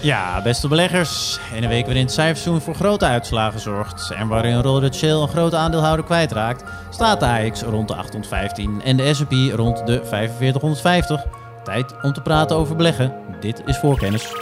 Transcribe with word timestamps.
Ja, 0.00 0.42
beste 0.42 0.68
beleggers. 0.68 1.38
In 1.54 1.62
een 1.62 1.68
week 1.68 1.84
waarin 1.84 2.04
het 2.04 2.12
cijferseizoen 2.12 2.60
voor 2.60 2.74
grote 2.74 3.04
uitslagen 3.04 3.60
zorgt 3.60 4.10
en 4.10 4.28
waarin 4.28 4.60
Robert 4.60 4.94
Shell 4.94 5.10
een 5.10 5.28
grote 5.28 5.56
aandeelhouder 5.56 6.04
kwijtraakt, 6.04 6.64
staat 6.90 7.20
de 7.20 7.26
AX 7.26 7.62
rond 7.62 7.88
de 7.88 7.94
815 7.94 8.82
en 8.82 8.96
de 8.96 9.14
S&P 9.14 9.32
rond 9.56 9.86
de 9.86 10.00
4550. 10.04 11.24
Tijd 11.64 11.94
om 12.02 12.12
te 12.12 12.20
praten 12.20 12.56
over 12.56 12.76
beleggen. 12.76 13.12
Dit 13.40 13.62
is 13.64 13.78
voorkennis. 13.78 14.32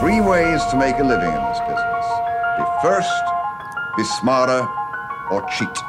Three 0.00 0.22
ways 0.22 0.68
to 0.70 0.76
make 0.76 0.94
a 1.00 1.06
living 1.06 1.34
in 1.34 1.44
this 1.52 1.60
business. 1.68 2.06
Be 2.56 2.78
first, 2.82 3.24
be 3.96 4.04
smarter, 4.04 4.68
or 5.30 5.42
cheat. 5.46 5.84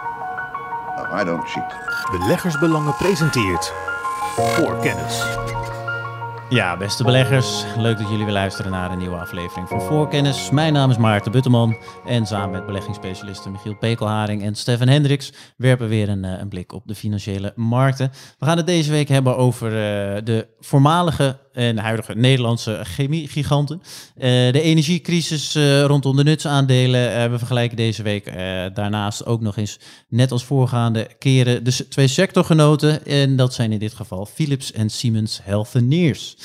No, 0.95 1.21
I 1.21 1.23
don't 1.23 1.49
cheat. 1.49 1.75
Beleggersbelangen 2.11 2.95
presenteert 2.95 3.73
voor 4.37 4.79
kennis. 4.79 5.23
Ja, 6.49 6.77
beste 6.77 7.03
beleggers, 7.03 7.65
leuk 7.77 7.97
dat 7.97 8.09
jullie 8.09 8.25
weer 8.25 8.33
luisteren 8.33 8.71
naar 8.71 8.91
een 8.91 8.97
nieuwe 8.97 9.17
aflevering 9.17 9.67
van 9.67 9.81
Voorkennis. 9.81 10.49
Mijn 10.49 10.73
naam 10.73 10.89
is 10.89 10.97
Maarten 10.97 11.31
Butteman 11.31 11.77
en 12.05 12.25
samen 12.25 12.51
met 12.51 12.65
beleggingsspecialisten 12.65 13.51
Michiel 13.51 13.75
Pekelharing 13.75 14.43
en 14.43 14.55
Stefan 14.55 14.87
Hendricks 14.87 15.33
werpen 15.57 15.87
we 15.89 15.95
weer 15.95 16.09
een, 16.09 16.25
eh, 16.25 16.39
een 16.39 16.49
blik 16.49 16.73
op 16.73 16.83
de 16.85 16.95
financiële 16.95 17.53
markten. 17.55 18.11
We 18.39 18.45
gaan 18.45 18.57
het 18.57 18.67
deze 18.67 18.91
week 18.91 19.07
hebben 19.07 19.37
over 19.37 19.67
uh, 19.67 19.77
de 20.23 20.47
voormalige 20.59 21.39
en 21.57 21.77
huidige 21.77 22.13
Nederlandse 22.13 22.79
chemiegiganten. 22.83 23.81
Uh, 23.81 24.23
de 24.51 24.61
energiecrisis 24.61 25.55
uh, 25.55 25.83
rondom 25.83 26.15
de 26.15 26.23
nutsaandelen. 26.23 27.11
Uh, 27.11 27.31
we 27.31 27.37
vergelijken 27.37 27.77
deze 27.77 28.03
week 28.03 28.25
daarnaast 28.73 29.25
ook 29.25 29.41
nog 29.41 29.57
eens, 29.57 29.79
net 30.09 30.31
als 30.31 30.43
voorgaande 30.43 31.07
keren, 31.19 31.63
de 31.63 31.87
twee 31.87 32.07
sectorgenoten. 32.07 33.05
En 33.05 33.35
dat 33.35 33.53
zijn 33.53 33.71
in 33.71 33.79
dit 33.79 33.93
geval 33.93 34.25
Philips 34.25 34.71
en 34.71 34.89
Siemens 34.89 35.39
Healthineers. 35.43 36.37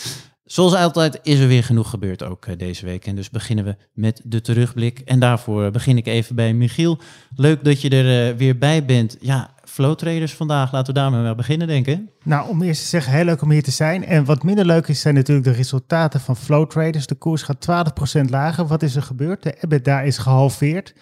Zoals 0.44 0.74
altijd 0.74 1.18
is 1.22 1.38
er 1.38 1.48
weer 1.48 1.64
genoeg 1.64 1.90
gebeurd 1.90 2.22
ook 2.22 2.58
deze 2.58 2.84
week. 2.84 3.06
En 3.06 3.16
dus 3.16 3.30
beginnen 3.30 3.64
we 3.64 3.76
met 3.94 4.20
de 4.24 4.40
terugblik. 4.40 4.98
En 4.98 5.18
daarvoor 5.18 5.70
begin 5.70 5.96
ik 5.96 6.06
even 6.06 6.34
bij 6.34 6.54
Michiel. 6.54 6.98
Leuk 7.36 7.64
dat 7.64 7.80
je 7.80 7.88
er 7.88 8.36
weer 8.36 8.58
bij 8.58 8.84
bent. 8.84 9.16
Ja, 9.20 9.50
flow 9.72 9.94
traders 9.94 10.34
vandaag. 10.34 10.72
Laten 10.72 10.94
we 10.94 11.00
daarmee 11.00 11.22
maar 11.22 11.34
beginnen, 11.34 11.66
denken. 11.66 12.10
Nou, 12.22 12.48
om 12.48 12.62
eerst 12.62 12.82
te 12.82 12.88
zeggen, 12.88 13.12
heel 13.12 13.24
leuk 13.24 13.42
om 13.42 13.50
hier 13.50 13.62
te 13.62 13.70
zijn. 13.70 14.04
En 14.04 14.24
wat 14.24 14.42
minder 14.42 14.64
leuk 14.64 14.88
is, 14.88 15.00
zijn 15.00 15.14
natuurlijk 15.14 15.46
de 15.46 15.52
resultaten 15.52 16.20
van 16.20 16.36
flow 16.36 16.70
traders. 16.70 17.06
De 17.06 17.14
koers 17.14 17.42
gaat 17.42 17.92
12% 18.18 18.30
lager. 18.30 18.66
Wat 18.66 18.82
is 18.82 18.96
er 18.96 19.02
gebeurd? 19.02 19.42
De 19.42 19.56
EBITDA 19.60 20.00
is 20.00 20.18
gehalveerd. 20.18 20.94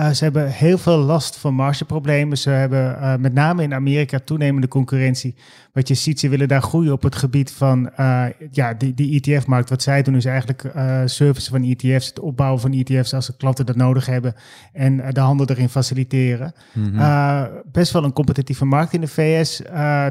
Uh, 0.00 0.10
ze 0.10 0.24
hebben 0.24 0.50
heel 0.50 0.78
veel 0.78 0.98
last 0.98 1.36
van 1.36 1.54
margeproblemen. 1.54 2.38
Ze 2.38 2.50
hebben 2.50 2.98
uh, 3.00 3.14
met 3.16 3.32
name 3.32 3.62
in 3.62 3.74
Amerika 3.74 4.18
toenemende 4.24 4.68
concurrentie. 4.68 5.34
Wat 5.72 5.88
je 5.88 5.94
ziet, 5.94 6.20
ze 6.20 6.28
willen 6.28 6.48
daar 6.48 6.62
groeien 6.62 6.92
op 6.92 7.02
het 7.02 7.16
gebied 7.16 7.50
van 7.52 7.90
uh, 8.00 8.24
ja, 8.50 8.74
die, 8.74 8.94
die 8.94 9.20
ETF-markt. 9.20 9.70
Wat 9.70 9.82
zij 9.82 10.02
doen 10.02 10.16
is 10.16 10.24
eigenlijk 10.24 10.72
service 11.04 11.50
van 11.50 11.64
ETF's, 11.64 12.06
het 12.06 12.20
opbouwen 12.20 12.60
van 12.60 12.72
ETF's 12.72 13.14
als 13.14 13.26
de 13.26 13.36
klanten 13.36 13.66
dat 13.66 13.76
nodig 13.76 14.06
hebben. 14.06 14.34
En 14.72 14.96
de 15.12 15.20
handel 15.20 15.46
erin 15.46 15.68
faciliteren. 15.68 16.52
Mm 16.72 16.98
-hmm. 16.98 17.48
best 17.72 17.92
wel 17.92 18.04
een 18.04 18.12
competitieve 18.18 18.64
markt 18.64 18.92
in 18.92 19.00
de 19.00 19.08
VS. 19.08 19.56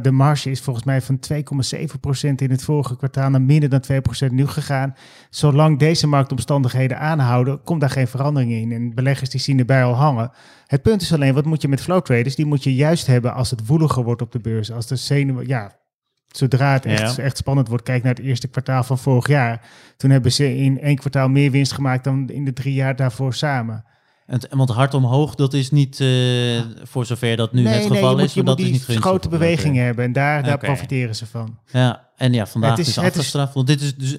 de 0.02 0.12
marge 0.12 0.52
is 0.52 0.62
volgens 0.62 0.86
mij 0.86 1.02
van 1.02 1.20
2,7% 1.34 1.40
in 2.36 2.52
het 2.52 2.64
vorige 2.64 2.98
kwartaal 2.98 3.30
naar 3.30 3.42
minder 3.42 3.70
dan 3.70 3.84
2% 4.30 4.32
nu 4.32 4.48
gegaan. 4.48 4.96
Zolang 5.30 5.80
deze 5.80 6.08
marktomstandigheden 6.08 7.00
aanhouden, 7.00 7.64
komt 7.64 7.82
daar 7.82 7.90
geen 7.90 8.08
verandering 8.08 8.52
in. 8.52 8.72
En 8.72 8.96
beleggers 8.96 9.30
die 9.30 9.40
zien 9.40 9.60
erbij 9.60 9.84
al 9.84 9.94
hangen. 9.94 10.32
Het 10.66 10.82
punt 10.82 11.02
is 11.02 11.14
alleen, 11.14 11.34
wat 11.34 11.46
moet 11.46 11.62
je 11.62 11.68
met 11.68 11.82
flow 11.82 12.02
traders? 12.02 12.36
Die 12.36 12.46
moet 12.46 12.64
je 12.64 12.76
juist 12.76 13.08
hebben 13.08 13.34
als 13.34 13.50
het 13.50 13.68
woeliger 13.68 14.04
wordt 14.04 14.22
op 14.22 14.32
de 14.32 14.40
beurs. 14.40 14.72
Als 14.72 14.88
de 14.88 14.96
zenuwen, 14.96 15.48
ja, 15.48 15.76
zodra 16.28 16.74
het 16.74 16.86
echt, 16.86 17.18
echt 17.18 17.38
spannend 17.38 17.68
wordt, 17.68 17.84
kijk 17.84 18.04
naar 18.04 18.16
het 18.16 18.24
eerste 18.24 18.48
kwartaal 18.48 18.84
van 18.84 18.98
vorig 18.98 19.28
jaar. 19.28 19.62
Toen 19.98 20.10
hebben 20.10 20.32
ze 20.32 20.58
in 20.58 20.82
één 20.82 20.96
kwartaal 20.96 21.30
meer 21.30 21.52
winst 21.52 21.72
gemaakt 21.72 22.04
dan 22.04 22.30
in 22.30 22.46
de 22.46 22.54
drie 22.54 22.74
jaar 22.74 22.96
daarvoor 22.96 23.34
samen. 23.34 23.86
En, 24.28 24.40
want 24.50 24.70
hard 24.70 24.94
omhoog, 24.94 25.36
dat 25.36 25.54
is 25.54 25.72
niet 25.72 26.00
uh, 26.00 26.62
voor 26.84 27.06
zover 27.06 27.36
dat 27.36 27.54
nu 27.54 27.68
het 27.68 27.86
geval 27.86 28.16
moet, 28.16 28.24
is. 28.24 28.34
Maar 28.34 28.46
dat 28.46 28.60
is 28.60 28.70
niet 28.70 28.84
grote 28.84 29.30
bewegingen 29.30 29.86
hebben 29.86 30.06
en 30.06 30.14
daar, 30.14 30.44
daar 30.44 30.54
okay. 30.54 30.70
profiteren 30.70 31.16
ze 31.16 31.26
van. 31.26 31.58
Ja, 31.72 32.08
en 32.18 32.34
ja, 32.34 32.46
vandaag 32.46 32.70
het 32.70 32.80
is, 32.80 32.88
is 32.88 32.98
afgestraft. 32.98 33.54
Want 33.54 33.68
dit 33.68 33.82
is 33.82 33.96
dus 33.96 34.18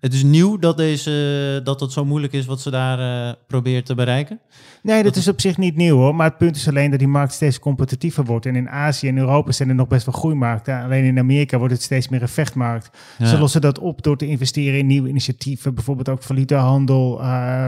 het 0.00 0.14
is 0.14 0.22
nieuw 0.22 0.58
dat, 0.58 0.76
deze, 0.76 1.60
dat 1.64 1.80
het 1.80 1.92
zo 1.92 2.04
moeilijk 2.04 2.32
is 2.32 2.46
wat 2.46 2.60
ze 2.60 2.70
daar 2.70 3.26
uh, 3.28 3.32
probeert 3.46 3.86
te 3.86 3.94
bereiken? 3.94 4.40
Nee, 4.82 5.02
dat, 5.02 5.16
is 5.16 5.28
op 5.28 5.40
zich 5.40 5.56
niet 5.56 5.76
nieuw 5.76 5.96
hoor. 5.96 6.14
Maar 6.14 6.28
het 6.28 6.38
punt 6.38 6.56
is 6.56 6.68
alleen 6.68 6.90
dat 6.90 6.98
die 6.98 7.08
markt 7.08 7.32
steeds 7.32 7.58
competitiever 7.58 8.24
wordt. 8.24 8.46
En 8.46 8.56
in 8.56 8.68
Azië 8.68 9.08
en 9.08 9.18
Europa 9.18 9.52
zijn 9.52 9.68
er 9.68 9.74
nog 9.74 9.88
best 9.88 10.06
wel 10.06 10.14
groeimarkten. 10.14 10.82
Alleen 10.82 11.04
in 11.04 11.18
Amerika 11.18 11.58
wordt 11.58 11.72
het 11.72 11.82
steeds 11.82 12.08
meer 12.08 12.22
een 12.22 12.28
vechtmarkt. 12.28 12.90
Ja. 13.18 13.26
Ze 13.26 13.38
lossen 13.38 13.60
dat 13.60 13.78
op 13.78 14.02
door 14.02 14.16
te 14.16 14.26
investeren 14.26 14.78
in 14.78 14.86
nieuwe 14.86 15.08
initiatieven. 15.08 15.74
Bijvoorbeeld 15.74 16.08
ook 16.08 16.22
valutahandel, 16.22 17.20
uh, 17.20 17.66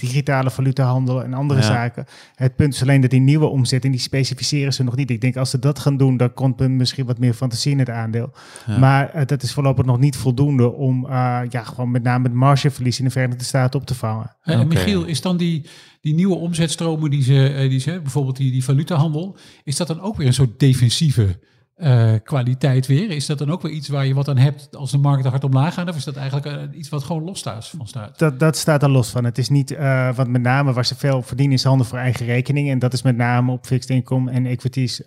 digitale 0.00 0.50
valutahandel 0.50 1.22
en 1.22 1.34
andere 1.34 1.60
ja. 1.60 1.66
zaken. 1.66 2.04
Het 2.34 2.56
punt 2.56 2.74
is 2.74 2.82
alleen 2.82 3.00
dat 3.00 3.10
die 3.10 3.20
nieuwe 3.20 3.46
omzet 3.46 3.84
en 3.84 3.90
die 3.90 4.00
specificeren 4.00 4.72
ze 4.72 4.82
nog 4.82 4.96
niet. 4.96 5.10
Ik 5.10 5.20
denk 5.20 5.36
als 5.36 5.50
ze 5.50 5.58
dat 5.58 5.78
gaan 5.78 5.96
doen, 5.96 6.16
dan 6.16 6.34
komt 6.34 6.60
er 6.60 6.70
misschien 6.70 7.06
wat 7.06 7.18
meer 7.18 7.34
fantasie 7.34 7.72
in 7.72 7.78
het 7.78 7.90
aandeel. 7.90 8.32
Ja. 8.66 8.78
Maar 8.78 9.16
uh, 9.16 9.22
dat 9.26 9.42
is 9.42 9.52
voorlopig 9.52 9.84
nog 9.84 9.98
niet 9.98 10.16
voldoende 10.16 10.72
om 10.72 11.04
uh, 11.04 11.40
ja, 11.48 11.62
gewoon 11.62 11.90
met 11.90 12.02
name 12.02 12.24
het 12.24 12.32
margeverlies 12.32 12.98
in 12.98 13.04
de 13.04 13.10
Verenigde 13.10 13.44
Staten 13.44 13.80
op 13.80 13.86
te 13.86 13.94
vangen. 13.94 14.36
Okay. 14.44 14.64
Michiel, 14.64 15.04
is 15.04 15.20
dan 15.20 15.36
die, 15.36 15.66
die 16.00 16.14
nieuwe 16.14 16.34
omzetstromen 16.34 17.10
die 17.10 17.22
ze, 17.22 17.66
die 17.70 17.80
ze 17.80 18.00
bijvoorbeeld 18.02 18.36
die, 18.36 18.52
die 18.52 18.64
valutahandel, 18.64 19.36
is 19.64 19.76
dat 19.76 19.86
dan 19.86 20.00
ook 20.00 20.16
weer 20.16 20.26
een 20.26 20.34
soort 20.34 20.58
defensieve 20.58 21.38
uh, 21.76 22.12
kwaliteit 22.22 22.86
weer. 22.86 23.10
Is 23.10 23.26
dat 23.26 23.38
dan 23.38 23.50
ook 23.50 23.62
weer 23.62 23.72
iets 23.72 23.88
waar 23.88 24.06
je 24.06 24.14
wat 24.14 24.28
aan 24.28 24.36
hebt 24.36 24.76
als 24.76 24.90
de 24.90 24.98
markt 24.98 25.26
hard 25.26 25.44
omlaag 25.44 25.74
gaat? 25.74 25.88
Of 25.88 25.96
is 25.96 26.04
dat 26.04 26.16
eigenlijk 26.16 26.46
uh, 26.46 26.78
iets 26.78 26.88
wat 26.88 27.04
gewoon 27.04 27.24
los 27.24 27.42
van 27.58 27.86
staat? 27.86 28.18
Dat, 28.18 28.38
dat 28.38 28.56
staat 28.56 28.82
er 28.82 28.90
los 28.90 29.10
van. 29.10 29.24
Het 29.24 29.38
is 29.38 29.48
niet, 29.48 29.70
uh, 29.70 30.14
wat 30.16 30.28
met 30.28 30.42
name 30.42 30.72
waar 30.72 30.86
ze 30.86 30.94
veel 30.94 31.22
verdienen 31.22 31.56
is 31.56 31.64
handel 31.64 31.86
voor 31.86 31.98
eigen 31.98 32.26
rekening. 32.26 32.70
En 32.70 32.78
dat 32.78 32.92
is 32.92 33.02
met 33.02 33.16
name 33.16 33.52
op 33.52 33.66
fixed 33.66 33.90
income 33.90 34.30
en 34.30 34.46
equities, 34.46 35.02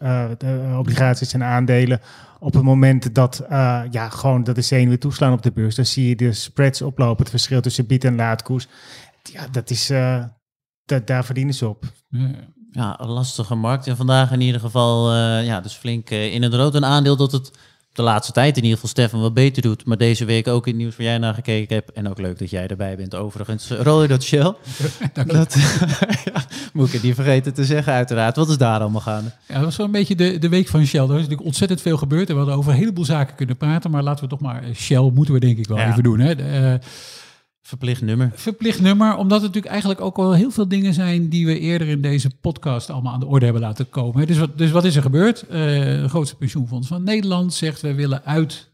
obligaties 0.77 1.33
en 1.33 1.43
aandelen. 1.43 2.01
Op 2.39 2.53
het 2.53 2.63
moment 2.63 3.15
dat, 3.15 3.45
ja, 3.89 4.09
gewoon 4.09 4.43
dat 4.43 4.55
de 4.55 4.61
zenuwen 4.61 4.99
toeslaan 4.99 5.33
op 5.33 5.41
de 5.41 5.51
beurs, 5.51 5.75
dan 5.75 5.85
zie 5.85 6.07
je 6.07 6.15
de 6.15 6.33
spreads 6.33 6.81
oplopen. 6.81 7.19
Het 7.19 7.29
verschil 7.29 7.61
tussen 7.61 7.87
bied- 7.87 8.03
en 8.03 8.15
laadkoers. 8.15 8.67
Ja, 9.23 9.47
dat 9.47 9.69
is, 9.69 9.91
dat, 10.85 11.07
daar 11.07 11.25
verdienen 11.25 11.53
ze 11.53 11.67
op. 11.67 11.85
Ja 12.09 12.57
ja, 12.71 12.99
een 12.99 13.09
lastige 13.09 13.55
markt. 13.55 13.87
En 13.87 13.97
vandaag 13.97 14.31
in 14.31 14.41
ieder 14.41 14.61
geval, 14.61 15.13
uh, 15.13 15.45
ja, 15.45 15.61
dus 15.61 15.73
flink 15.73 16.11
uh, 16.11 16.33
in 16.33 16.41
het 16.41 16.53
rood. 16.53 16.75
Een 16.75 16.85
aandeel 16.85 17.15
dat 17.15 17.31
het 17.31 17.51
de 17.93 18.01
laatste 18.01 18.33
tijd 18.33 18.57
in 18.57 18.63
ieder 18.63 18.79
geval 18.79 18.89
Stefan 18.89 19.21
wat 19.21 19.33
beter 19.33 19.61
doet. 19.61 19.85
Maar 19.85 19.97
deze 19.97 20.25
week 20.25 20.47
ook 20.47 20.65
in 20.67 20.73
het 20.73 20.81
nieuws 20.81 20.95
waar 20.95 21.05
jij 21.05 21.17
naar 21.17 21.33
gekeken 21.33 21.75
hebt. 21.75 21.91
En 21.91 22.09
ook 22.09 22.19
leuk 22.19 22.39
dat 22.39 22.49
jij 22.49 22.67
erbij 22.67 22.95
bent 22.95 23.15
overigens. 23.15 23.69
Roy 23.89 24.07
dat 24.07 24.23
Shell. 24.23 24.53
dat, 25.13 25.53
ja, 26.25 26.43
moet 26.73 26.87
ik 26.87 26.93
het 26.93 27.03
niet 27.03 27.15
vergeten 27.15 27.53
te 27.53 27.65
zeggen 27.65 27.93
uiteraard. 27.93 28.35
Wat 28.35 28.49
is 28.49 28.57
daar 28.57 28.79
allemaal 28.79 29.01
gaande? 29.01 29.31
Ja, 29.47 29.53
dat 29.53 29.63
was 29.63 29.75
wel 29.75 29.85
een 29.85 29.91
beetje 29.91 30.15
de, 30.15 30.37
de 30.37 30.49
week 30.49 30.67
van 30.67 30.85
Shell. 30.85 31.01
Er 31.01 31.09
is 31.09 31.15
natuurlijk 31.15 31.45
ontzettend 31.45 31.81
veel 31.81 31.97
gebeurd. 31.97 32.27
En 32.27 32.33
we 32.33 32.39
hadden 32.39 32.57
over 32.57 32.71
een 32.71 32.77
heleboel 32.77 33.05
zaken 33.05 33.35
kunnen 33.35 33.57
praten. 33.57 33.91
Maar 33.91 34.03
laten 34.03 34.23
we 34.23 34.29
toch 34.29 34.39
maar 34.39 34.63
Shell 34.75 35.11
moeten 35.13 35.33
we 35.33 35.39
denk 35.39 35.57
ik 35.57 35.67
wel 35.67 35.77
ja. 35.77 35.89
even 35.89 36.03
doen. 36.03 36.19
Hè. 36.19 36.35
De, 36.35 36.43
uh, 36.43 36.87
Verplicht 37.69 38.01
nummer. 38.01 38.31
Verplicht 38.33 38.81
nummer, 38.81 39.15
omdat 39.15 39.37
het 39.41 39.41
natuurlijk 39.41 39.71
eigenlijk 39.71 40.01
ook 40.01 40.17
wel 40.17 40.33
heel 40.33 40.51
veel 40.51 40.67
dingen 40.67 40.93
zijn 40.93 41.29
die 41.29 41.45
we 41.45 41.59
eerder 41.59 41.87
in 41.87 42.01
deze 42.01 42.29
podcast 42.41 42.89
allemaal 42.89 43.13
aan 43.13 43.19
de 43.19 43.25
orde 43.25 43.45
hebben 43.45 43.61
laten 43.61 43.89
komen. 43.89 44.27
Dus 44.27 44.37
wat, 44.37 44.57
dus 44.57 44.71
wat 44.71 44.85
is 44.85 44.95
er 44.95 45.01
gebeurd? 45.01 45.43
Uh, 45.43 45.49
de 45.51 46.05
grootste 46.09 46.35
pensioenfonds 46.35 46.87
van 46.87 47.03
Nederland 47.03 47.53
zegt 47.53 47.81
we 47.81 47.93
willen 47.93 48.23
uit 48.25 48.71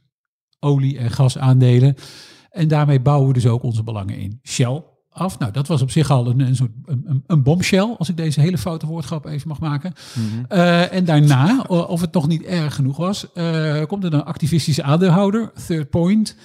olie- 0.59 0.97
en 0.97 1.11
gasaandelen. 1.11 1.95
En 2.50 2.67
daarmee 2.67 3.00
bouwen 3.00 3.28
we 3.28 3.33
dus 3.33 3.47
ook 3.47 3.63
onze 3.63 3.83
belangen 3.83 4.17
in 4.17 4.39
Shell 4.44 4.83
af. 5.09 5.39
Nou, 5.39 5.51
dat 5.51 5.67
was 5.67 5.81
op 5.81 5.91
zich 5.91 6.09
al 6.09 6.27
een, 6.27 6.39
een 6.39 6.56
soort 6.56 6.72
een, 6.85 7.23
een 7.27 7.44
bombshell, 7.44 7.95
als 7.97 8.09
ik 8.09 8.17
deze 8.17 8.41
hele 8.41 8.57
foute 8.57 8.85
woordgrap 8.85 9.25
even 9.25 9.47
mag 9.47 9.59
maken. 9.59 9.94
Mm 10.13 10.23
-hmm. 10.29 10.45
uh, 10.57 10.94
en 10.94 11.06
daarna, 11.06 11.62
of 11.67 12.01
het 12.01 12.13
nog 12.13 12.27
niet 12.27 12.44
erg 12.44 12.75
genoeg 12.75 12.97
was, 12.97 13.27
uh, 13.33 13.83
komt 13.85 14.03
er 14.03 14.13
een 14.13 14.23
activistische 14.23 14.83
aandeelhouder, 14.83 15.51
Third 15.67 15.89
Point. 15.89 16.36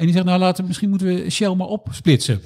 En 0.00 0.06
die 0.06 0.14
zegt, 0.14 0.26
nou 0.26 0.38
laten, 0.38 0.66
misschien 0.66 0.88
moeten 0.88 1.06
we 1.06 1.30
Shell 1.30 1.54
maar 1.54 1.66
opsplitsen. 1.66 2.40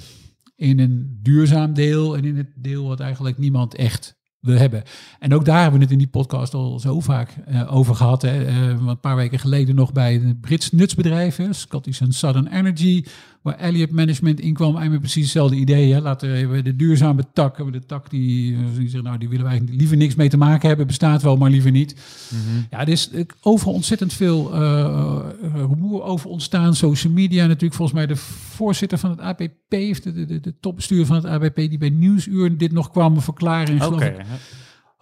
In 0.55 0.79
een 0.79 1.19
duurzaam 1.21 1.73
deel 1.73 2.17
en 2.17 2.25
in 2.25 2.37
het 2.37 2.51
deel 2.55 2.87
wat 2.87 2.99
eigenlijk 2.99 3.37
niemand 3.37 3.75
echt 3.75 4.15
wil 4.39 4.57
hebben. 4.57 4.83
En 5.19 5.33
ook 5.33 5.45
daar 5.45 5.61
hebben 5.61 5.79
we 5.79 5.83
het 5.83 5.93
in 5.93 5.97
die 5.97 6.07
podcast 6.07 6.53
al 6.53 6.79
zo 6.79 6.99
vaak 6.99 7.35
uh, 7.49 7.75
over 7.75 7.95
gehad. 7.95 8.21
Hè. 8.21 8.47
Uh, 8.47 8.67
een 8.67 8.99
paar 8.99 9.15
weken 9.15 9.39
geleden 9.39 9.75
nog 9.75 9.91
bij 9.91 10.15
een 10.15 10.39
Brits 10.39 10.71
nutsbedrijf, 10.71 11.39
Scottish 11.49 12.01
and 12.01 12.15
Southern 12.15 12.47
Energy, 12.47 13.05
waar 13.45 13.57
Elliott 13.57 13.91
Management 13.91 14.39
inkwam. 14.39 14.71
Eigenlijk 14.71 15.01
precies 15.01 15.23
hetzelfde 15.23 15.55
idee. 15.55 15.93
Hè. 15.93 16.01
Laten 16.01 16.49
we 16.49 16.61
de 16.61 16.75
duurzame 16.75 17.23
tak, 17.33 17.55
hebben 17.55 17.73
de 17.73 17.85
tak 17.85 18.09
die, 18.09 18.57
die 18.77 18.89
zegt, 18.89 19.03
nou 19.03 19.17
die 19.17 19.29
willen 19.29 19.45
wij 19.45 19.61
liever 19.71 19.97
niks 19.97 20.15
mee 20.15 20.29
te 20.29 20.37
maken 20.37 20.67
hebben, 20.67 20.87
bestaat 20.87 21.21
wel, 21.21 21.37
maar 21.37 21.49
liever 21.49 21.71
niet. 21.71 21.95
Mm 22.29 22.39
-hmm. 22.39 22.65
Ja, 22.69 22.79
er 22.79 22.89
is 22.89 23.09
overal 23.41 23.73
ontzettend 23.73 24.13
veel 24.13 24.53
uh, 24.53 25.19
rumoer 25.53 26.03
over 26.03 26.29
ontstaan. 26.29 26.75
Social 26.75 27.13
media 27.13 27.45
natuurlijk. 27.45 27.73
Volgens 27.73 27.97
mij 27.97 28.07
de 28.07 28.15
voorzitter 28.15 28.97
van 28.97 29.09
het 29.09 29.19
APP, 29.19 29.51
heeft 29.69 30.03
de, 30.03 30.25
de, 30.25 30.39
de 30.39 30.53
topbestuur 30.59 31.05
van 31.05 31.15
het 31.15 31.25
APP, 31.25 31.55
die 31.55 31.77
bij 31.77 31.89
Nieuwsuur 31.89 32.57
dit 32.57 32.71
nog 32.71 32.91
kwam 32.91 33.21
verklaren. 33.21 33.81
Oké. 33.81 33.93
Okay. 33.93 34.15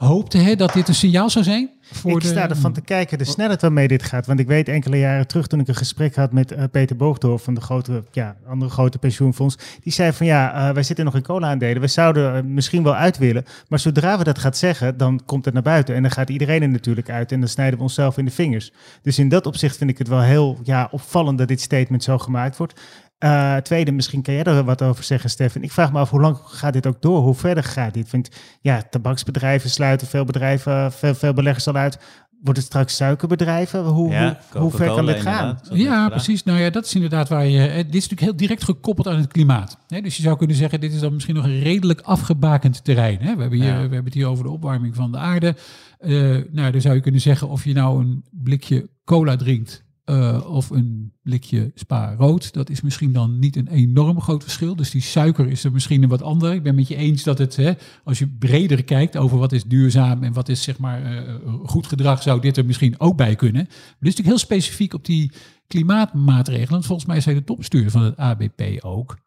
Hoopte 0.04 0.38
hè, 0.38 0.56
dat 0.56 0.74
dit 0.74 0.88
een 0.88 0.96
signaal 0.96 1.30
zou 1.30 1.46
zijn. 1.46 1.70
Voor 1.82 2.12
ik 2.12 2.22
de, 2.22 2.28
sta 2.28 2.50
ervan 2.50 2.74
te 2.74 2.82
kijken 2.82 3.18
de 3.18 3.24
snelheid 3.24 3.62
waarmee 3.62 3.88
dit 3.88 4.04
gaat. 4.04 4.26
Want 4.26 4.40
ik 4.40 4.48
weet 4.48 4.68
enkele 4.68 4.98
jaren 4.98 5.28
terug 5.28 5.48
toen 5.48 5.60
ik 5.60 5.68
een 5.68 5.76
gesprek 5.76 6.16
had 6.16 6.32
met 6.32 6.52
eh, 6.52 6.64
Peter 6.72 6.96
Boogdorf 6.96 7.44
van 7.44 7.54
de 7.54 7.62
grote, 7.62 8.04
ja, 8.12 8.36
andere 8.48 8.72
grote 8.72 8.98
pensioenfonds. 8.98 9.58
Die 9.82 9.94
zei 9.94 10.12
van 10.12 10.26
ja, 10.26 10.54
eh, 10.54 10.74
wij 10.74 10.84
zitten 10.84 11.06
nog 11.06 11.16
in 11.16 11.22
cola-aandelen. 11.22 11.82
We 11.82 11.88
zouden 11.88 12.34
er 12.34 12.46
misschien 12.46 12.84
wel 12.84 12.96
uit 12.96 13.18
willen. 13.18 13.46
Maar 13.68 13.80
zodra 13.80 14.18
we 14.18 14.24
dat 14.24 14.40
gaat 14.40 14.58
zeggen, 14.58 14.98
dan 14.98 15.22
komt 15.26 15.46
het 15.46 15.54
naar 15.54 15.64
buiten. 15.64 15.96
En 15.96 16.02
dan 16.02 16.12
gaat 16.12 16.30
iedereen 16.30 16.62
er 16.62 16.70
natuurlijk 16.70 17.10
uit. 17.10 17.32
En 17.32 17.40
dan 17.40 17.50
snijden 17.50 17.78
we 17.78 17.84
onszelf 17.84 18.18
in 18.18 18.26
de 18.26 18.32
vingers. 18.32 18.72
Dus 19.02 19.20
in 19.20 19.30
dat 19.30 19.46
opzicht 19.46 19.78
vind 19.78 19.90
ik 19.90 19.98
het 19.98 20.08
wel 20.08 20.22
heel 20.22 20.60
ja, 20.64 20.88
opvallend 20.92 21.38
dat 21.38 21.48
dit 21.48 21.62
statement 21.62 22.04
zo 22.04 22.18
gemaakt 22.18 22.58
wordt. 22.58 22.82
Eh, 23.24 23.56
tweede, 23.56 23.92
misschien 23.92 24.22
kan 24.22 24.34
jij 24.34 24.44
er 24.44 24.64
wat 24.64 24.82
over 24.82 25.04
zeggen, 25.04 25.30
Stefan. 25.30 25.62
Ik 25.62 25.72
vraag 25.72 25.92
me 25.92 26.00
af, 26.00 26.10
hoe 26.10 26.22
lang 26.22 26.38
gaat 26.46 26.74
dit 26.74 26.88
ook 26.88 27.02
door? 27.02 27.22
Hoe 27.22 27.36
verder 27.36 27.64
gaat 27.64 27.94
dit? 27.94 28.12
Want 28.12 28.30
ja, 28.62 28.82
tabaksbedrijven 28.90 29.70
sluiten, 29.70 30.08
veel 30.08 30.26
bedrijven, 30.26 30.92
veel, 30.92 31.16
veel 31.16 31.34
beleggers 31.34 31.68
al 31.68 31.76
uit. 31.76 32.00
Wordt 32.42 32.60
het 32.60 32.68
straks 32.68 32.96
suikerbedrijven? 32.96 33.84
Hoe, 33.84 34.12
Ja, 34.12 34.40
hoe, 34.52 34.62
hoe 34.62 34.72
ver 34.72 34.88
kan 34.88 35.06
dit 35.06 35.22
gaan? 35.22 35.60
Ja, 35.72 36.10
precies. 36.10 36.44
Nou 36.44 36.60
ja, 36.60 36.70
dat 36.70 36.86
is 36.86 36.96
inderdaad 36.96 37.30
waar 37.30 37.46
je. 37.46 37.68
eh, 37.68 37.76
Dit 37.76 37.86
is 37.86 37.94
natuurlijk 37.94 38.22
heel 38.22 38.36
direct 38.36 38.64
gekoppeld 38.64 39.08
aan 39.08 39.18
het 39.20 39.32
klimaat. 39.32 39.78
Hè? 39.88 40.02
Dus 40.02 40.18
je 40.18 40.24
zou 40.24 40.38
kunnen 40.38 40.56
zeggen, 40.56 40.80
dit 40.80 40.94
is 40.94 41.00
dan 41.00 41.14
misschien 41.14 41.36
nog 41.36 41.46
een 41.46 41.60
redelijk 41.62 42.02
afgebakend 42.02 42.84
terrein. 42.84 43.18
Hè? 43.22 43.36
We, 43.36 43.42
hebben 43.42 43.60
hier, 43.60 43.68
Ja. 43.68 43.74
we 43.76 43.80
hebben 43.82 44.04
het 44.06 44.14
hier 44.14 44.28
over 44.28 44.44
de 44.44 44.50
opwarming 44.50 44.96
van 44.96 45.12
de 45.12 45.18
aarde. 45.18 45.56
Eh, 46.00 46.12
nou, 46.52 46.72
dan 46.72 46.82
zou 46.82 46.96
je 46.96 47.02
kunnen 47.02 47.22
zeggen 47.22 47.50
of 47.50 47.64
je 47.66 47.74
nou 47.74 48.00
een 48.04 48.24
blikje 48.32 48.90
cola 49.06 49.36
drinkt. 49.36 49.83
Eh, 50.04 50.50
of 50.50 50.70
een 50.70 51.14
blikje 51.22 51.72
spa 51.76 52.16
rood. 52.16 52.54
Dat 52.54 52.70
is 52.70 52.82
misschien 52.82 53.12
dan 53.12 53.40
niet 53.40 53.56
een 53.56 53.68
enorm 53.68 54.22
groot 54.22 54.44
verschil. 54.44 54.76
Dus 54.76 54.92
die 54.92 55.02
suiker 55.02 55.48
is 55.48 55.64
er 55.64 55.72
misschien 55.72 56.04
een 56.04 56.10
wat 56.10 56.22
ander. 56.22 56.54
Ik 56.54 56.64
ben 56.64 56.76
met 56.76 56.88
je 56.88 56.96
eens 56.96 57.24
dat 57.24 57.38
het, 57.38 57.56
hè, 57.56 57.72
als 58.04 58.20
je 58.20 58.28
breder 58.28 58.84
kijkt 58.84 59.18
over 59.18 59.38
wat 59.38 59.52
is 59.52 59.64
duurzaam 59.64 60.24
en 60.24 60.34
wat 60.34 60.50
is 60.50 60.64
zeg 60.64 60.78
maar 60.78 61.04
eh, 61.04 61.34
goed 61.64 61.88
gedrag, 61.88 62.22
zou 62.22 62.42
dit 62.42 62.58
er 62.58 62.66
misschien 62.66 63.00
ook 63.00 63.18
bij 63.18 63.36
kunnen. 63.36 63.64
Maar 63.64 63.72
dit 63.74 63.84
is 63.86 64.16
natuurlijk 64.16 64.28
heel 64.28 64.38
specifiek 64.38 64.94
op 64.94 65.06
die 65.06 65.32
klimaatmaatregelen. 65.68 66.84
Volgens 66.84 67.08
mij 67.08 67.22
zei 67.22 67.36
de 67.36 67.44
topstuur 67.44 67.92
van 67.92 68.02
het 68.02 68.18
ABP 68.18 68.62
ook. 68.80 69.18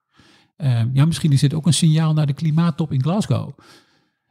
Ehm, 0.56 0.88
ja, 0.92 1.04
misschien 1.04 1.32
is 1.32 1.40
dit 1.40 1.54
ook 1.54 1.66
een 1.66 1.74
signaal 1.74 2.12
naar 2.12 2.26
de 2.26 2.32
klimaattop 2.32 2.92
in 2.92 3.02
Glasgow. 3.02 3.58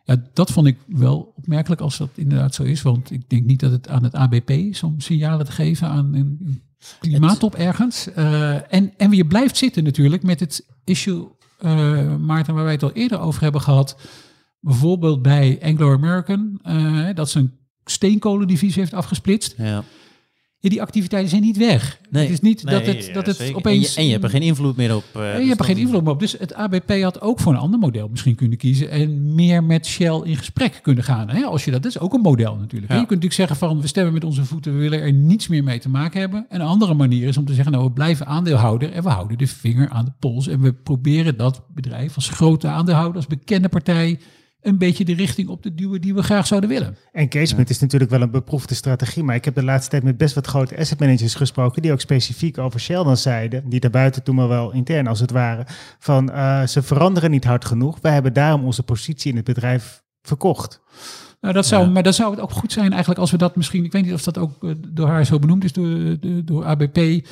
Ja, 0.06 0.22
dat 0.34 0.52
vond 0.52 0.68
ik 0.68 0.78
wel 0.88 1.34
opmerkelijk 1.36 1.81
als 1.81 1.98
dat 1.98 2.10
inderdaad 2.16 2.56
zo 2.56 2.63
is. 2.63 2.81
Want 2.81 3.12
ik 3.12 3.30
denk 3.30 3.46
niet 3.46 3.60
dat 3.60 3.72
het 3.72 3.88
aan 3.88 4.04
het 4.04 4.16
ABP 4.16 4.50
is 4.50 4.84
om 4.84 5.00
signalen 5.00 5.46
te 5.46 5.52
geven 5.52 5.88
aan 5.88 6.13
een 6.13 6.62
klimaattop 7.00 7.56
ergens. 7.56 8.13
Eh, 8.13 8.74
en, 8.74 8.94
en 8.98 9.12
je 9.12 9.25
blijft 9.25 9.57
zitten 9.57 9.84
natuurlijk 9.84 10.24
met 10.24 10.40
het 10.40 10.66
issue, 10.84 11.28
eh, 11.60 12.16
Maarten, 12.16 12.54
waar 12.54 12.63
wij 12.63 12.74
het 12.74 12.84
al 12.84 12.92
eerder 12.92 13.19
over 13.19 13.42
hebben 13.42 13.62
gehad. 13.62 13.98
Bijvoorbeeld 14.60 15.22
bij 15.22 15.60
Anglo-American, 15.63 16.60
eh, 16.63 17.08
dat 17.13 17.30
ze 17.30 17.40
een 17.40 17.54
steenkolendivisie 17.86 18.81
heeft 18.81 18.94
afgesplitst. 18.94 19.56
Ja. 19.58 19.84
Ja, 20.66 20.72
die 20.72 20.82
activiteiten 20.82 21.30
zijn 21.30 21.42
niet 21.42 21.58
weg. 21.58 22.00
Nee, 22.10 22.24
het 22.24 22.32
is 22.32 22.40
niet 22.40 22.64
nee, 22.64 22.74
dat 22.74 22.86
het, 22.86 23.10
dat 23.14 23.26
het 23.26 23.36
zeker. 23.36 23.56
opeens... 23.56 23.86
En 23.86 23.92
je, 23.92 23.98
en 23.98 24.06
je 24.06 24.12
hebt 24.12 24.24
er 24.24 24.30
geen 24.30 24.42
invloed 24.42 24.76
meer 24.76 24.96
op. 24.96 25.04
eh, 25.14 25.40
je 25.40 25.48
hebt 25.48 25.60
er 25.60 25.66
geen 25.66 25.78
invloed 25.78 26.04
meer 26.04 26.12
op. 26.12 26.20
Dus 26.20 26.36
het 26.40 26.54
ABP 26.54 27.02
had 27.02 27.22
ook 27.22 27.40
voor 27.40 27.54
een 27.54 27.60
ander 27.60 27.80
model 27.80 28.08
misschien 28.08 28.36
kunnen 28.36 28.58
kiezen 28.58 28.90
en 28.90 29.36
meer 29.36 29.64
met 29.64 29.86
Shell 29.86 30.22
in 30.24 30.36
gesprek 30.36 30.80
kunnen 30.82 31.04
gaan. 31.04 31.30
Hè? 31.30 31.44
Als 31.44 31.66
je 31.66 31.72
dat, 31.72 31.84
dat 31.84 31.92
is 31.92 32.00
ook 32.00 32.14
een 32.14 32.22
model 32.22 32.56
natuurlijk. 32.56 32.92
Ja. 32.92 33.00
Je 33.00 33.06
kunt 33.06 33.22
natuurlijk 33.22 33.34
zeggen 33.34 33.56
van 33.56 33.82
we 33.82 33.88
stemmen 33.88 34.14
met 34.14 34.24
onze 34.24 34.46
voeten, 34.46 34.74
we 34.74 34.80
willen 34.80 35.02
er 35.02 35.14
niets 35.14 35.48
meer 35.48 35.64
mee 35.64 35.80
te 35.80 35.90
maken 35.90 36.20
hebben. 36.20 36.46
En 36.50 36.62
een 36.62 36.68
andere 36.68 36.94
manier 36.94 37.28
is 37.28 37.38
om 37.38 37.46
te 37.46 37.54
zeggen 37.54 37.72
nou 37.72 37.86
we 37.86 37.92
blijven 37.92 38.26
aandeelhouder 38.26 38.92
en 38.92 39.04
we 39.04 39.10
houden 39.10 39.38
de 39.38 39.48
vinger 39.48 39.90
aan 39.90 40.06
de 40.06 40.12
pols 40.20 40.48
en 40.48 40.62
we 40.62 40.74
proberen 40.74 41.38
dat 41.38 41.62
bedrijf 41.74 42.16
als 42.16 42.30
grote 42.30 42.68
aandeelhouder, 42.68 43.16
als 43.16 43.28
bekende 43.28 43.70
partij, 43.70 44.20
een 44.66 44.78
beetje 44.78 45.06
de 45.06 45.14
richting 45.14 45.48
op 45.50 45.62
te 45.62 45.76
duwen 45.76 46.02
die 46.02 46.14
we 46.14 46.24
graag 46.24 46.48
zouden 46.48 46.70
willen. 46.70 46.98
Engagement 47.12 47.70
is 47.70 47.80
natuurlijk 47.80 48.12
wel 48.12 48.22
een 48.22 48.32
beproefde 48.32 48.76
strategie, 48.76 49.24
maar 49.24 49.36
ik 49.36 49.46
heb 49.46 49.56
de 49.56 49.64
laatste 49.64 49.90
tijd 49.90 50.04
met 50.04 50.18
best 50.18 50.36
wat 50.36 50.48
grote 50.48 50.78
asset 50.78 51.00
managers 51.00 51.36
gesproken 51.36 51.82
die 51.82 51.92
ook 51.92 52.02
specifiek 52.02 52.58
over 52.58 52.80
Shell 52.80 53.04
dan 53.04 53.18
zeiden, 53.18 53.70
die 53.70 53.80
daarbuiten 53.80 54.24
toen 54.24 54.36
maar 54.36 54.48
wel 54.48 54.72
intern 54.72 55.08
als 55.08 55.20
het 55.20 55.32
ware, 55.32 55.66
van 56.00 56.32
eh, 56.32 56.66
ze 56.66 56.82
veranderen 56.82 57.32
niet 57.32 57.44
hard 57.44 57.66
genoeg, 57.66 57.98
wij 58.02 58.14
hebben 58.14 58.34
daarom 58.34 58.64
onze 58.66 58.84
positie 58.84 59.30
in 59.32 59.36
het 59.36 59.46
bedrijf 59.46 60.04
verkocht. 60.22 60.82
Nou, 61.42 61.54
dat 61.54 61.66
zou, 61.66 61.86
Ja. 61.86 61.90
maar 61.92 62.04
dan 62.04 62.14
zou 62.14 62.32
het 62.32 62.40
ook 62.40 62.52
goed 62.52 62.72
zijn 62.72 62.90
eigenlijk 62.92 63.20
als 63.20 63.32
we 63.32 63.38
dat 63.38 63.56
misschien, 63.56 63.84
ik 63.84 63.92
weet 63.92 64.04
niet 64.06 64.14
of 64.14 64.24
dat 64.24 64.38
ook 64.38 64.64
eh, 64.64 64.72
door 64.88 65.08
haar 65.08 65.26
zo 65.26 65.40
benoemd 65.40 65.64
is, 65.64 65.74
door, 65.74 65.88
de- 66.20 66.42
door 66.44 66.66
ABP. 66.66 67.26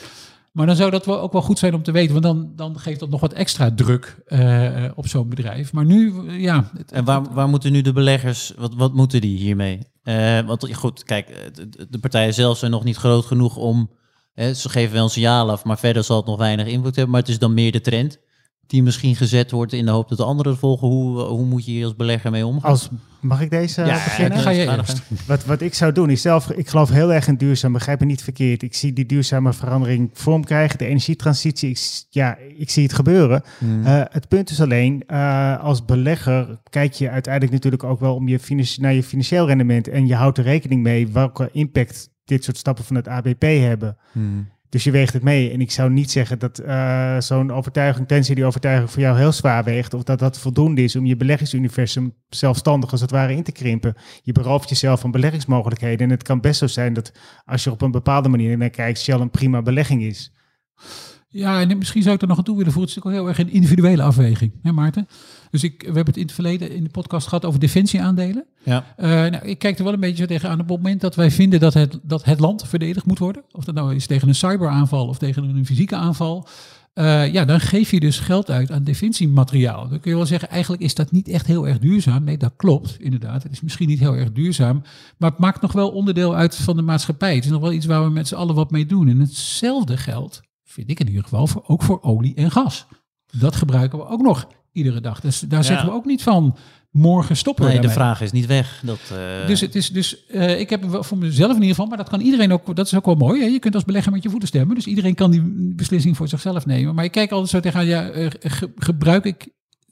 Maar 0.54 0.66
dan 0.66 0.76
zou 0.76 0.92
dat 0.92 1.06
wel 1.06 1.22
ook 1.22 1.32
wel 1.32 1.42
goed 1.42 1.60
zijn 1.60 1.74
om 1.74 1.84
te 1.84 1.92
weten, 1.92 2.12
want 2.22 2.24
dan, 2.24 2.52
dan 2.56 2.80
geeft 2.80 3.00
dat 3.00 3.10
nog 3.10 3.20
wat 3.22 3.34
extra 3.34 3.72
druk 3.76 4.18
eh, 4.26 4.86
op 4.96 5.08
zo'n 5.08 5.30
bedrijf. 5.30 5.74
Maar 5.74 5.86
nu, 5.86 6.14
eh, 6.28 6.40
ja. 6.42 6.70
het- 6.78 6.92
En 6.92 7.04
waar, 7.06 7.34
waar 7.34 7.50
moeten 7.50 7.72
nu 7.72 7.82
de 7.82 7.94
beleggers, 7.94 8.54
wat, 8.58 8.74
wat 8.76 8.94
moeten 8.94 9.22
die 9.22 9.38
hiermee? 9.38 9.80
Eh, 10.04 10.40
want 10.40 10.76
goed, 10.76 11.04
kijk, 11.04 11.30
eh, 11.30 11.38
de, 11.54 11.88
de 11.90 12.00
partijen 12.00 12.34
zelf 12.34 12.58
zijn 12.58 12.72
nog 12.72 12.84
niet 12.84 12.96
groot 12.98 13.26
genoeg 13.26 13.56
om, 13.56 13.90
hè, 14.34 14.54
ze 14.54 14.70
geven 14.70 14.94
wel 14.94 15.04
een 15.04 15.10
signaal 15.10 15.52
af, 15.52 15.64
maar 15.64 15.80
verder 15.80 16.04
zal 16.04 16.18
het 16.18 16.26
nog 16.26 16.38
weinig 16.38 16.68
invloed 16.68 16.96
hebben. 16.96 17.10
Maar 17.12 17.22
het 17.22 17.30
is 17.30 17.40
dan 17.40 17.54
meer 17.54 17.72
de 17.72 17.82
trend 17.82 18.20
die 18.68 18.84
misschien 18.84 19.16
gezet 19.16 19.52
wordt 19.52 19.74
in 19.74 19.86
de 19.86 19.92
hoop 19.92 20.10
dat 20.10 20.18
de 20.18 20.24
anderen 20.24 20.52
het 20.52 20.62
volgen. 20.62 20.88
Hoe, 20.88 21.20
hoe 21.20 21.46
moet 21.46 21.66
je 21.66 21.72
hier 21.72 21.84
als 21.84 21.96
belegger 21.96 22.32
mee 22.32 22.46
omgaan? 22.46 22.70
Als, 22.70 22.90
mag 23.22 23.42
ik 23.42 23.50
deze 23.50 23.82
eh, 23.82 23.88
Ja, 23.88 23.94
beginnen? 23.94 24.40
ga 24.40 24.50
je 24.50 24.78
eerst. 24.78 25.02
Wat, 25.28 25.46
wat 25.46 25.62
ik 25.62 25.74
zou 25.74 25.92
doen 25.92 26.10
is 26.10 26.22
zelf, 26.22 26.52
ik 26.52 26.68
geloof 26.68 26.90
heel 26.90 27.14
erg 27.14 27.28
in 27.28 27.36
duurzaam, 27.36 27.72
begrijp 27.74 28.00
me 28.00 28.06
niet 28.06 28.24
verkeerd. 28.24 28.62
Ik 28.62 28.76
zie 28.76 28.94
die 28.94 29.06
duurzame 29.06 29.54
verandering 29.54 30.10
vorm 30.14 30.44
krijgen, 30.44 30.78
de 30.78 30.86
energietransitie, 30.86 31.70
ik, 31.70 32.06
ja, 32.10 32.38
ik 32.58 32.70
zie 32.70 32.84
het 32.84 32.94
gebeuren. 32.94 33.44
Hmm. 33.58 33.86
Eh, 33.86 34.02
het 34.10 34.28
punt 34.28 34.50
is 34.50 34.62
alleen, 34.62 35.04
eh, 35.08 35.60
als 35.60 35.86
belegger 35.86 36.60
kijk 36.70 36.94
je 36.94 37.10
uiteindelijk 37.10 37.54
natuurlijk 37.54 37.84
ook 37.84 38.00
wel 38.00 38.16
om 38.16 38.28
je 38.28 38.76
naar 38.80 38.94
je 38.94 39.04
financieel 39.04 39.48
rendement 39.48 39.88
en 39.88 40.08
je 40.08 40.16
houdt 40.16 40.38
er 40.38 40.44
rekening 40.44 40.84
mee 40.84 41.08
welke 41.08 41.50
impact 41.52 42.10
dit 42.26 42.44
soort 42.44 42.58
stappen 42.58 42.84
van 42.84 42.96
het 42.96 43.08
ABP 43.08 43.42
hebben. 43.42 43.98
Hmm. 44.12 44.52
Dus 44.74 44.84
je 44.84 44.92
weegt 44.92 45.14
het 45.14 45.24
mee. 45.24 45.52
En 45.52 45.62
ik 45.62 45.72
zou 45.72 45.92
niet 45.92 46.12
zeggen 46.12 46.40
dat 46.40 46.60
eh, 46.60 47.20
zo'n 47.20 47.52
overtuiging, 47.52 48.08
tenzij 48.08 48.36
die 48.36 48.46
overtuiging 48.46 48.92
voor 48.92 49.02
jou 49.02 49.18
heel 49.18 49.32
zwaar 49.32 49.64
weegt, 49.64 49.94
of 49.94 50.04
dat 50.04 50.20
dat 50.20 50.40
voldoende 50.40 50.84
is 50.84 50.96
om 50.96 51.06
je 51.06 51.16
beleggingsuniversum 51.16 52.14
zelfstandig 52.30 52.92
als 52.92 53.02
het 53.02 53.12
ware 53.12 53.36
in 53.36 53.44
te 53.44 53.52
krimpen. 53.52 53.96
Je 54.22 54.32
berooft 54.32 54.70
jezelf 54.70 55.00
van 55.00 55.12
beleggingsmogelijkheden. 55.12 56.06
En 56.06 56.10
het 56.10 56.24
kan 56.24 56.42
best 56.42 56.60
zo 56.60 56.68
zijn 56.68 56.94
dat 56.94 57.12
als 57.46 57.64
je 57.64 57.72
op 57.72 57.82
een 57.82 57.92
bepaalde 57.92 58.30
manier 58.30 58.58
naar 58.58 58.70
kijkt, 58.70 59.00
Shell 59.00 59.20
een 59.20 59.30
prima 59.30 59.62
belegging 59.62 60.04
is. 60.04 60.34
Ja, 61.28 61.62
en 61.62 61.78
misschien 61.78 62.02
zou 62.02 62.16
ik 62.16 62.22
er 62.22 62.28
nog 62.28 62.38
aan 62.38 62.44
toe 62.44 62.58
willen 62.58 62.72
voegen. 62.74 62.94
Het 62.94 63.04
is 63.04 63.12
ook 63.12 63.18
heel 63.18 63.28
erg 63.28 63.40
een 63.40 63.52
individuele 63.52 64.04
afweging, 64.04 64.52
hè 64.62 64.72
Maarten? 64.72 65.08
Dus 65.54 65.64
ik, 65.64 65.80
we 65.82 65.86
hebben 65.86 66.06
het 66.06 66.18
in 66.18 66.22
het 66.24 66.32
verleden 66.32 66.72
in 66.72 66.84
de 66.84 66.90
podcast 66.90 67.28
gehad 67.28 67.46
over 67.46 67.60
defensieaandelen. 67.60 68.46
Ja. 68.64 68.86
Eh, 68.98 69.10
nou, 69.10 69.46
ik 69.46 69.60
kijk 69.60 69.78
er 69.78 69.84
wel 69.84 69.94
een 69.94 70.00
beetje 70.00 70.18
zo 70.18 70.26
tegenaan 70.26 70.60
op 70.60 70.68
het 70.68 70.78
moment 70.78 71.02
dat 71.02 71.16
wij 71.16 71.32
vinden 71.32 71.60
dat 71.60 71.74
het, 71.74 72.00
dat 72.04 72.24
het 72.24 72.40
land 72.40 72.68
verdedigd 72.68 73.06
moet 73.06 73.20
worden. 73.20 73.44
Of 73.52 73.64
dat 73.64 73.76
nou 73.76 73.96
is 73.96 74.08
tegen 74.08 74.28
een 74.28 74.36
cyberaanval 74.36 75.08
of 75.08 75.18
tegen 75.18 75.44
een 75.44 75.66
fysieke 75.66 75.96
aanval. 75.96 76.48
eh, 76.94 77.34
ja, 77.34 77.46
dan 77.46 77.60
geef 77.60 77.92
je 77.92 78.00
dus 78.00 78.20
geld 78.20 78.50
uit 78.50 78.72
aan 78.72 78.84
defensiemateriaal. 78.84 79.90
Dan 79.90 80.00
kun 80.00 80.12
je 80.12 80.18
wel 80.18 80.26
zeggen, 80.26 80.50
eigenlijk 80.50 80.82
is 80.82 80.96
dat 80.96 81.12
niet 81.12 81.28
echt 81.28 81.48
heel 81.48 81.68
erg 81.68 81.80
duurzaam. 81.80 82.24
Nee, 82.24 82.38
dat 82.38 82.54
klopt, 82.56 82.96
inderdaad. 83.00 83.44
Het 83.44 83.52
is 83.52 83.62
misschien 83.62 83.88
niet 83.88 84.00
heel 84.00 84.16
erg 84.16 84.32
duurzaam. 84.32 84.82
Maar 85.18 85.30
het 85.30 85.40
maakt 85.40 85.62
nog 85.62 85.72
wel 85.72 85.90
onderdeel 85.90 86.36
uit 86.36 86.56
van 86.56 86.76
de 86.76 86.82
maatschappij. 86.82 87.36
Het 87.36 87.46
is 87.46 87.52
nog 87.52 87.62
wel 87.62 87.72
iets 87.74 87.86
waar 87.86 88.04
we 88.04 88.10
met 88.10 88.28
z'n 88.28 88.36
allen 88.36 88.56
wat 88.56 88.72
mee 88.72 88.86
doen. 88.86 89.08
En 89.08 89.20
hetzelfde 89.20 89.98
geldt, 89.98 90.42
vind 90.64 90.90
ik 90.90 91.00
in 91.00 91.08
ieder 91.08 91.24
geval, 91.24 91.48
voor, 91.48 91.64
ook 91.68 91.84
voor 91.84 92.02
olie 92.02 92.36
en 92.36 92.52
gas. 92.52 92.86
Dat 93.40 93.56
gebruiken 93.56 93.98
we 93.98 94.06
ook 94.08 94.22
nog 94.22 94.48
iedere 94.74 95.02
dag. 95.02 95.20
Dus 95.20 95.40
daar 95.40 95.60
Ja. 95.60 95.66
zeggen 95.66 95.88
we 95.88 95.94
ook 95.94 96.06
niet 96.06 96.24
van, 96.24 96.58
morgen 96.92 97.38
stoppen 97.38 97.66
we 97.66 97.72
Nee, 97.72 97.82
de 97.82 97.90
vraag 97.90 98.22
is 98.22 98.32
niet 98.32 98.46
weg. 98.46 98.82
Dat, 98.86 99.00
eh, 99.12 99.48
Dus 99.48 99.62
het 99.62 99.76
is 99.76 99.90
dus, 99.90 100.26
eh, 100.26 100.60
ik 100.60 100.70
heb 100.70 100.86
voor 100.90 101.18
mezelf 101.18 101.50
in 101.50 101.56
ieder 101.56 101.70
geval, 101.70 101.86
maar 101.86 101.98
dat 101.98 102.10
kan 102.10 102.22
iedereen 102.22 102.52
ook, 102.54 102.76
dat 102.76 102.86
is 102.86 102.96
ook 102.96 103.06
wel 103.06 103.16
mooi. 103.16 103.42
Hè? 103.42 103.48
Je 103.48 103.60
kunt 103.60 103.76
als 103.76 103.84
belegger 103.86 104.12
met 104.12 104.24
je 104.24 104.30
voeten 104.30 104.48
stemmen, 104.48 104.76
dus 104.76 104.86
iedereen 104.88 105.16
kan 105.16 105.32
die 105.32 105.42
beslissing 105.76 106.18
voor 106.18 106.28
zichzelf 106.28 106.66
nemen. 106.66 106.96
Maar 106.96 107.04
ik 107.06 107.12
kijk 107.12 107.32
altijd 107.32 107.50
zo 107.50 107.60
tegenaan, 107.60 107.86
ja, 107.86 108.10
eh, 108.10 108.28
ge- 108.40 108.72
gebruik 108.78 109.26
ik 109.26 109.48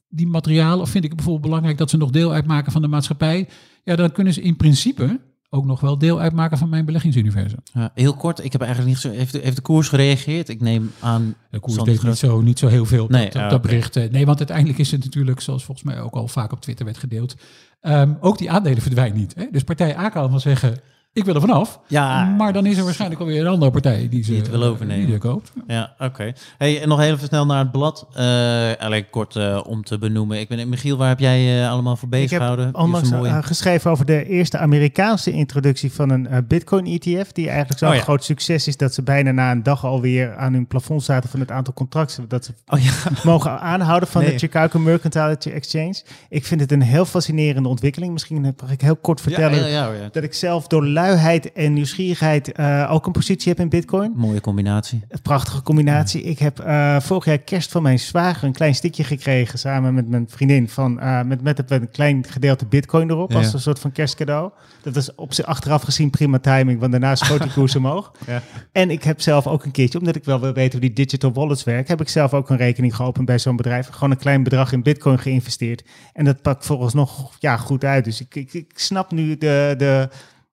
die 0.09 0.27
materialen 0.27 0.79
of 0.81 0.89
vind 0.89 1.03
ik 1.03 1.09
het 1.09 1.15
bijvoorbeeld 1.15 1.45
belangrijk 1.47 1.77
dat 1.77 1.89
ze 1.89 1.97
nog 1.97 2.09
deel 2.09 2.33
uitmaken 2.33 2.71
van 2.71 2.81
de 2.81 2.87
maatschappij? 2.87 3.47
Ja, 3.83 3.95
dan 3.95 4.11
kunnen 4.11 4.33
ze 4.33 4.41
in 4.41 4.55
principe 4.55 5.19
ook 5.53 5.65
nog 5.65 5.79
wel 5.79 5.97
deel 5.97 6.19
uitmaken 6.19 6.57
van 6.57 6.69
mijn 6.69 6.85
beleggingsuniversum. 6.85 7.59
ja, 7.73 7.91
heel 7.93 8.13
kort, 8.15 8.43
ik 8.43 8.51
heb 8.51 8.61
eigenlijk 8.61 8.91
niet 8.93 9.01
zo. 9.01 9.09
Heeft 9.11 9.31
de, 9.31 9.39
heeft 9.43 9.55
de 9.55 9.61
koers 9.61 9.87
gereageerd? 9.89 10.49
Ik 10.49 10.61
neem 10.61 10.91
aan. 10.99 11.35
De 11.49 11.59
koers 11.59 11.77
deed 11.77 11.85
niet 11.85 12.03
niet 12.03 12.17
zo, 12.17 12.41
niet 12.41 12.59
zo 12.59 12.67
heel 12.67 12.85
veel 12.85 13.03
op, 13.03 13.09
Nee, 13.09 13.25
dat, 13.25 13.35
op 13.35 13.41
ja, 13.41 13.49
dat 13.49 13.61
bericht. 13.61 13.95
eh, 13.95 14.09
Nee, 14.11 14.25
want 14.25 14.37
uiteindelijk 14.37 14.77
is 14.79 14.91
het 14.91 15.03
natuurlijk, 15.03 15.39
zoals 15.41 15.63
volgens 15.63 15.87
mij 15.87 16.01
ook 16.01 16.13
al 16.15 16.27
vaak 16.27 16.51
op 16.51 16.61
Twitter 16.61 16.85
werd 16.85 16.97
gedeeld, 16.97 17.35
ehm, 17.81 18.13
ook 18.19 18.37
die 18.37 18.51
aandelen 18.51 18.81
verdwijnen 18.81 19.17
niet. 19.17 19.35
Hè? 19.35 19.45
Dus 19.51 19.63
partij 19.63 19.97
A 19.97 20.09
kan 20.09 20.29
wel 20.29 20.39
zeggen, 20.39 20.79
Ik 21.13 21.25
wil 21.25 21.35
er 21.35 21.41
vanaf. 21.41 21.79
Ja. 21.87 22.25
Maar 22.25 22.53
dan 22.53 22.65
is 22.65 22.77
er 22.77 22.83
waarschijnlijk 22.83 23.21
alweer 23.21 23.41
een 23.41 23.47
andere 23.47 23.71
partij 23.71 24.07
die, 24.09 24.23
ze, 24.23 24.29
Die 24.31 24.39
het 24.39 24.49
wil 24.49 24.63
overnemen. 24.63 25.05
Die 25.05 25.13
er 25.13 25.19
koopt. 25.21 25.51
Ja, 25.67 25.93
oké. 25.99 26.33
Hey, 26.57 26.81
en 26.81 26.87
nog 26.87 26.99
heel 26.99 27.13
even 27.13 27.27
snel 27.27 27.45
naar 27.45 27.59
het 27.59 27.71
blad. 27.71 28.07
Eh, 28.13 28.69
alleen 28.79 29.09
kort 29.09 29.35
eh, 29.35 29.61
om 29.67 29.83
te 29.83 29.97
benoemen. 29.97 30.39
Ik 30.39 30.47
ben 30.49 30.69
Michiel, 30.69 30.97
waar 30.97 31.07
heb 31.07 31.19
jij 31.19 31.61
eh, 31.63 31.69
allemaal 31.71 31.95
voor 31.95 32.09
bezig 32.09 32.25
Ik 32.25 32.29
heb 32.31 32.39
gehouden? 32.39 32.75
onlangs 32.75 33.09
mooie- 33.11 33.29
eh, 33.29 33.37
geschreven 33.41 33.91
over 33.91 34.05
de 34.05 34.25
eerste 34.27 34.57
Amerikaanse 34.57 35.31
introductie 35.31 35.91
van 35.93 36.09
een 36.09 36.27
eh, 36.27 36.37
Bitcoin-ETF. 36.47 37.31
Die 37.31 37.47
eigenlijk 37.49 37.79
zo'n 37.79 37.89
Oh 37.89 37.95
ja. 37.95 38.01
groot 38.01 38.23
succes 38.23 38.67
is 38.67 38.77
dat 38.77 38.93
ze 38.93 39.01
bijna 39.03 39.31
na 39.31 39.51
een 39.51 39.63
dag 39.63 39.85
alweer 39.85 40.35
aan 40.35 40.53
hun 40.53 40.67
plafond 40.67 41.03
zaten 41.03 41.29
van 41.29 41.39
het 41.39 41.51
aantal 41.51 41.73
contracten. 41.73 42.25
Dat 42.27 42.45
ze 42.45 42.53
Oh 42.67 42.79
ja. 42.79 42.91
mogen 43.31 43.59
aanhouden 43.59 44.09
van 44.09 44.21
Nee. 44.21 44.31
de 44.31 44.37
Chicago 44.37 44.79
Mercantile 44.79 45.37
Exchange. 45.53 46.01
Ik 46.29 46.45
vind 46.45 46.61
het 46.61 46.71
een 46.71 46.81
heel 46.81 47.05
fascinerende 47.05 47.69
ontwikkeling. 47.69 48.11
Misschien 48.13 48.41
mag 48.61 48.71
ik 48.71 48.81
heel 48.81 48.95
kort 48.95 49.21
vertellen 49.21 49.57
Ja, 49.59 49.65
ja, 49.65 49.87
ja, 49.87 49.93
ja. 50.01 50.09
dat 50.11 50.23
ik 50.23 50.33
zelf 50.33 50.67
door 50.67 50.85
luiheid 51.01 51.51
en 51.53 51.73
nieuwsgierigheid 51.73 52.51
eh, 52.51 52.89
ook 52.91 53.05
een 53.05 53.11
positie 53.11 53.49
heb 53.49 53.59
in 53.59 53.69
Bitcoin. 53.69 54.11
Mooie 54.15 54.41
combinatie. 54.41 55.01
Een 55.07 55.21
prachtige 55.21 55.61
combinatie. 55.61 56.23
Ik 56.23 56.39
heb 56.39 56.59
eh, 56.59 56.99
vorig 56.99 57.25
jaar 57.25 57.37
kerst 57.37 57.71
van 57.71 57.81
mijn 57.81 57.99
zwager 57.99 58.47
een 58.47 58.53
klein 58.53 58.75
stikje 58.75 59.03
gekregen 59.03 59.59
samen 59.59 59.93
met 59.93 60.07
mijn 60.07 60.25
vriendin 60.29 60.69
van 60.69 60.99
eh, 60.99 61.21
met, 61.21 61.41
met 61.41 61.71
een 61.71 61.91
klein 61.91 62.25
gedeelte 62.27 62.65
bitcoin 62.65 63.09
erop 63.09 63.31
Ja. 63.31 63.37
als 63.37 63.53
een 63.53 63.59
soort 63.59 63.79
van 63.79 63.91
kerstcadeau. 63.91 64.51
Dat 64.81 64.95
was 64.95 65.15
op 65.15 65.33
zich 65.33 65.45
achteraf 65.45 65.81
gezien 65.81 66.09
prima 66.09 66.39
timing, 66.39 66.79
want 66.79 66.91
daarna 66.91 67.15
schoot 67.15 67.41
die 67.41 67.53
koers 67.53 67.75
omhoog. 67.81 68.11
Ja. 68.27 68.41
En 68.71 68.89
ik 68.89 69.03
heb 69.03 69.21
zelf 69.21 69.47
ook 69.47 69.65
een 69.65 69.71
keertje, 69.71 69.99
omdat 69.99 70.15
ik 70.15 70.23
wel 70.23 70.39
wil 70.39 70.53
weten 70.53 70.79
hoe 70.79 70.89
die 70.89 71.05
digital 71.05 71.33
wallets 71.33 71.63
werken, 71.63 71.87
heb 71.87 72.01
ik 72.01 72.09
zelf 72.09 72.33
ook 72.33 72.49
een 72.49 72.57
rekening 72.57 72.95
geopend 72.95 73.25
bij 73.25 73.39
zo'n 73.39 73.55
bedrijf. 73.55 73.87
Gewoon 73.87 74.11
een 74.11 74.17
klein 74.17 74.43
bedrag 74.43 74.71
in 74.71 74.83
bitcoin 74.83 75.19
geïnvesteerd. 75.19 75.83
En 76.13 76.25
dat 76.25 76.41
pakt 76.41 76.65
vooralsnog 76.65 77.35
ja, 77.39 77.57
goed 77.57 77.83
uit. 77.83 78.03
Dus 78.03 78.21
ik, 78.21 78.35
ik, 78.35 78.53
ik 78.53 78.71
snap 78.75 79.11
nu 79.11 79.37
de, 79.37 79.73
de, 79.77 80.09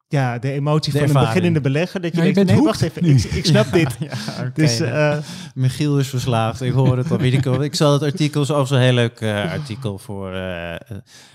ja, 0.09 0.39
de 0.39 0.53
emotie 0.53 0.93
De 0.93 0.99
van 0.99 1.09
een 1.09 1.13
beginnende 1.13 1.61
belegger. 1.61 2.01
Dat 2.01 2.13
je 2.13 2.19
Ja, 2.19 2.25
je 2.25 2.33
denkt, 2.33 2.51
nee, 2.53 2.63
wacht 2.63 2.83
even, 2.83 3.05
ik, 3.05 3.25
ik 3.25 3.47
snap 3.47 3.73
dit. 3.73 3.97
Ja. 4.09 4.51
Dus 4.55 4.81
eh, 4.81 5.19
Michiel 5.55 5.99
is 5.99 6.09
verslaafd. 6.09 6.61
Ik 6.61 6.73
hoor 6.73 6.97
het 6.97 7.11
al. 7.11 7.19
Weet 7.19 7.33
ik, 7.33 7.47
ik 7.47 7.75
zal 7.75 7.93
het 7.93 8.03
artikel, 8.03 8.43
is 8.43 8.51
overigens 8.51 8.79
een 8.79 8.85
heel 8.85 8.95
leuk 8.95 9.21
eh, 9.21 9.53
artikel 9.53 9.99
voor 9.99 10.33
eh, 10.33 10.75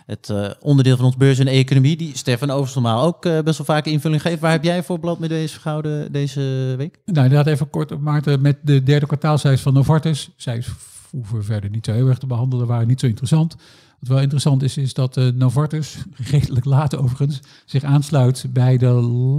het 0.06 0.30
eh, 0.30 0.50
onderdeel 0.60 0.96
van 0.96 1.06
ons 1.06 1.18
beurs 1.18 1.40
en 1.40 1.48
economie. 1.48 1.98
Die 1.98 2.18
Stefan 2.18 2.50
overigens 2.50 2.84
normaal 2.84 3.06
ook 3.06 3.22
best 3.22 3.58
wel 3.58 3.66
vaak 3.66 3.86
invulling 3.86 4.22
geeft. 4.22 4.40
Waar 4.40 4.52
heb 4.52 4.64
jij 4.64 4.84
voor 4.84 5.00
blad 5.00 5.20
met 5.20 5.30
deze 5.30 5.60
gehouden 5.60 6.12
deze 6.12 6.74
week? 6.78 7.00
Nou, 7.06 7.26
inderdaad 7.28 7.54
even 7.54 7.70
kort, 7.70 8.00
Maarten, 8.00 8.42
met 8.42 8.58
de 8.62 8.84
derde 8.84 9.06
kwartaalcijfers 9.06 9.62
van 9.62 9.74
Novartis. 9.74 10.30
Zij 10.36 10.64
hoeven 11.10 11.44
verder 11.44 11.70
niet 11.70 11.86
zo 11.86 11.92
heel 11.92 12.08
erg 12.08 12.18
te 12.18 12.28
behandelen, 12.28 12.68
waren 12.68 12.88
niet 12.88 13.00
zo 13.00 13.06
interessant. 13.06 13.56
Wat 14.04 14.12
wel 14.12 14.22
interessant 14.22 14.64
is, 14.64 14.78
is 14.78 14.94
dat 14.94 15.18
eh, 15.18 15.28
Novartis, 15.28 15.98
redelijk 16.32 16.66
laat 16.66 16.96
overigens, 16.96 17.40
zich 17.66 17.84
aansluit 17.84 18.46
bij 18.54 18.78
de 18.78 18.88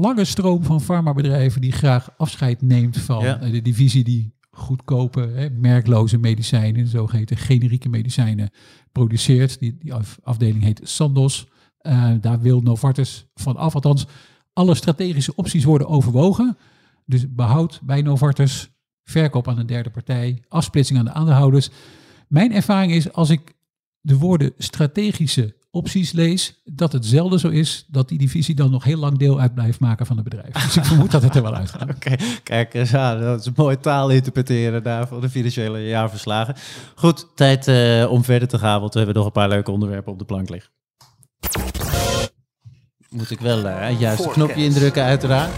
lange 0.00 0.24
stroom 0.24 0.64
van 0.64 0.80
farmabedrijven 0.80 1.60
die 1.60 1.72
graag 1.72 2.10
afscheid 2.16 2.62
neemt 2.62 2.96
van 2.98 3.24
Ja. 3.24 3.40
eh, 3.40 3.50
de 3.52 3.62
divisie 3.62 4.04
die 4.04 4.32
goedkope, 4.50 5.20
hè, 5.20 5.50
merkloze 5.50 6.18
medicijnen, 6.18 6.86
zogeheten 6.86 7.36
generieke 7.36 7.88
medicijnen, 7.88 8.50
produceert. 8.92 9.58
Die, 9.58 9.76
die 9.78 9.94
af- 9.94 10.18
afdeling 10.22 10.62
heet 10.62 10.80
Sandoz. 10.82 11.44
Eh, 11.78 12.10
daar 12.20 12.40
wil 12.40 12.60
Novartis 12.60 13.26
van 13.34 13.56
af, 13.56 13.74
althans 13.74 14.06
alle 14.52 14.74
strategische 14.74 15.34
opties 15.34 15.64
worden 15.64 15.88
overwogen. 15.88 16.56
Dus 17.06 17.24
behoud 17.34 17.80
bij 17.82 18.02
Novartis, 18.02 18.70
verkoop 19.02 19.48
aan 19.48 19.58
een 19.58 19.66
derde 19.66 19.90
partij, 19.90 20.42
afsplitsing 20.48 20.98
aan 20.98 21.04
de 21.04 21.12
aandeelhouders. 21.12 21.70
Mijn 22.28 22.52
ervaring 22.52 22.92
is 22.92 23.12
als 23.12 23.30
ik 23.30 23.54
de 24.04 24.18
woorden 24.18 24.52
strategische 24.58 25.54
opties 25.70 26.12
lees, 26.12 26.60
dat 26.64 26.92
het 26.92 27.06
zelden 27.06 27.38
zo 27.38 27.48
is 27.48 27.86
dat 27.88 28.08
die 28.08 28.18
divisie 28.18 28.54
dan 28.54 28.70
nog 28.70 28.84
heel 28.84 28.98
lang 28.98 29.18
deel 29.18 29.40
uit 29.40 29.54
blijft 29.54 29.80
maken 29.80 30.06
van 30.06 30.16
het 30.16 30.24
bedrijf. 30.24 30.52
Dus 30.52 30.76
ik 30.76 30.84
vermoed 30.84 31.10
dat 31.10 31.22
het 31.22 31.34
er 31.34 31.42
wel 31.42 31.54
uitgaat. 31.54 31.90
Oké, 31.96 32.16
kijk, 32.42 32.74
eens 32.74 32.94
aan. 32.94 33.20
dat 33.20 33.40
is 33.40 33.46
een 33.46 33.52
mooie 33.56 33.80
taal 33.80 34.10
interpreteren 34.10 34.82
daar 34.82 35.08
voor 35.08 35.20
de 35.20 35.28
financiële 35.28 35.86
jaarverslagen. 35.86 36.54
Goed, 36.94 37.26
tijd 37.34 37.68
eh, 37.68 38.10
om 38.10 38.24
verder 38.24 38.48
te 38.48 38.58
gaan, 38.58 38.80
want 38.80 38.92
we 38.92 38.98
hebben 38.98 39.16
nog 39.16 39.26
een 39.26 39.32
paar 39.32 39.48
leuke 39.48 39.70
onderwerpen 39.70 40.12
op 40.12 40.18
de 40.18 40.24
plank 40.24 40.48
liggen. 40.48 40.70
Moet 43.08 43.30
ik 43.30 43.40
wel 43.40 43.68
eh, 43.68 43.88
het 43.88 43.98
juiste 43.98 44.28
knopje 44.28 44.64
indrukken, 44.64 45.02
uiteraard. 45.02 45.52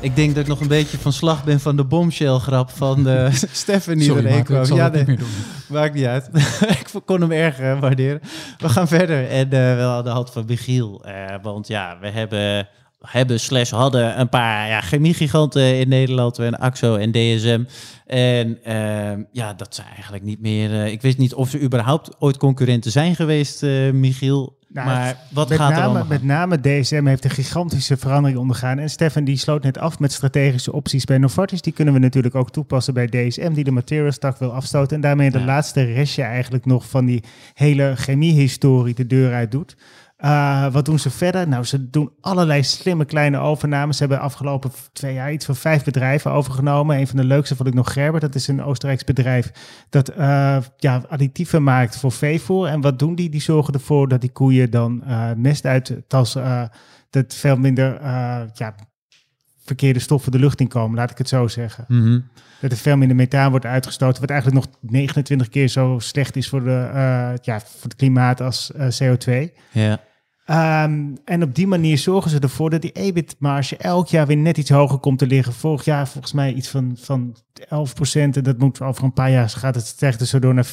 Ik 0.00 0.16
denk 0.16 0.34
dat 0.34 0.42
ik 0.42 0.48
nog 0.48 0.60
een 0.60 0.68
beetje 0.68 0.98
van 0.98 1.12
slag 1.12 1.44
ben 1.44 1.60
van 1.60 1.76
de 1.76 1.84
bombshell 1.84 2.38
grap 2.38 2.70
van 2.70 3.02
de 3.04 3.28
Stefan 3.52 3.94
die 3.94 4.02
Sorry, 4.04 4.30
Maarten, 4.30 4.60
ik 4.60 4.66
zal 4.66 4.76
Ja, 4.76 4.84
het 4.84 4.92
niet 4.94 5.06
nee. 5.06 5.16
meer 5.16 5.24
doen. 5.26 5.76
Maakt 5.76 5.94
niet 5.94 6.04
uit. 6.04 6.28
ik 6.80 6.86
kon 7.04 7.20
hem 7.20 7.30
erg 7.32 7.58
eh, 7.58 7.80
waarderen. 7.80 8.20
We 8.58 8.68
gaan 8.68 8.88
verder. 8.88 9.28
En 9.28 9.44
eh, 9.50 9.74
wel 9.76 9.90
aan 9.90 10.04
de 10.04 10.10
hand 10.10 10.30
van 10.30 10.44
Michiel. 10.46 11.04
eh, 11.04 11.34
want 11.42 11.66
ja, 11.68 11.98
we 12.00 12.08
hebben, 12.08 12.68
hebben 13.00 13.40
slash 13.40 13.70
hadden 13.70 14.20
een 14.20 14.28
paar 14.28 14.68
ja, 14.68 14.80
chemiegiganten 14.80 15.78
in 15.78 15.88
Nederland. 15.88 16.36
We 16.36 16.42
hebben 16.42 16.60
Axo 16.60 16.96
en 16.96 17.12
DSM. 17.12 17.62
En 18.06 18.58
ehm, 18.64 19.22
ja, 19.32 19.54
dat 19.54 19.74
zijn 19.74 19.88
eigenlijk 19.94 20.24
niet 20.24 20.40
meer... 20.40 20.72
eh, 20.72 20.92
ik 20.92 21.02
weet 21.02 21.18
niet 21.18 21.34
of 21.34 21.50
ze 21.50 21.60
überhaupt 21.60 22.10
ooit 22.18 22.36
concurrenten 22.36 22.90
zijn 22.90 23.14
geweest, 23.14 23.62
eh, 23.62 23.90
Michiel. 23.90 24.56
Nou, 24.72 24.86
maar 24.86 25.16
wat 25.30 25.48
met, 25.48 25.58
gaat 25.58 25.70
er 25.70 25.76
name, 25.76 25.88
allemaal? 25.88 26.06
met 26.08 26.22
name 26.22 26.60
DSM 26.60 27.04
heeft 27.06 27.24
een 27.24 27.30
gigantische 27.30 27.96
verandering 27.96 28.38
ondergaan. 28.38 28.78
En 28.78 28.90
Stefan 28.90 29.24
die 29.24 29.36
sloot 29.36 29.62
net 29.62 29.78
af 29.78 29.98
met 29.98 30.12
strategische 30.12 30.72
opties 30.72 31.04
bij 31.04 31.18
Novartis. 31.18 31.62
Die 31.62 31.72
kunnen 31.72 31.94
we 31.94 32.00
natuurlijk 32.00 32.34
ook 32.34 32.50
toepassen 32.50 32.94
bij 32.94 33.06
DSM, 33.06 33.52
die 33.52 33.64
de 33.64 33.70
materials 33.70 34.18
tak 34.18 34.38
wil 34.38 34.52
afstoten. 34.52 34.96
En 34.96 35.02
daarmee 35.02 35.30
de 35.30 35.38
Ja. 35.38 35.44
laatste 35.44 35.82
restje 35.82 36.22
eigenlijk 36.22 36.64
nog 36.66 36.88
van 36.88 37.04
die 37.04 37.22
hele 37.54 37.92
chemiehistorie 37.96 38.94
de 38.94 39.06
deur 39.06 39.34
uit 39.34 39.50
doet. 39.50 39.76
Eh, 40.18 40.72
wat 40.72 40.84
doen 40.84 40.98
ze 40.98 41.10
verder? 41.10 41.48
Nou, 41.48 41.64
ze 41.64 41.90
doen 41.90 42.12
allerlei 42.20 42.62
slimme 42.62 43.04
kleine 43.04 43.38
overnames. 43.38 43.96
Ze 43.96 44.02
hebben 44.02 44.20
afgelopen 44.20 44.70
twee 44.92 45.14
jaar 45.14 45.32
iets 45.32 45.44
van 45.44 45.56
vijf 45.56 45.84
bedrijven 45.84 46.32
overgenomen. 46.32 46.98
Een 46.98 47.06
van 47.06 47.16
de 47.16 47.24
leukste 47.24 47.56
vond 47.56 47.68
ik 47.68 47.74
nog 47.74 47.92
Gerber. 47.92 48.20
Dat 48.20 48.34
is 48.34 48.48
een 48.48 48.62
Oostenrijks 48.62 49.04
bedrijf 49.04 49.50
dat 49.90 50.08
eh, 50.08 50.56
ja, 50.76 51.02
additieven 51.08 51.62
maakt 51.62 51.96
voor 51.96 52.12
veevoer. 52.12 52.66
En 52.66 52.80
wat 52.80 52.98
doen 52.98 53.14
die? 53.14 53.30
Die 53.30 53.40
zorgen 53.40 53.74
ervoor 53.74 54.08
dat 54.08 54.20
die 54.20 54.32
koeien 54.32 54.70
dan 54.70 55.04
eh, 55.04 55.30
mest 55.36 55.64
uittassen. 55.64 56.44
eh 56.44 56.62
dat 57.10 57.34
veel 57.34 57.56
minder 57.56 58.02
ja, 58.54 58.74
verkeerde 59.64 59.98
stoffen 59.98 60.32
de 60.32 60.38
lucht 60.38 60.60
in 60.60 60.68
komen, 60.68 60.96
laat 60.96 61.10
ik 61.10 61.18
het 61.18 61.28
zo 61.28 61.48
zeggen. 61.48 61.84
Mhm. 61.88 62.20
Dat 62.60 62.70
er 62.70 62.76
veel 62.76 62.96
minder 62.96 63.16
methaan 63.16 63.50
wordt 63.50 63.66
uitgestoten, 63.66 64.20
wat 64.20 64.30
eigenlijk 64.30 64.64
nog 64.64 64.74
29 64.80 65.48
keer 65.48 65.68
zo 65.68 65.98
slecht 65.98 66.36
is 66.36 66.48
voor, 66.48 66.64
de, 66.64 66.88
ja, 67.42 67.60
voor 67.60 67.82
het 67.82 67.96
klimaat 67.96 68.40
als 68.40 68.72
eh, 68.72 68.86
CO2. 68.88 69.52
Ja. 69.70 70.00
Ehm, 70.48 71.14
en 71.24 71.42
op 71.42 71.54
die 71.54 71.66
manier 71.66 71.98
zorgen 71.98 72.30
ze 72.30 72.38
ervoor 72.38 72.70
dat 72.70 72.82
die 72.82 72.92
EBIT-marge 72.92 73.76
elk 73.76 74.08
jaar 74.08 74.26
weer 74.26 74.36
net 74.36 74.58
iets 74.58 74.70
hoger 74.70 74.98
komt 74.98 75.18
te 75.18 75.26
liggen. 75.26 75.52
Vorig 75.52 75.84
jaar 75.84 76.08
volgens 76.08 76.32
mij 76.32 76.52
iets 76.52 76.68
van, 76.68 76.96
van 77.00 77.36
11% 77.64 77.66
En 78.12 78.30
dat 78.30 78.58
moet 78.58 78.80
over 78.80 79.04
een 79.04 79.12
paar 79.12 79.30
jaar 79.30 79.48
gaat 79.48 79.74
het 79.74 79.86
stijgt 79.86 80.26
zo 80.26 80.38
door 80.38 80.54
naar 80.54 80.66
14% 80.66 80.70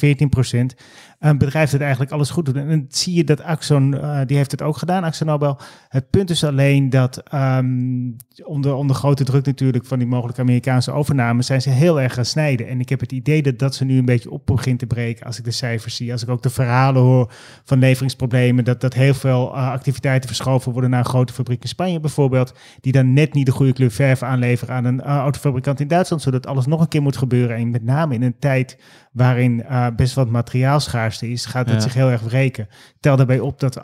Een 1.18 1.38
bedrijf 1.38 1.70
dat 1.70 1.80
eigenlijk 1.80 2.12
alles 2.12 2.30
goed 2.30 2.44
doet. 2.44 2.56
En 2.56 2.68
dan 2.68 2.84
zie 2.88 3.14
je 3.14 3.24
dat 3.24 3.42
Axon, 3.42 4.00
eh, 4.00 4.20
die 4.26 4.36
heeft 4.36 4.50
het 4.50 4.62
ook 4.62 4.76
gedaan, 4.76 5.04
Axon 5.04 5.26
Nobel. 5.26 5.58
Het 5.88 6.10
punt 6.10 6.30
is 6.30 6.44
alleen 6.44 6.90
dat 6.90 7.22
ehm, 7.22 8.10
onder, 8.44 8.74
onder 8.74 8.96
grote 8.96 9.24
druk 9.24 9.46
natuurlijk 9.46 9.84
van 9.86 9.98
die 9.98 10.08
mogelijke 10.08 10.40
Amerikaanse 10.40 10.92
overname 10.92 11.42
zijn 11.42 11.62
ze 11.62 11.70
heel 11.70 12.00
erg 12.00 12.14
gaan 12.14 12.24
snijden. 12.24 12.68
En 12.68 12.80
ik 12.80 12.88
heb 12.88 13.00
het 13.00 13.12
idee 13.12 13.42
dat 13.42 13.58
dat 13.58 13.74
ze 13.74 13.84
nu 13.84 13.98
een 13.98 14.04
beetje 14.04 14.30
op 14.30 14.46
begint 14.46 14.78
te 14.78 14.86
breken 14.86 15.26
als 15.26 15.38
ik 15.38 15.44
de 15.44 15.50
cijfers 15.50 15.96
zie. 15.96 16.12
Als 16.12 16.22
ik 16.22 16.28
ook 16.28 16.42
de 16.42 16.50
verhalen 16.50 17.02
hoor 17.02 17.32
van 17.64 17.78
leveringsproblemen, 17.78 18.64
dat, 18.64 18.80
dat 18.80 18.94
heel 18.94 19.14
veel 19.14 19.54
eh, 19.54 19.70
activiteiten 19.70 20.28
verschoven 20.28 20.72
worden 20.72 20.90
naar 20.90 20.98
een 20.98 21.06
grote 21.06 21.32
fabriek 21.32 21.62
in 21.62 21.68
Spanje 21.68 22.00
bijvoorbeeld, 22.00 22.54
die 22.80 22.92
dan 22.92 23.12
net 23.12 23.34
niet 23.34 23.46
de 23.46 23.52
goede 23.52 23.72
kleur 23.72 23.90
verf 23.90 24.22
aanleveren 24.22 24.74
aan 24.74 24.84
een 24.84 25.00
eh, 25.00 25.16
autofabrikant 25.16 25.80
in 25.80 25.88
Duitsland, 25.88 26.22
zodat 26.22 26.46
alles 26.46 26.66
nog 26.66 26.75
een 26.80 26.88
keer 26.88 27.02
moet 27.02 27.16
gebeuren. 27.16 27.56
En 27.56 27.70
met 27.70 27.82
name 27.84 28.14
in 28.14 28.22
een 28.22 28.38
tijd 28.38 28.78
waarin 29.12 29.62
eh, 29.64 29.86
best 29.96 30.14
wat 30.14 30.28
materiaalschaarste 30.28 31.30
is, 31.30 31.44
gaat 31.46 31.66
het 31.66 31.74
Ja. 31.74 31.80
zich 31.80 31.94
heel 31.94 32.10
erg 32.10 32.20
wreken. 32.22 32.68
Tel 33.00 33.16
daarbij 33.16 33.38
op 33.40 33.60
dat 33.60 33.76
uh, 33.76 33.82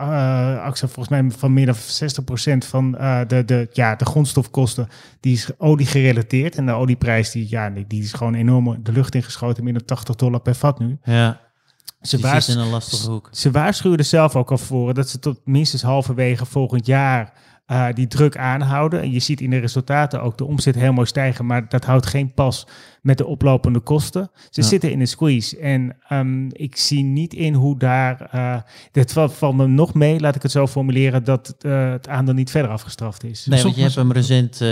AXA 0.65 0.87
volgens 0.87 1.09
mij 1.09 1.31
van 1.39 1.53
meer 1.53 1.67
dan 1.67 1.75
60% 1.75 2.69
van 2.69 2.97
eh, 2.99 3.21
de, 3.27 3.45
de, 3.45 3.69
ja, 3.73 3.97
de 3.97 4.05
grondstofkosten, 4.05 4.89
die 5.21 5.33
is 5.33 5.51
olie 5.59 5.87
gerelateerd. 5.87 6.57
En 6.57 6.67
de 6.67 6.73
olieprijs, 6.73 7.31
die, 7.31 7.47
ja, 7.51 7.71
die, 7.71 7.87
die 7.87 8.03
is 8.03 8.13
gewoon 8.13 8.35
enorm 8.35 8.83
de 8.83 8.93
lucht 8.93 9.15
ingeschoten, 9.15 9.65
meer 9.65 9.73
dan 9.73 9.85
80 9.85 10.15
dollar 10.15 10.41
per 10.41 10.55
vat 10.55 10.79
nu. 10.79 10.99
ja. 11.05 11.41
Ze, 12.03 12.17
Die 12.17 12.25
waars- 12.25 12.45
zit 12.45 12.55
in 12.55 12.61
een 12.61 12.69
lastige 12.71 13.11
hoek. 13.11 13.29
ze 13.33 13.51
waarschuwen 13.51 13.99
er 13.99 14.05
zelf 14.05 14.37
ook 14.37 14.51
al 14.51 14.59
voor 14.59 14.95
dat 14.95 15.09
ze 15.09 15.19
tot 15.19 15.41
minstens 15.45 15.83
halverwege 15.83 16.47
volgend 16.47 16.87
jaar 16.87 17.33
eh, 17.67 17.87
die 17.95 18.07
druk 18.07 18.37
aanhouden. 18.37 19.01
En 19.01 19.11
je 19.13 19.19
ziet 19.21 19.41
in 19.41 19.51
de 19.51 19.59
resultaten 19.59 20.23
ook 20.23 20.39
de 20.39 20.45
omzet 20.45 20.75
heel 20.75 20.93
mooi 20.93 21.07
stijgen, 21.07 21.47
maar 21.47 21.69
dat 21.69 21.85
houdt 21.85 22.07
geen 22.07 22.35
pas 22.35 22.67
met 23.03 23.19
de 23.19 23.27
oplopende 23.27 23.81
kosten. 23.81 24.31
Ze 24.51 24.61
Ja. 24.61 24.67
zitten 24.67 24.91
in 24.93 25.01
een 25.01 25.07
squeeze 25.07 25.59
en 25.59 25.97
ehm, 26.09 26.47
ik 26.53 26.77
zie 26.77 27.03
niet 27.03 27.35
in 27.35 27.55
hoe 27.55 27.79
daar... 27.79 28.29
eh 28.31 28.57
dit 28.93 29.13
valt 29.13 29.33
valt 29.35 29.57
me 29.57 29.67
nog 29.67 29.95
mee, 29.95 30.21
laat 30.21 30.35
ik 30.35 30.43
het 30.43 30.51
zo 30.51 30.67
formuleren, 30.67 31.25
dat 31.25 31.55
eh, 31.59 31.91
het 31.91 32.09
aandeel 32.09 32.35
niet 32.35 32.51
verder 32.51 32.71
afgestraft 32.71 33.25
is. 33.25 33.47
Nee, 33.47 33.63
want 33.63 33.75
je 33.77 33.83
hebt 33.83 33.95
hem 33.95 34.13
recent, 34.13 34.61
eh, 34.61 34.69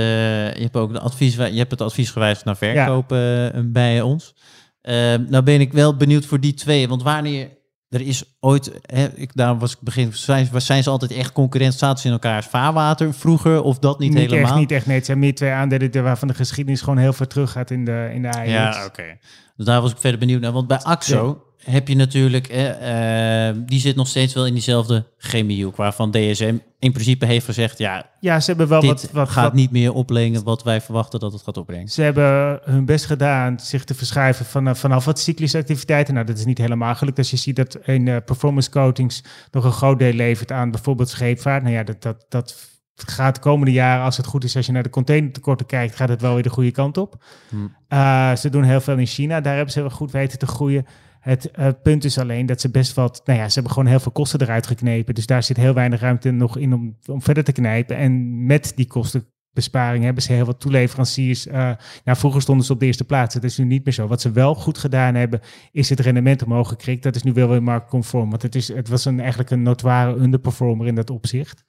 je 0.55 0.63
hebt 0.63 0.77
ook 0.77 0.93
de 0.93 1.01
advies, 1.01 1.35
je 1.35 1.43
hebt 1.43 1.71
het 1.71 1.81
advies 1.81 2.11
gewijzigd 2.11 2.45
naar 2.45 2.57
verkoop 2.57 3.13
eh, 3.13 3.47
bij 3.65 4.01
ons. 4.01 4.35
Eh, 4.81 4.95
nou 5.29 5.43
ben 5.43 5.61
ik 5.61 5.73
wel 5.73 5.97
benieuwd 5.97 6.27
voor 6.27 6.41
die 6.41 6.55
twee, 6.55 6.89
want 6.89 7.03
wanneer 7.03 7.49
er 7.91 8.01
is 8.01 8.25
ooit, 8.41 8.73
hè, 8.83 9.09
ik, 9.15 9.31
daar 9.35 9.59
was 9.59 9.73
ik 9.73 9.79
begin, 9.81 10.13
zijn, 10.13 10.49
zijn 10.57 10.83
ze 10.83 10.91
altijd 10.91 11.11
echt 11.11 11.33
concurrent? 11.33 11.75
Zaten 11.75 11.99
ze 11.99 12.07
in 12.07 12.13
elkaars 12.13 12.47
vaarwater 12.47 13.15
vroeger 13.15 13.63
of 13.63 13.79
dat 13.79 13.99
niet, 13.99 14.13
Niet, 14.13 14.19
helemaal? 14.19 14.51
echt, 14.51 14.55
niet 14.59 14.73
echt. 14.73 14.87
Nee, 14.87 14.97
het 14.97 15.07
zijn 15.07 15.19
meer 15.19 15.35
twee 15.35 15.51
aandelen 15.51 16.03
waarvan 16.03 16.29
de 16.29 16.35
geschiedenis 16.35 16.81
gewoon 16.81 16.99
heel 16.99 17.13
ver 17.13 17.29
terug 17.29 17.53
gaat 17.53 17.71
in 17.71 17.85
de, 17.85 18.11
in 18.15 18.23
de. 18.23 18.43
Ja, 18.45 18.85
oké. 18.85 19.19
Dus 19.57 19.67
daar 19.67 19.81
was 19.81 19.91
ik 19.91 19.99
verder 19.99 20.19
benieuwd 20.19 20.41
naar. 20.41 20.53
Want 20.53 20.67
bij 20.67 20.79
AXO 20.83 21.43
heb 21.65 21.89
je 21.89 21.97
natuurlijk, 21.97 22.49
eh, 22.49 23.49
eh, 23.49 23.57
die 23.67 23.81
zit 23.81 23.97
nog 23.97 24.09
steeds 24.09 24.35
wel 24.35 24.47
in 24.47 24.53
diezelfde 24.53 25.07
chemiehoek, 25.17 25.77
waarvan 25.77 26.11
DSM 26.11 26.57
in 26.79 26.93
principe 26.93 27.27
heeft 27.27 27.45
gezegd, 27.45 27.79
ja, 27.79 28.11
Ja, 28.21 28.41
ze 28.41 28.47
hebben 28.51 28.69
wel 28.69 28.81
dit 28.81 28.91
wat, 28.91 29.11
wat, 29.11 29.29
gaat 29.29 29.45
wat- 29.45 29.53
niet 29.55 29.71
meer 29.71 29.93
oplengen 29.93 30.45
wat 30.45 30.63
wij 30.63 30.81
verwachten 30.81 31.21
dat 31.21 31.33
het 31.33 31.43
gaat 31.43 31.57
opbrengen. 31.57 31.89
Ze 31.89 32.03
hebben 32.03 32.61
hun 32.65 32.85
best 32.85 33.05
gedaan 33.05 33.61
zich 33.61 33.85
te 33.85 33.95
verschuiven 33.95 34.45
van, 34.45 34.77
vanaf 34.77 35.05
wat 35.05 35.19
cyclische 35.19 35.59
activiteiten. 35.59 36.15
Nou, 36.15 36.27
dat 36.27 36.39
is 36.39 36.45
niet 36.45 36.59
helemaal 36.59 36.95
gelukt. 36.95 37.19
Als 37.19 37.31
je 37.31 37.37
ziet 37.37 37.57
dat 37.57 37.79
in 37.85 38.09
eh, 38.09 38.17
performance 38.25 38.71
coatings 38.71 39.23
nog 39.51 39.65
een 39.65 39.73
groot 39.73 39.99
deel 39.99 40.13
levert 40.13 40.53
aan 40.53 40.71
bijvoorbeeld 40.71 41.09
scheepvaart. 41.09 41.63
Nou 41.63 41.75
ja, 41.75 41.83
dat, 41.83 42.03
dat, 42.03 42.27
dat 42.29 42.69
gaat 42.95 43.35
de 43.35 43.41
komende 43.41 43.73
jaren, 43.73 44.05
als 44.05 44.17
het 44.17 44.27
goed 44.27 44.45
is, 44.45 44.57
als 44.57 44.67
je 44.67 44.73
naar 44.73 44.83
de 44.83 44.91
containertekorten 44.91 45.67
kijkt, 45.67 45.97
gaat 45.97 46.09
het 46.09 46.21
wel 46.21 46.35
weer 46.35 46.43
de 46.43 46.49
goede 46.49 46.71
kant 46.71 46.97
op. 46.99 47.25
Hmm. 47.49 47.77
Eh, 47.89 48.35
ze 48.35 48.51
doen 48.51 48.63
heel 48.63 48.81
veel 48.81 48.97
in 48.99 49.07
China. 49.07 49.41
Daar 49.41 49.55
hebben 49.55 49.73
ze 49.73 49.81
wel 49.81 49.91
goed 49.91 50.11
weten 50.11 50.39
te 50.39 50.47
groeien. 50.47 50.87
Het 51.21 51.83
punt 51.83 52.05
is 52.05 52.19
alleen 52.19 52.47
dat 52.47 52.61
ze 52.61 52.71
best 52.71 52.95
wat, 52.95 53.21
nou 53.25 53.39
ja, 53.39 53.47
ze 53.49 53.55
hebben 53.55 53.73
gewoon 53.73 53.89
heel 53.89 54.01
veel 54.01 54.13
kosten 54.13 54.41
eruit 54.41 54.67
geknepen. 54.67 55.15
Dus 55.15 55.27
daar 55.27 55.43
zit 55.43 55.57
heel 55.57 55.75
weinig 55.75 56.01
ruimte 56.01 56.31
nog 56.31 56.57
in 56.57 56.73
om, 56.73 56.97
om 57.07 57.23
verder 57.23 57.45
te 57.45 57.53
knijpen. 57.53 57.97
En 57.97 58.47
met 58.47 58.73
die 58.77 58.87
kostenbesparing 58.87 60.05
hebben 60.05 60.23
ze 60.23 60.33
heel 60.33 60.45
wat 60.45 60.61
toeleveranciers. 60.61 61.47
eh 61.47 61.71
nou, 62.05 62.19
vroeger 62.19 62.43
stonden 62.43 62.67
ze 62.67 62.73
op 62.73 62.81
de 62.81 62.87
eerste 62.87 63.05
plaats. 63.05 63.35
Dat 63.35 63.45
is 63.45 63.59
nu 63.59 63.65
niet 63.65 63.85
meer 63.85 63.95
zo. 63.95 64.07
Wat 64.07 64.21
ze 64.21 64.31
wel 64.31 64.55
goed 64.55 64.79
gedaan 64.79 65.15
hebben, 65.15 65.41
is 65.73 65.89
het 65.91 66.01
rendement 66.01 66.43
omhoog 66.43 66.69
gekrikt. 66.69 67.03
Dat 67.03 67.17
is 67.17 67.23
nu 67.23 67.33
wel 67.33 67.49
weer 67.49 67.63
marktconform. 67.63 68.31
Want 68.31 68.43
het, 68.43 68.55
is, 68.55 68.69
het 68.69 68.89
was 68.89 69.05
een, 69.05 69.21
eigenlijk 69.21 69.51
een 69.51 69.63
notoire 69.63 70.21
underperformer 70.21 70.87
in 70.87 70.95
dat 70.95 71.11
opzicht. 71.11 71.65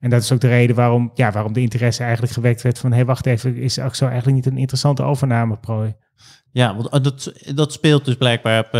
En 0.00 0.10
dat 0.10 0.22
is 0.22 0.32
ook 0.32 0.40
de 0.40 0.48
reden 0.48 0.76
waarom, 0.76 1.10
ja, 1.14 1.32
waarom 1.32 1.52
de 1.52 1.60
interesse 1.60 2.02
eigenlijk 2.02 2.32
gewekt 2.32 2.62
werd 2.62 2.78
van... 2.78 2.90
hé, 2.90 2.96
hey, 2.96 3.04
wacht 3.04 3.26
even, 3.26 3.56
is 3.56 3.78
AXO 3.78 4.06
eigenlijk 4.06 4.36
niet 4.36 4.46
een 4.46 4.58
interessante 4.58 5.02
overnameprooi? 5.02 5.94
Ja, 6.52 6.76
want 6.76 6.88
eh, 6.88 7.02
dat, 7.02 7.32
dat 7.54 7.72
speelt 7.72 8.04
dus 8.04 8.14
blijkbaar 8.14 8.58
op... 8.64 8.72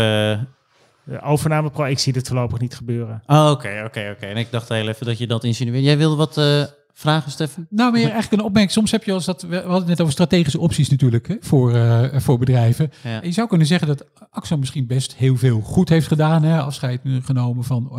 De 1.03 1.21
overnameprooi, 1.21 1.91
ik 1.91 1.99
zie 1.99 2.13
dit 2.13 2.27
voorlopig 2.27 2.59
niet 2.59 2.75
gebeuren. 2.75 3.23
Oh, 3.25 3.49
oké, 3.51 3.83
oké, 3.85 4.13
oké. 4.15 4.25
En 4.25 4.37
ik 4.37 4.51
dacht 4.51 4.69
heel 4.69 4.87
even 4.87 5.05
dat 5.05 5.17
je 5.17 5.27
dat 5.27 5.43
insinueert. 5.43 5.83
Jij 5.83 5.97
wilde 5.97 6.15
wat 6.15 6.37
eh, 6.37 6.63
vragen, 6.93 7.31
Stefan? 7.31 7.67
Nou, 7.69 7.91
meer 7.91 8.01
eigenlijk 8.01 8.31
een 8.31 8.47
opmerking. 8.47 8.73
Soms 8.73 8.91
heb 8.91 9.03
je 9.03 9.11
als 9.11 9.25
dat. 9.25 9.41
We 9.41 9.55
hadden 9.55 9.75
het 9.75 9.87
net 9.87 10.01
over 10.01 10.13
strategische 10.13 10.59
opties 10.59 10.89
natuurlijk 10.89 11.27
hè, 11.27 11.35
voor, 11.39 11.73
eh, 11.73 12.19
voor 12.19 12.37
bedrijven. 12.37 12.91
Ja. 13.03 13.21
En 13.21 13.27
je 13.27 13.33
zou 13.33 13.47
kunnen 13.47 13.67
zeggen 13.67 13.87
dat 13.87 14.05
Axo 14.29 14.57
misschien 14.57 14.87
best 14.87 15.15
heel 15.15 15.37
veel 15.37 15.61
goed 15.61 15.89
heeft 15.89 16.07
gedaan. 16.07 16.43
Hè, 16.43 16.61
afscheid 16.61 17.01
genomen 17.23 17.63
van 17.63 17.89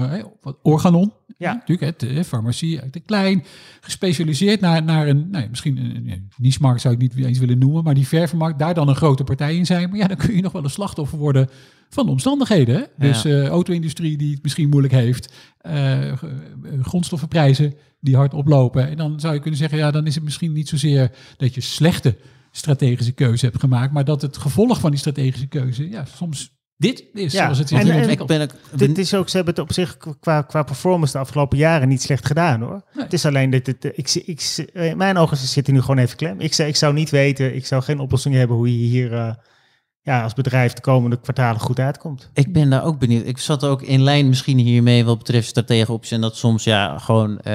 wat 0.41 0.59
Organon. 0.63 1.13
Ja. 1.39 1.53
natuurlijk. 1.53 2.01
Hè, 2.01 2.09
de 2.09 2.25
farmacie 2.25 2.81
uit 2.81 2.93
de 2.93 3.01
klein. 3.01 3.45
Gespecialiseerd 3.81 4.61
naar, 4.61 4.83
naar 4.83 5.09
een, 5.09 5.31
nou 5.31 5.49
misschien 5.49 5.77
een, 5.77 6.11
een 6.11 6.29
niche-markt 6.37 6.81
zou 6.81 6.95
ik 6.95 7.01
niet 7.01 7.17
eens 7.17 7.39
willen 7.39 7.59
noemen. 7.59 7.85
Maar 7.85 7.95
die 7.95 8.09
ververmarkt, 8.09 8.59
daar 8.59 8.75
dan 8.75 8.89
een 8.89 8.97
grote 8.97 9.25
partij 9.25 9.57
in 9.57 9.67
zijn. 9.67 9.89
Maar 9.89 9.99
ja, 9.99 10.07
dan 10.07 10.17
kun 10.17 10.35
je 10.35 10.43
nog 10.43 10.53
wel 10.53 10.65
een 10.65 10.71
slachtoffer 10.71 11.19
worden 11.19 11.49
van 11.93 12.05
de 12.07 12.11
omstandigheden. 12.13 12.75
Hè? 12.77 12.83
Dus 13.09 13.25
eh, 13.25 13.47
auto-industrie 13.47 14.17
die 14.17 14.33
het 14.33 14.43
misschien 14.43 14.69
moeilijk 14.69 14.95
heeft. 14.95 15.33
eh, 15.59 16.09
eh, 16.09 16.19
grondstoffenprijzen 16.83 17.75
die 18.01 18.17
hard 18.17 18.35
oplopen. 18.35 18.89
En 18.89 18.97
dan 18.97 19.21
zou 19.21 19.35
je 19.35 19.41
kunnen 19.41 19.59
zeggen, 19.59 19.79
ja, 19.79 19.91
dan 19.91 20.07
is 20.07 20.15
het 20.15 20.25
misschien 20.25 20.53
niet 20.53 20.69
zozeer 20.69 21.11
dat 21.37 21.55
je 21.55 21.61
slechte 21.61 22.17
strategische 22.51 23.13
keuze 23.13 23.45
hebt 23.47 23.61
gemaakt, 23.61 23.93
maar 23.93 24.05
dat 24.05 24.23
het 24.23 24.37
gevolg 24.37 24.81
van 24.81 24.91
die 24.91 24.99
strategische 25.01 25.47
keuze, 25.47 25.91
ja, 25.91 26.05
soms 26.05 26.51
dit 26.77 27.05
is 27.15 27.33
Ja, 27.33 27.43
zoals 27.43 27.59
het 27.59 27.69
zich 27.69 27.79
en- 27.79 28.11
Ik 28.11 28.27
ben 28.27 28.41
ook... 28.43 28.51
Dit 28.77 28.99
is 28.99 29.15
ook, 29.15 29.29
ze 29.29 29.37
hebben 29.37 29.55
het 29.55 29.63
op 29.63 29.73
zich 29.73 29.97
qua, 30.21 30.43
qua 30.43 30.63
performance 30.63 31.13
de 31.13 31.19
afgelopen 31.19 31.59
jaren 31.59 31.89
niet 31.89 32.03
slecht 32.03 32.27
gedaan 32.27 32.61
hoor. 32.61 32.83
Nee. 32.95 33.05
Het 33.05 33.13
is 33.13 33.27
alleen 33.27 33.51
dat 33.51 33.67
het, 33.67 33.91
ik, 33.95 34.09
zie- 34.09 34.25
ik, 34.25 34.41
zie- 34.41 34.73
in 34.73 34.97
mijn 34.97 35.17
ogen 35.17 35.37
ze 35.37 35.47
zitten 35.47 35.75
nu 35.75 35.81
gewoon 35.81 35.99
even 35.99 36.17
klem. 36.17 36.41
Ik, 36.41 36.55
zou- 36.55 36.69
ik 36.69 36.77
zou 36.77 36.93
niet 36.95 37.11
weten, 37.11 37.55
ik 37.55 37.67
zou 37.67 37.83
geen 37.83 37.99
oplossing 37.99 38.35
hebben 38.35 38.57
hoe 38.57 38.81
je 38.81 38.87
hier 38.87 39.13
eh, 39.13 39.35
ja, 40.03 40.23
als 40.23 40.35
bedrijf 40.35 40.73
de 40.73 40.81
komende 40.81 41.21
kwartalen 41.21 41.61
goed 41.61 41.79
uitkomt. 41.79 42.31
Ik 42.35 42.53
ben 42.53 42.71
daar 42.71 42.85
ook 42.85 42.99
benieuwd. 42.99 43.27
Ik 43.27 43.39
zat 43.39 43.65
ook 43.65 43.83
in 43.83 44.03
lijn 44.03 44.29
misschien 44.29 44.59
hiermee 44.59 45.05
wat 45.05 45.19
betreft 45.19 45.49
strategische 45.49 45.93
opties. 45.93 46.11
En 46.11 46.21
dat 46.21 46.37
soms 46.37 46.65
ja, 46.65 46.99
gewoon, 46.99 47.39
eh, 47.39 47.53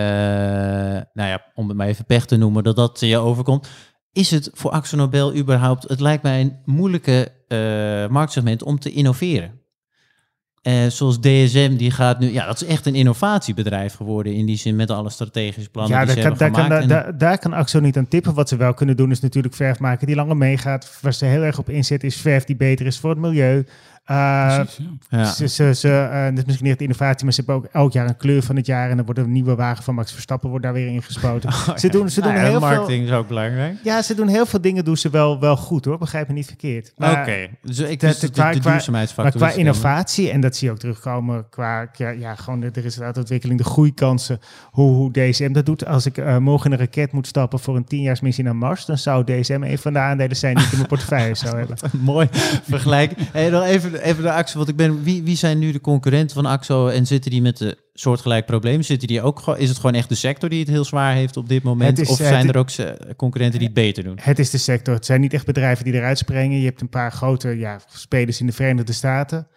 nou 1.13 1.30
ja, 1.30 1.51
om 1.56 1.68
het 1.68 1.77
maar 1.77 1.88
even 1.88 2.06
pech 2.06 2.25
te 2.25 2.38
noemen, 2.38 2.63
dat 2.63 2.75
dat 2.75 3.00
je 3.00 3.18
overkomt. 3.18 3.70
Is 4.12 4.32
het 4.32 4.50
voor 4.54 4.72
Axo 4.72 4.98
Nobel 4.98 5.36
überhaupt, 5.36 5.88
het 5.88 6.00
lijkt 6.00 6.24
mij 6.24 6.42
een 6.42 6.58
moeilijke 6.66 7.32
eh, 7.48 8.08
marktsegment 8.08 8.63
om 8.63 8.80
te 8.80 8.92
innoveren. 8.92 9.62
Eh, 10.62 10.86
zoals 10.88 11.20
DSM, 11.20 11.76
die 11.76 11.92
gaat 11.92 12.20
nu, 12.20 12.32
ja, 12.32 12.46
dat 12.46 12.62
is 12.62 12.68
echt 12.68 12.86
een 12.86 12.96
innovatiebedrijf 12.96 13.94
geworden 13.94 14.34
in 14.34 14.46
die 14.46 14.58
zin 14.58 14.76
met 14.76 14.92
alle 14.92 15.10
strategische 15.10 15.70
plannen 15.70 15.98
Ja, 15.98 16.06
die 16.06 16.16
daar 16.16 16.24
ze 16.24 16.30
kan, 16.30 16.38
hebben 16.38 16.54
daar, 16.54 16.70
kan, 16.70 16.78
gemaakt. 16.78 16.90
daar, 16.90 17.06
En- 17.06 17.12
daar, 17.12 17.18
daar 17.30 17.38
kan 17.40 17.54
Axo 17.54 17.80
niet 17.80 17.98
aan 17.98 18.08
tippen. 18.08 18.34
Wat 18.34 18.50
ze 18.50 18.56
wel 18.56 18.74
kunnen 18.74 18.98
doen 18.98 19.12
is 19.12 19.20
natuurlijk 19.20 19.54
verf 19.56 19.80
maken 19.80 20.08
die 20.08 20.16
langer 20.16 20.38
meegaat. 20.38 20.98
Waar 21.02 21.14
ze 21.14 21.26
heel 21.26 21.42
erg 21.42 21.58
op 21.60 21.70
inzetten 21.70 22.08
is 22.08 22.16
verf 22.22 22.44
die 22.44 22.56
beter 22.56 22.86
is 22.86 23.00
voor 23.00 23.10
het 23.10 23.20
milieu. 23.20 23.66
Eh, 24.08 24.56
Precies, 24.56 24.78
ja. 25.10 25.18
ja. 25.20 25.26
Ze, 25.26 25.48
ze, 25.48 25.74
ze, 25.76 25.89
eh, 26.12 26.24
dat 26.26 26.38
is 26.38 26.43
misschien 26.46 26.63
niet 26.63 26.72
echt 26.74 26.82
innovatie, 26.82 27.24
maar 27.26 27.34
ze 27.34 27.43
hebben 27.46 27.56
ook 27.56 27.65
elk 27.72 27.91
jaar 27.91 28.08
een 28.08 28.17
kleur 28.17 28.41
van 28.43 28.56
het 28.56 28.65
jaar. 28.65 28.89
En 28.89 28.96
dan 28.96 29.06
wordt 29.06 29.20
een 29.22 29.32
nieuwe 29.32 29.56
wagen 29.56 29.84
van 29.84 29.96
Max 29.96 30.12
Verstappen 30.12 30.50
wordt 30.50 30.63
daar 30.65 30.74
weer 30.74 30.88
ingespoten. 30.88 31.52
ze 31.80 31.89
doen, 31.89 32.10
ze 32.10 32.22
doen 32.22 32.34
Nou 32.34 32.43
ja, 32.43 32.50
heel 32.50 32.60
veel... 32.60 32.70
marketing 32.70 33.06
is 33.06 33.12
ook 33.12 33.28
belangrijk. 33.28 33.76
Ja, 33.84 34.02
ze 34.02 34.15
doen 34.15 34.28
heel 34.28 34.46
veel 34.46 34.62
dingen 34.62 34.86
doen 34.86 34.98
ze 34.98 35.10
wel, 35.10 35.39
wel 35.39 35.58
goed 35.58 35.86
hoor. 35.86 35.98
Begrijp 35.98 36.28
me 36.28 36.34
niet 36.34 36.46
verkeerd. 36.46 36.93
Maar- 36.98 37.22
Oké, 37.22 37.48
dus 37.62 37.80
ik 37.80 38.00
dat- 38.00 38.10
wist 38.10 38.22
de, 38.22 38.28
de, 38.28 38.34
qua- 38.34 38.52
de 38.52 38.60
qua- 38.60 38.72
duurzaamheidsfactor. 38.72 39.39
Maar 39.41 39.50
qua 39.50 39.60
innovatie, 39.60 40.32
en 40.32 40.41
dat 40.41 40.56
zie 40.56 40.67
je 40.67 40.74
ook 40.74 40.80
terugkomen 40.80 41.50
qua 41.50 41.89
ja, 41.93 42.10
ja, 42.10 42.36
gewoon 42.36 42.60
de, 42.60 42.72
de 42.72 42.82
resultaatontwikkeling, 42.82 43.60
de 43.60 43.65
groeikansen, 43.65 44.39
hoe, 44.72 44.91
hoe 44.93 45.12
DSM 45.12 45.52
dat 45.52 45.65
doet. 45.65 45.86
Als 45.86 46.06
ik 46.06 46.17
eh, 46.17 46.38
morgen 46.38 46.65
in 46.65 46.72
een 46.72 46.84
raket 46.86 47.12
moet 47.12 47.28
stappen 47.28 47.60
voor 47.60 47.76
een 47.76 47.86
tienjaarsmissie 47.86 48.43
naar 48.43 48.56
Mars, 48.56 48.86
dan 48.86 48.98
zou 48.98 49.24
DSM 49.24 49.63
een 49.63 49.78
van 49.78 49.93
de 49.93 50.00
aandelen 50.00 50.36
zijn 50.38 50.56
die 50.56 50.63
ik 50.65 50.72
in 50.72 50.78
mijn 50.78 50.89
portefeuille 50.89 51.36
zou 51.36 51.58
hebben. 51.60 51.78
Mooi 51.91 52.28
vergelijk. 52.63 53.12
Hey, 53.32 53.50
nog 53.50 53.63
even, 53.63 53.96
even 54.01 54.23
de 54.23 54.31
Axo, 54.31 54.57
want 54.57 54.69
ik 54.69 54.75
ben, 54.75 55.03
wie, 55.03 55.23
wie 55.23 55.36
zijn 55.36 55.60
nu 55.60 55.71
de 55.71 55.81
concurrenten 55.81 56.36
van 56.36 56.45
Axo 56.45 56.88
en 56.88 57.05
zitten 57.05 57.31
die 57.31 57.41
met 57.41 57.57
de 57.57 57.77
soortgelijk 57.93 58.45
probleem? 58.45 58.81
Zitten 58.81 59.07
die 59.07 59.21
ook, 59.21 59.57
is 59.57 59.69
het 59.69 59.77
gewoon 59.77 59.95
echt 59.95 60.10
de 60.10 60.15
sector 60.15 60.49
die 60.49 60.60
het 60.60 60.67
heel 60.67 60.86
zwaar 60.86 61.13
heeft 61.13 61.38
op 61.38 61.49
dit 61.49 61.63
moment? 61.63 61.99
Is, 61.99 62.10
of 62.10 62.19
eh, 62.19 62.27
zijn 62.27 62.49
er 62.49 62.57
ook 62.57 62.69
eh, 62.69 62.91
concurrenten 63.15 63.60
die 63.60 63.67
het 63.67 63.77
beter 63.77 64.03
doen? 64.03 64.17
Het 64.21 64.39
is 64.39 64.49
de 64.49 64.57
sector. 64.57 64.93
Het 64.93 65.05
zijn 65.05 65.21
niet 65.21 65.33
echt 65.33 65.45
bedrijven 65.45 65.86
die 65.86 65.93
eruit 65.93 66.17
springen. 66.17 66.60
Je 66.60 66.65
hebt 66.65 66.81
een 66.81 66.89
paar 66.89 67.12
grote 67.12 67.57
ja, 67.57 67.79
spelers 67.88 68.39
in 68.39 68.45
de 68.45 68.51
Verenigde 68.51 68.93
Staten. 68.93 69.47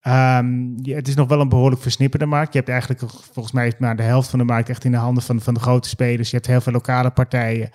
Ehm, 0.00 0.84
ja, 0.84 0.96
het 0.96 1.08
is 1.08 1.14
nog 1.14 1.28
wel 1.28 1.40
een 1.40 1.48
behoorlijk 1.48 1.82
versnipperde 1.82 2.26
markt. 2.26 2.52
Je 2.52 2.58
hebt 2.58 2.70
eigenlijk 2.70 3.00
volgens 3.32 3.54
mij 3.54 3.72
maar 3.78 3.96
de 3.96 4.02
helft 4.02 4.30
van 4.30 4.38
de 4.38 4.44
markt 4.44 4.68
echt 4.68 4.84
in 4.84 4.90
de 4.90 4.96
handen 4.96 5.22
van, 5.22 5.40
van 5.40 5.54
de 5.54 5.60
grote 5.60 5.88
spelers. 5.88 6.30
Je 6.30 6.36
hebt 6.36 6.48
heel 6.48 6.60
veel 6.60 6.72
lokale 6.72 7.10
partijen. 7.10 7.70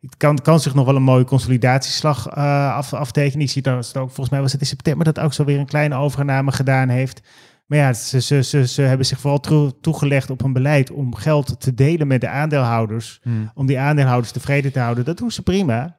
Het 0.00 0.16
kan, 0.16 0.38
kan 0.38 0.60
zich 0.60 0.74
nog 0.74 0.86
wel 0.86 0.96
een 0.96 1.02
mooie 1.02 1.24
consolidatieslag 1.24 2.26
eh, 2.26 2.74
af, 2.74 2.92
aftekenen. 2.92 3.44
Ik 3.44 3.50
zie 3.50 3.62
dat 3.62 3.86
het 3.86 3.96
ook, 3.96 4.06
volgens 4.06 4.30
mij 4.30 4.40
was 4.40 4.52
het 4.52 4.60
in 4.60 4.66
september 4.66 5.04
dat 5.04 5.18
ook 5.20 5.32
zo 5.32 5.44
weer 5.44 5.58
een 5.58 5.66
kleine 5.66 5.94
overname 5.94 6.52
gedaan 6.52 6.88
heeft. 6.88 7.20
Maar 7.66 7.78
ja, 7.78 7.92
ze, 7.92 8.20
ze, 8.20 8.42
ze, 8.42 8.66
ze 8.66 8.82
hebben 8.82 9.06
zich 9.06 9.20
vooral 9.20 9.40
toe- 9.40 9.80
toegelegd 9.80 10.30
op 10.30 10.42
een 10.42 10.52
beleid 10.52 10.90
om 10.90 11.14
geld 11.14 11.60
te 11.60 11.74
delen 11.74 12.06
met 12.06 12.20
de 12.20 12.28
aandeelhouders 12.28 13.20
om 13.54 13.66
die 13.66 13.78
aandeelhouders 13.78 14.32
tevreden 14.32 14.72
te 14.72 14.80
houden. 14.80 15.04
Dat 15.04 15.18
doen 15.18 15.30
ze 15.30 15.42
prima. 15.42 15.96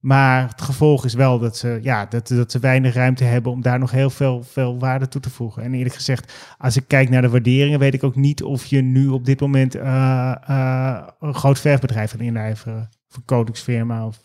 Maar 0.00 0.48
het 0.48 0.62
gevolg 0.62 1.04
is 1.04 1.14
wel 1.14 1.38
dat 1.38 1.56
ze, 1.56 1.78
ja, 1.82 2.06
dat, 2.06 2.28
dat 2.28 2.52
ze 2.52 2.58
weinig 2.58 2.94
ruimte 2.94 3.24
hebben 3.24 3.52
om 3.52 3.62
daar 3.62 3.78
nog 3.78 3.90
heel 3.90 4.10
veel, 4.10 4.42
veel 4.42 4.78
waarde 4.78 5.08
toe 5.08 5.20
te 5.20 5.30
voegen. 5.30 5.62
En 5.62 5.74
eerlijk 5.74 5.94
gezegd, 5.94 6.54
als 6.58 6.76
ik 6.76 6.84
kijk 6.86 7.08
naar 7.08 7.22
de 7.22 7.28
waarderingen, 7.28 7.78
weet 7.78 7.94
ik 7.94 8.04
ook 8.04 8.16
niet 8.16 8.42
of 8.42 8.64
je 8.64 8.80
nu 8.80 9.08
op 9.08 9.24
dit 9.24 9.40
moment 9.40 9.74
eh, 9.74 10.34
eh, 10.46 11.06
een 11.20 11.34
groot 11.34 11.58
verfbedrijf 11.58 12.10
gaat 12.10 12.20
inlijveren. 12.20 12.88
Of 13.10 13.16
een 13.16 13.24
coatingsfirma. 13.24 14.06
Of... 14.06 14.20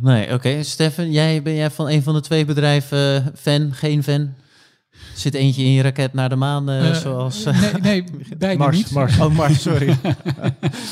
Nee, 0.00 0.32
oké. 0.32 0.62
Stefan, 0.62 1.10
jij, 1.12 1.42
ben 1.42 1.54
jij 1.54 1.70
van 1.70 1.88
een 1.88 2.02
van 2.02 2.14
de 2.14 2.20
twee 2.20 2.44
bedrijven 2.44 3.24
eh, 3.24 3.26
fan, 3.36 3.72
geen 3.74 4.02
fan? 4.02 4.34
Zit 5.14 5.34
eentje 5.34 5.62
in 5.64 5.70
je 5.70 5.82
raket 5.82 6.12
naar 6.12 6.28
de 6.28 6.36
maan, 6.36 6.68
eh, 6.70 6.88
Eh, 6.88 6.94
zoals... 6.96 7.44
eh, 7.44 7.62
nee, 7.62 7.80
nee, 7.82 8.04
beide 8.38 8.58
Mars, 8.58 8.76
niet. 8.76 8.90
Mars. 8.90 9.18
Oh, 9.18 9.34
Mars, 9.36 9.62
sorry. 9.62 9.96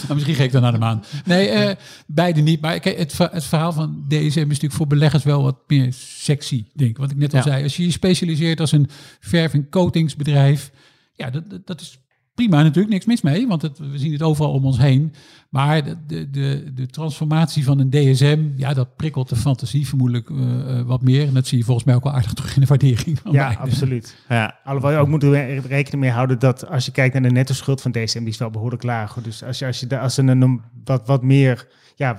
Nou, 0.02 0.14
misschien 0.14 0.35
ga 0.35 0.42
ik 0.42 0.52
dan 0.52 0.62
naar 0.62 0.72
de 0.72 0.78
maan. 0.78 1.05
Nee, 1.24 1.48
eh, 1.48 1.74
beide 2.07 2.40
niet. 2.40 2.61
Maar 2.61 2.81
kijk, 2.81 2.98
het, 2.98 3.18
het 3.18 3.44
verhaal 3.44 3.72
van 3.72 4.05
DSM 4.09 4.20
is 4.24 4.35
natuurlijk 4.37 4.72
voor 4.72 4.87
beleggers 4.87 5.24
wel 5.24 5.42
wat 5.42 5.59
meer 5.66 5.92
sexy, 5.92 6.64
denk 6.74 6.90
ik. 6.90 6.96
Wat 6.98 7.11
ik 7.11 7.16
net 7.16 7.33
al 7.35 7.38
Ja. 7.38 7.44
zei. 7.44 7.62
Als 7.62 7.76
je 7.76 7.85
je 7.85 7.90
specialiseert 7.90 8.61
als 8.61 8.72
een 8.72 8.88
verf- 9.20 9.52
en 9.52 9.68
coatingsbedrijf, 9.68 10.70
ja, 11.14 11.31
dat, 11.31 11.44
dat 11.64 11.81
is 11.81 11.98
prima 12.48 12.62
natuurlijk, 12.62 12.92
niks 12.94 13.07
mis 13.07 13.20
mee, 13.22 13.46
want 13.46 13.62
het, 13.62 13.78
we 13.78 13.98
zien 13.98 14.12
het 14.12 14.22
overal 14.22 14.52
om 14.52 14.64
ons 14.64 14.78
heen. 14.78 15.12
Maar 15.50 15.85
de, 16.07 16.31
de, 16.31 16.70
de, 16.74 16.87
transformatie 16.87 17.64
van 17.64 17.78
een 17.78 17.90
DSM, 17.90 18.40
ja, 18.57 18.74
dat 18.74 18.96
prikkelt 18.96 19.28
de 19.28 19.37
fantasie 19.37 19.88
vermoedelijk 19.88 20.31
eh, 20.31 20.78
eh, 20.78 20.87
wat 20.87 21.02
meer. 21.02 21.26
En 21.26 21.35
dat 21.35 21.46
zie 21.46 21.59
je 21.59 21.64
volgens 21.64 21.87
mij 21.87 21.94
ook 21.94 22.05
wel 22.05 22.12
aardig 22.12 22.33
terug 22.33 22.55
in 22.55 22.61
de 22.61 22.66
waardering. 22.66 23.18
van 23.18 23.33
Ja, 23.33 23.44
beide. 23.46 23.62
absoluut. 23.62 24.16
ja. 24.28 24.59
Alhoewel 24.64 24.90
je 24.90 24.96
ook 24.96 25.09
moet 25.09 25.22
re- 25.22 25.59
rekening 25.68 26.02
mee 26.02 26.11
houden 26.12 26.38
dat 26.38 26.68
als 26.68 26.85
je 26.85 26.92
kijkt 26.92 27.12
naar 27.14 27.22
de 27.22 27.31
netto 27.31 27.55
schuld 27.55 27.81
van 27.81 27.92
DSM, 27.92 28.18
die 28.18 28.28
is 28.28 28.38
wel 28.38 28.50
behoorlijk 28.50 28.83
laag. 28.83 29.14
Dus 29.22 29.44
als, 29.44 29.59
je, 29.59 29.66
als, 29.66 29.81
je, 29.81 29.98
als 29.98 30.14
ze 30.14 30.22
een, 30.22 30.40
een 30.40 30.61
wat, 30.85 31.07
wat 31.07 31.22
meer, 31.22 31.68
ja, 31.96 32.16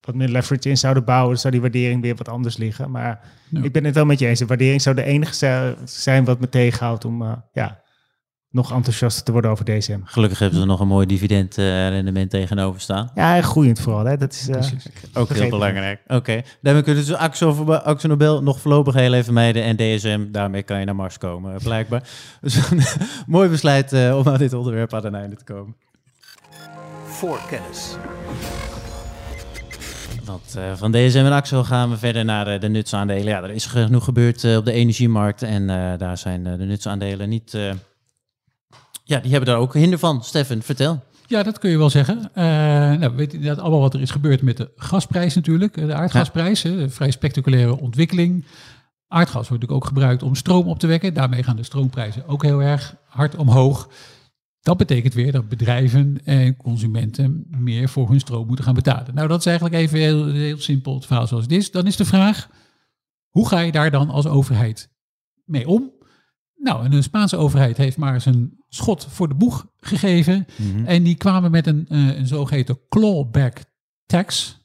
wat 0.00 0.14
meer 0.14 0.28
leverage 0.28 0.68
in 0.68 0.76
zouden 0.76 1.04
bouwen, 1.04 1.28
dan 1.30 1.38
zou 1.38 1.52
die 1.52 1.62
waardering 1.62 2.02
weer 2.02 2.14
wat 2.16 2.28
anders 2.28 2.56
liggen. 2.56 2.90
Maar 2.90 3.20
Ja. 3.50 3.62
ik 3.62 3.72
ben 3.72 3.84
het 3.84 3.94
wel 3.94 4.04
met 4.04 4.18
je 4.18 4.26
eens. 4.26 4.38
De 4.38 4.46
waardering 4.46 4.82
zou 4.82 4.94
de 4.96 5.02
enige 5.04 5.34
zi- 5.34 5.84
zijn 5.84 6.24
wat 6.24 6.40
me 6.40 6.48
tegenhoudt 6.48 7.04
om, 7.04 7.22
eh, 7.22 7.32
ja, 7.52 7.82
nog 8.54 8.72
enthousiaster 8.72 9.24
te 9.24 9.32
worden 9.32 9.50
over 9.50 9.64
DSM. 9.64 9.98
Gelukkig 10.04 10.38
hebben 10.38 10.58
ze 10.58 10.64
nog 10.64 10.80
een 10.80 10.86
mooi 10.88 11.06
dividendrendement 11.06 12.30
tegenover 12.30 12.80
staan. 12.80 13.10
Ja, 13.14 13.36
en 13.36 13.42
groeiend 13.42 13.80
vooral. 13.80 14.04
Hè. 14.04 14.16
Dat 14.16 14.32
is, 14.32 14.48
eh, 14.48 14.62
Ook 15.14 15.28
heel 15.28 15.50
belangrijk. 15.50 16.00
Oké, 16.06 16.42
daarmee 16.62 16.82
kunnen 16.82 17.04
ze 17.04 17.16
Axo, 17.16 17.72
Axo 17.72 18.08
Nobel 18.08 18.42
nog 18.42 18.60
voorlopig 18.60 18.94
heel 18.94 19.12
even 19.12 19.34
mijden 19.34 19.62
en 19.62 19.76
DSM, 19.76 20.30
daarmee 20.30 20.62
kan 20.62 20.78
je 20.78 20.84
naar 20.84 20.96
Mars 20.96 21.18
komen, 21.18 21.54
eh, 21.54 21.60
blijkbaar. 21.62 22.02
Dus 22.40 22.70
een 22.70 22.82
mooi 23.26 23.48
besluit 23.48 23.92
eh, 23.92 24.16
om 24.18 24.28
aan 24.28 24.38
dit 24.38 24.52
onderwerp 24.52 24.94
aan 24.94 25.04
een 25.04 25.14
einde 25.14 25.36
te 25.36 25.44
komen. 25.44 25.74
Voorkennis. 27.04 27.96
Want 30.24 30.54
eh, 30.56 30.62
van 30.76 30.92
DSM 30.92 31.16
en 31.18 31.32
Axo 31.32 31.62
gaan 31.62 31.90
we 31.90 31.96
verder 31.96 32.24
naar 32.24 32.46
eh, 32.46 32.60
de 32.60 32.68
nutsaandelen. 32.68 33.24
Ja, 33.24 33.42
er 33.42 33.50
is 33.50 33.66
genoeg 33.66 34.04
gebeurd 34.04 34.44
eh, 34.44 34.56
op 34.56 34.64
de 34.64 34.72
energiemarkt 34.72 35.42
en 35.42 35.70
eh, 35.70 35.98
daar 35.98 36.18
zijn 36.18 36.46
eh, 36.46 36.58
de 36.58 36.64
nutsaandelen 36.64 37.28
niet... 37.28 37.58
ja, 39.04 39.20
die 39.20 39.30
hebben 39.30 39.48
daar 39.48 39.58
ook 39.58 39.74
hinder 39.74 39.98
van. 39.98 40.24
Steffen, 40.24 40.62
vertel. 40.62 41.02
Ja, 41.26 41.42
dat 41.42 41.58
kun 41.58 41.70
je 41.70 41.78
wel 41.78 41.90
zeggen. 41.90 42.30
Eh, 42.34 42.44
nou, 42.44 43.10
we 43.10 43.14
weten 43.14 43.38
inderdaad 43.38 43.60
allemaal 43.60 43.80
wat 43.80 43.94
er 43.94 44.00
is 44.00 44.10
gebeurd 44.10 44.42
met 44.42 44.56
de 44.56 44.70
gasprijs 44.76 45.34
natuurlijk. 45.34 45.76
Eh, 45.76 45.86
De 45.86 45.94
aardgasprijs, 45.94 46.62
hè, 46.62 46.70
een 46.70 46.90
vrij 46.90 47.10
spectaculaire 47.10 47.80
ontwikkeling. 47.80 48.44
Aardgas 49.08 49.48
wordt 49.48 49.50
natuurlijk 49.50 49.80
ook 49.82 49.86
gebruikt 49.86 50.22
om 50.22 50.34
stroom 50.34 50.68
op 50.68 50.78
te 50.78 50.86
wekken. 50.86 51.14
Daarmee 51.14 51.42
gaan 51.42 51.56
de 51.56 51.62
stroomprijzen 51.62 52.26
ook 52.28 52.42
heel 52.42 52.62
erg 52.62 52.96
hard 53.06 53.36
omhoog. 53.36 53.88
Dat 54.60 54.76
betekent 54.76 55.14
weer 55.14 55.32
dat 55.32 55.48
bedrijven 55.48 56.20
en 56.24 56.56
consumenten 56.56 57.46
meer 57.58 57.88
voor 57.88 58.08
hun 58.08 58.20
stroom 58.20 58.46
moeten 58.46 58.64
gaan 58.64 58.74
betalen. 58.74 59.14
Nou, 59.14 59.28
dat 59.28 59.38
is 59.38 59.46
eigenlijk 59.46 59.76
even 59.76 59.98
heel, 59.98 60.26
heel 60.26 60.58
simpel 60.58 60.94
het 60.94 61.06
verhaal 61.06 61.26
zoals 61.26 61.42
het 61.42 61.52
is. 61.52 61.70
Dan 61.70 61.86
is 61.86 61.96
de 61.96 62.04
vraag, 62.04 62.48
hoe 63.28 63.48
ga 63.48 63.58
je 63.60 63.72
daar 63.72 63.90
dan 63.90 64.10
als 64.10 64.26
overheid 64.26 64.90
mee 65.44 65.68
om? 65.68 65.92
Nou, 66.64 66.84
en 66.84 66.90
de 66.90 67.02
Spaanse 67.02 67.36
overheid 67.36 67.76
heeft 67.76 67.96
maar 67.96 68.14
eens 68.14 68.24
een 68.24 68.58
schot 68.68 69.06
voor 69.10 69.28
de 69.28 69.34
boeg 69.34 69.66
gegeven. 69.80 70.46
En 70.84 71.02
die 71.02 71.14
kwamen 71.14 71.50
met 71.50 71.66
een, 71.66 71.86
eh, 71.88 72.16
een 72.16 72.26
zogeheten 72.26 72.78
clawback 72.88 73.58
tax. 74.06 74.58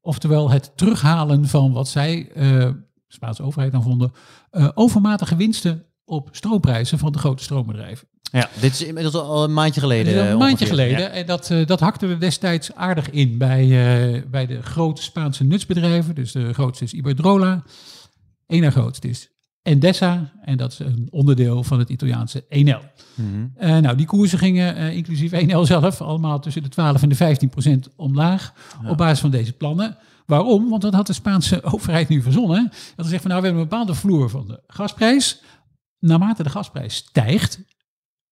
Oftewel 0.00 0.50
het 0.50 0.72
terughalen 0.76 1.48
van 1.48 1.72
wat 1.72 1.88
zij, 1.88 2.30
de 2.34 2.86
Spaanse 3.08 3.42
overheid 3.42 3.72
dan 3.72 3.82
vonden, 3.82 4.12
eh, 4.50 4.68
overmatige 4.74 5.36
winsten 5.36 5.84
op 6.04 6.28
stroomprijzen 6.32 6.98
van 6.98 7.12
de 7.12 7.18
grote 7.18 7.42
stroombedrijven. 7.42 8.08
Ja, 8.32 8.48
dit 8.60 8.72
is 8.72 8.82
inmiddels 8.82 9.14
al 9.14 9.44
een 9.44 9.52
maandje 9.52 9.80
geleden. 9.80 10.18
Een 10.18 10.38
maandje 10.38 10.44
ongeveer. 10.44 10.66
geleden. 10.66 11.00
Ja. 11.00 11.08
En 11.08 11.26
dat, 11.26 11.52
dat 11.66 11.80
hakte 11.80 12.06
er 12.06 12.20
destijds 12.20 12.74
aardig 12.74 13.10
in 13.10 13.38
bij, 13.38 14.24
bij 14.30 14.46
de 14.46 14.62
grote 14.62 15.02
Spaanse 15.02 15.44
nutsbedrijven. 15.44 16.14
Dus 16.14 16.32
de 16.32 16.54
grootste 16.54 16.84
is 16.84 16.92
Iberdrola. 16.92 17.62
Eén 18.46 18.60
na 18.60 18.70
grootste 18.70 19.08
is 19.08 19.31
Endesa. 19.62 20.32
En 20.42 20.56
dat 20.56 20.72
is 20.72 20.78
een 20.78 21.08
onderdeel 21.10 21.64
van 21.64 21.78
het 21.78 21.88
Italiaanse 21.88 22.44
Enel. 22.48 22.80
Mhm. 23.14 23.46
Eh, 23.56 23.78
nou, 23.78 23.96
die 23.96 24.06
koersen 24.06 24.38
gingen, 24.38 24.76
eh, 24.76 24.96
inclusief 24.96 25.32
Enel 25.32 25.66
zelf, 25.66 26.00
allemaal 26.00 26.40
tussen 26.40 26.62
de 26.62 26.68
12 26.68 27.02
en 27.02 27.08
de 27.08 27.14
15 27.14 27.48
procent 27.48 27.88
omlaag. 27.96 28.52
Op 28.86 28.96
basis 28.96 29.20
van 29.20 29.30
deze 29.30 29.52
plannen. 29.52 29.96
Waarom? 30.26 30.68
Want 30.68 30.82
dat 30.82 30.94
had 30.94 31.06
de 31.06 31.12
Spaanse 31.12 31.62
overheid 31.74 32.08
nu 32.08 32.22
verzonnen. 32.22 32.68
Dat 32.96 33.04
ze 33.04 33.10
zegt 33.10 33.22
van 33.22 33.30
nou, 33.30 33.42
we 33.42 33.46
hebben 33.46 33.64
een 33.64 33.68
bepaalde 33.68 33.94
vloer 33.94 34.30
van 34.30 34.46
de 34.46 34.62
gasprijs. 34.66 35.42
Naarmate 35.98 36.42
de 36.42 36.50
gasprijs 36.50 36.94
stijgt, 36.94 37.60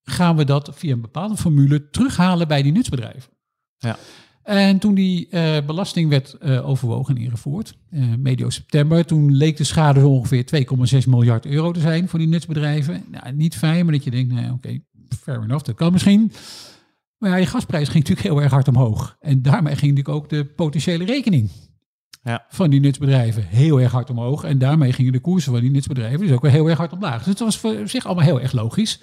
gaan 0.02 0.36
we 0.36 0.44
dat 0.44 0.70
via 0.74 0.92
een 0.92 1.00
bepaalde 1.00 1.36
formule 1.36 1.90
terughalen 1.90 2.48
bij 2.48 2.62
die 2.62 2.72
nutsbedrijven. 2.72 3.32
Ja. 3.78 3.96
En 4.50 4.78
toen 4.78 4.94
die 4.94 5.28
eh, 5.28 5.66
belasting 5.66 6.08
werd 6.08 6.32
eh, 6.32 6.68
overwogen 6.68 7.16
en 7.16 7.22
ingevoerd, 7.22 7.76
eh, 7.90 8.02
medio 8.18 8.50
september, 8.50 9.06
toen 9.06 9.34
leek 9.34 9.56
de 9.56 9.64
schade 9.64 10.00
zo 10.00 10.08
ongeveer 10.08 10.44
2,6 10.44 11.06
miljard 11.06 11.46
euro 11.46 11.72
te 11.72 11.80
zijn 11.80 12.08
voor 12.08 12.18
die 12.18 12.28
nutsbedrijven. 12.28 13.04
Nou, 13.10 13.32
niet 13.32 13.56
fijn, 13.56 13.84
maar 13.84 13.94
dat 13.94 14.04
je 14.04 14.10
denkt, 14.10 14.32
nou, 14.32 14.52
oké, 14.52 14.78
fair 15.22 15.42
enough, 15.42 15.64
dat 15.64 15.74
kan 15.74 15.92
misschien. 15.92 16.32
Maar 17.18 17.30
ja, 17.30 17.36
je 17.36 17.46
gasprijs 17.46 17.88
ging 17.88 17.98
natuurlijk 18.08 18.34
heel 18.34 18.42
erg 18.42 18.52
hard 18.52 18.68
omhoog. 18.68 19.16
En 19.20 19.42
daarmee 19.42 19.76
ging 19.76 19.96
natuurlijk 19.96 20.16
ook 20.24 20.28
de 20.28 20.44
potentiële 20.44 21.04
rekening 21.04 21.50
Ja. 22.22 22.44
van 22.48 22.70
die 22.70 22.80
nutsbedrijven 22.80 23.46
heel 23.46 23.80
erg 23.80 23.92
hard 23.92 24.10
omhoog. 24.10 24.44
En 24.44 24.58
daarmee 24.58 24.92
gingen 24.92 25.12
de 25.12 25.20
koersen 25.20 25.52
van 25.52 25.60
die 25.60 25.70
nutsbedrijven 25.70 26.20
dus 26.20 26.30
ook 26.30 26.42
weer 26.42 26.50
heel 26.50 26.68
erg 26.68 26.78
hard 26.78 26.92
omlaag. 26.92 27.18
Dus 27.18 27.26
het 27.26 27.38
was 27.38 27.58
voor 27.58 27.88
zich 27.88 28.04
allemaal 28.06 28.24
heel 28.24 28.40
erg 28.40 28.52
logisch. 28.52 29.02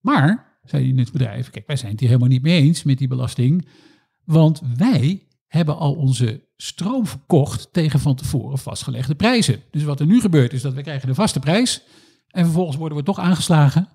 Maar, 0.00 0.58
zei 0.64 0.82
die 0.84 0.94
nutsbedrijven, 0.94 1.52
kijk, 1.52 1.66
wij 1.66 1.76
zijn 1.76 1.90
het 1.90 2.00
hier 2.00 2.08
helemaal 2.08 2.30
niet 2.30 2.42
mee 2.42 2.62
eens 2.62 2.82
met 2.82 2.98
die 2.98 3.08
belasting. 3.08 3.66
Want 4.26 4.60
wij 4.76 5.26
hebben 5.46 5.76
al 5.76 5.94
onze 5.94 6.44
stroom 6.56 7.06
verkocht 7.06 7.72
tegen 7.72 8.00
van 8.00 8.14
tevoren 8.14 8.58
vastgelegde 8.58 9.14
prijzen. 9.14 9.62
Dus 9.70 9.82
wat 9.82 10.00
er 10.00 10.06
nu 10.06 10.20
gebeurt 10.20 10.52
is 10.52 10.62
dat 10.62 10.74
we 10.74 10.82
krijgen 10.82 11.08
de 11.08 11.14
vaste 11.14 11.40
prijs. 11.40 11.82
En 12.30 12.44
vervolgens 12.44 12.76
worden 12.76 12.98
we 12.98 13.04
toch 13.04 13.18
aangeslagen 13.18 13.88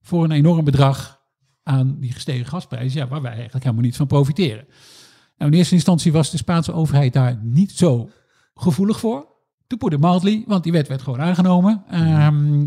voor 0.00 0.24
een 0.24 0.30
enorm 0.30 0.64
bedrag 0.64 1.20
aan 1.62 1.96
die 2.00 2.12
gestegen 2.12 2.46
gasprijs. 2.46 2.92
Ja, 2.92 3.08
waar 3.08 3.22
wij 3.22 3.32
eigenlijk 3.32 3.64
helemaal 3.64 3.84
niet 3.84 3.96
van 3.96 4.06
profiteren. 4.06 4.66
Nou, 5.36 5.50
in 5.50 5.58
eerste 5.58 5.74
instantie 5.74 6.12
was 6.12 6.30
de 6.30 6.36
Spaanse 6.36 6.72
overheid 6.72 7.12
daar 7.12 7.38
niet 7.42 7.72
zo 7.72 8.10
gevoelig 8.54 8.98
voor. 8.98 9.26
To 9.66 9.76
put 9.76 9.92
it 9.92 10.00
mildly, 10.00 10.44
want 10.46 10.62
die 10.62 10.72
wet 10.72 10.88
werd 10.88 11.02
gewoon 11.02 11.20
aangenomen. 11.20 11.84
Ehm, 11.88 12.66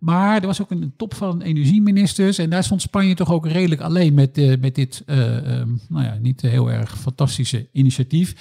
maar 0.00 0.40
er 0.40 0.46
was 0.46 0.62
ook 0.62 0.70
een 0.70 0.92
top 0.96 1.14
van 1.14 1.42
energieministers. 1.42 2.38
En 2.38 2.50
daar 2.50 2.64
stond 2.64 2.82
Spanje 2.82 3.14
toch 3.14 3.32
ook 3.32 3.46
redelijk 3.46 3.80
alleen 3.80 4.14
met, 4.14 4.38
eh, 4.38 4.58
met 4.60 4.74
dit, 4.74 5.02
eh, 5.06 5.36
ehm, 5.36 5.68
nou 5.88 6.04
ja, 6.04 6.18
niet 6.20 6.40
heel 6.40 6.70
erg 6.70 6.98
fantastische 6.98 7.68
initiatief. 7.72 8.34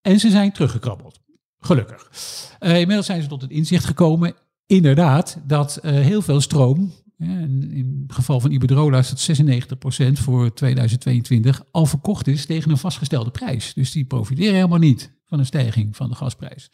En 0.00 0.20
ze 0.20 0.30
zijn 0.30 0.52
teruggekrabbeld. 0.52 1.20
Gelukkig. 1.58 2.10
Eh, 2.58 2.80
inmiddels 2.80 3.06
zijn 3.06 3.22
ze 3.22 3.28
tot 3.28 3.42
het 3.42 3.50
inzicht 3.50 3.84
gekomen, 3.84 4.34
inderdaad, 4.66 5.38
dat 5.46 5.78
heel 5.82 6.22
veel 6.22 6.40
stroom, 6.40 6.92
in 7.18 8.04
het 8.06 8.16
geval 8.16 8.40
van 8.40 8.50
Iberdrola 8.50 8.98
is 8.98 9.08
dat 9.08 9.20
96% 9.20 10.18
voor 10.18 10.52
2022, 10.52 11.64
al 11.70 11.86
verkocht 11.86 12.26
is 12.26 12.46
tegen 12.46 12.70
een 12.70 12.78
vastgestelde 12.78 13.30
prijs. 13.30 13.74
Dus 13.74 13.92
die 13.92 14.04
profiteren 14.04 14.54
helemaal 14.54 14.78
niet 14.78 15.12
van 15.24 15.38
een 15.38 15.46
stijging 15.46 15.96
van 15.96 16.08
de 16.08 16.14
gasprijs. 16.14 16.70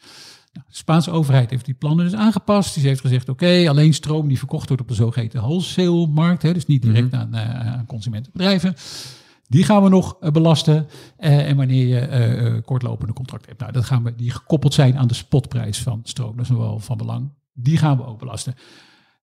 Nou, 0.51 0.65
de 0.67 0.75
Spaanse 0.75 1.11
overheid 1.11 1.49
heeft 1.49 1.65
die 1.65 1.73
plannen 1.73 2.05
dus 2.05 2.15
aangepast. 2.15 2.73
Die 2.73 2.87
heeft 2.87 3.01
gezegd, 3.01 3.29
oké, 3.29 3.65
alleen 3.69 3.93
stroom 3.93 4.27
die 4.27 4.37
verkocht 4.37 4.67
wordt 4.67 4.81
op 4.81 4.87
de 4.87 4.93
zogeheten 4.93 5.41
wholesale-markt, 5.41 6.41
hè, 6.41 6.53
dus 6.53 6.65
niet 6.65 6.81
direct 6.81 7.13
aan, 7.13 7.33
eh, 7.33 7.73
aan 7.73 7.85
consumentenbedrijven, 7.85 8.75
die 9.47 9.63
gaan 9.63 9.83
we 9.83 9.89
nog 9.89 10.17
eh, 10.19 10.31
belasten. 10.31 10.87
Eh, 11.17 11.49
en 11.49 11.55
wanneer 11.55 11.87
je 11.87 12.61
kortlopende 12.65 13.13
contracten 13.13 13.47
hebt, 13.47 13.61
nou, 13.61 13.73
dat 13.73 13.85
gaan 13.85 14.03
we, 14.03 14.15
die 14.15 14.31
gekoppeld 14.31 14.73
zijn 14.73 14.97
aan 14.97 15.07
de 15.07 15.13
spotprijs 15.13 15.81
van 15.81 15.99
stroom, 16.03 16.35
dat 16.37 16.45
is 16.45 16.51
wel 16.51 16.79
van 16.79 16.97
belang. 16.97 17.31
Die 17.53 17.77
gaan 17.77 17.97
we 17.97 18.05
ook 18.05 18.19
belasten. 18.19 18.55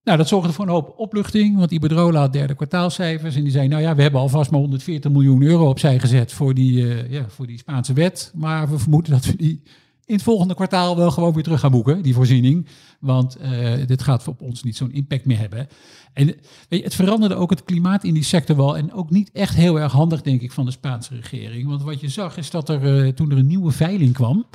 Nou, 0.05 0.19
dat 0.19 0.29
zorgde 0.29 0.53
voor 0.53 0.65
een 0.65 0.71
hoop 0.71 0.95
opluchting, 0.97 1.59
want 1.59 1.71
Iberdrola 1.71 2.21
had 2.21 2.33
derde 2.33 2.55
kwartaalcijfers 2.55 3.37
en 3.37 3.43
die 3.43 3.53
zei, 3.53 3.69
nou 3.69 3.83
ja, 3.83 3.95
we 3.95 4.03
hebben 4.03 4.21
alvast 4.21 4.51
maar 4.51 4.61
140 4.61 5.11
miljoen 5.11 5.43
euro 5.43 5.69
opzij 5.69 5.99
gezet 5.99 6.33
voor 6.33 6.55
die, 6.55 7.11
ja, 7.11 7.29
voor 7.29 7.47
die 7.47 7.59
Spaanse 7.59 7.93
wet, 7.93 8.33
maar 8.35 8.71
we 8.71 8.79
vermoeden 8.79 9.13
dat 9.13 9.25
we 9.25 9.37
die 9.37 9.63
in 10.07 10.15
het 10.15 10.23
volgende 10.23 10.55
kwartaal 10.55 10.97
wel 10.97 11.11
gewoon 11.11 11.33
weer 11.33 11.43
terug 11.43 11.61
gaan 11.61 11.71
boeken, 11.71 12.03
die 12.03 12.15
voorziening. 12.15 12.67
Want 13.01 13.37
eh, 13.37 13.87
dit 13.87 14.03
gaat 14.03 14.29
op 14.29 14.41
ons 14.41 14.63
niet 14.63 14.77
zo'n 14.77 14.93
impact 14.93 15.25
meer 15.25 15.39
hebben. 15.39 15.69
En 16.13 16.27
weet 16.27 16.39
je, 16.69 16.83
het 16.83 16.95
veranderde 16.95 17.35
ook 17.35 17.51
het 17.51 17.65
klimaat 17.65 18.05
in 18.05 18.15
die 18.15 18.23
sector 18.23 18.57
wel. 18.57 18.77
En 18.77 18.93
ook 18.93 19.11
niet 19.11 19.31
echt 19.33 19.55
heel 19.55 19.81
erg 19.81 19.93
handig, 19.93 20.23
denk 20.23 20.41
ik, 20.41 20.53
van 20.53 20.65
de 20.65 20.71
Spaanse 20.71 21.15
regering. 21.15 21.69
Want 21.69 21.83
wat 21.83 22.01
je 22.01 22.09
zag 22.09 22.37
is 22.37 22.51
dat 22.51 22.69
er 22.69 23.05
eh, 23.05 23.13
toen 23.13 23.31
er 23.31 23.39
een 23.39 23.47
nieuwe 23.47 23.73
veiling 23.73 24.13
kwam 24.13 24.47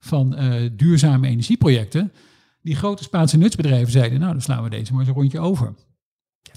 van 0.00 0.34
eh, 0.34 0.70
duurzame 0.72 1.28
energieprojecten. 1.28 2.12
Die 2.62 2.76
grote 2.76 3.02
Spaanse 3.02 3.36
nutsbedrijven 3.36 3.92
zeiden, 3.92 4.20
nou 4.20 4.32
dan 4.32 4.42
slaan 4.42 4.62
we 4.62 4.70
deze 4.70 4.90
maar 4.90 5.00
eens 5.00 5.08
een 5.08 5.14
rondje 5.14 5.40
over. 5.40 5.74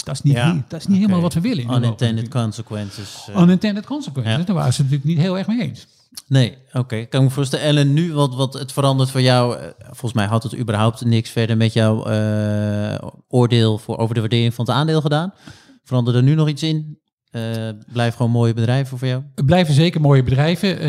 Dat 0.03 0.15
is 0.15 0.21
niet, 0.21 0.33
Ja, 0.33 0.65
dat 0.67 0.79
is 0.79 0.87
niet 0.87 0.97
helemaal 0.97 1.21
wat 1.21 1.33
we 1.33 1.41
willen. 1.41 1.75
Unintended 1.75 2.27
consequences. 2.27 3.27
Unintended 3.37 3.85
consequences. 3.85 4.37
Ja. 4.37 4.43
Daar 4.43 4.55
waren 4.55 4.73
ze 4.73 4.81
natuurlijk 4.81 5.09
niet 5.09 5.17
heel 5.17 5.37
erg 5.37 5.47
mee 5.47 5.61
eens. 5.61 5.87
Nee, 6.27 6.57
oké. 6.73 7.05
Kan 7.05 7.21
ik 7.21 7.27
me 7.27 7.33
voorstellen. 7.33 7.77
En 7.77 7.93
nu, 7.93 8.13
wat, 8.13 8.35
wat 8.35 8.53
het 8.53 8.71
verandert 8.71 9.11
voor 9.11 9.21
jou, 9.21 9.57
eh, 9.57 9.67
volgens 9.83 10.13
mij 10.13 10.25
had 10.25 10.43
het 10.43 10.57
überhaupt 10.57 11.05
niks 11.05 11.29
verder 11.29 11.57
met 11.57 11.73
jouw 11.73 12.05
eh, 12.05 13.07
oordeel 13.27 13.77
voor, 13.77 13.97
over 13.97 14.15
de 14.15 14.19
waardering 14.19 14.53
van 14.53 14.65
het 14.65 14.73
aandeel 14.73 15.01
gedaan. 15.01 15.33
Verandert 15.83 16.17
er 16.17 16.23
nu 16.23 16.35
nog 16.35 16.47
iets 16.47 16.63
in? 16.63 16.97
Eh 17.29 17.69
blijf 17.93 18.15
gewoon 18.15 18.31
mooie 18.31 18.53
bedrijven 18.53 18.97
voor 18.97 19.07
jou? 19.07 19.23
Het 19.35 19.45
blijven 19.45 19.73
zeker 19.73 20.01
mooie 20.01 20.23
bedrijven. 20.23 20.79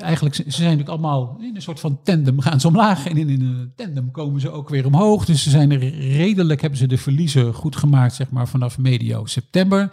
Eigenlijk, 0.00 0.34
ze 0.34 0.42
ze 0.42 0.50
zijn 0.50 0.62
natuurlijk 0.62 0.88
allemaal 0.88 1.36
in 1.40 1.56
een 1.56 1.62
soort 1.62 1.80
van 1.80 2.02
tandem 2.02 2.40
gaan 2.46 2.60
ze 2.60 2.66
omlaag. 2.66 3.06
En 3.06 3.16
in, 3.16 3.28
in 3.28 3.40
een 3.40 3.72
tandem 3.76 4.10
komen 4.10 4.40
ze 4.40 4.50
ook 4.50 4.68
weer 4.68 4.86
omhoog. 4.86 5.24
Dus 5.24 5.42
ze 5.42 5.50
zijn 5.50 5.70
er 5.70 5.78
redelijk, 5.98 6.60
hebben 6.60 6.78
ze 6.78 6.86
de 6.86 6.98
verliezen 6.98 7.54
goed 7.54 7.76
gemaakt, 7.76 8.14
zeg 8.14 8.30
maar, 8.30 8.48
vanaf 8.48 8.78
medio 8.78 9.26
september. 9.26 9.90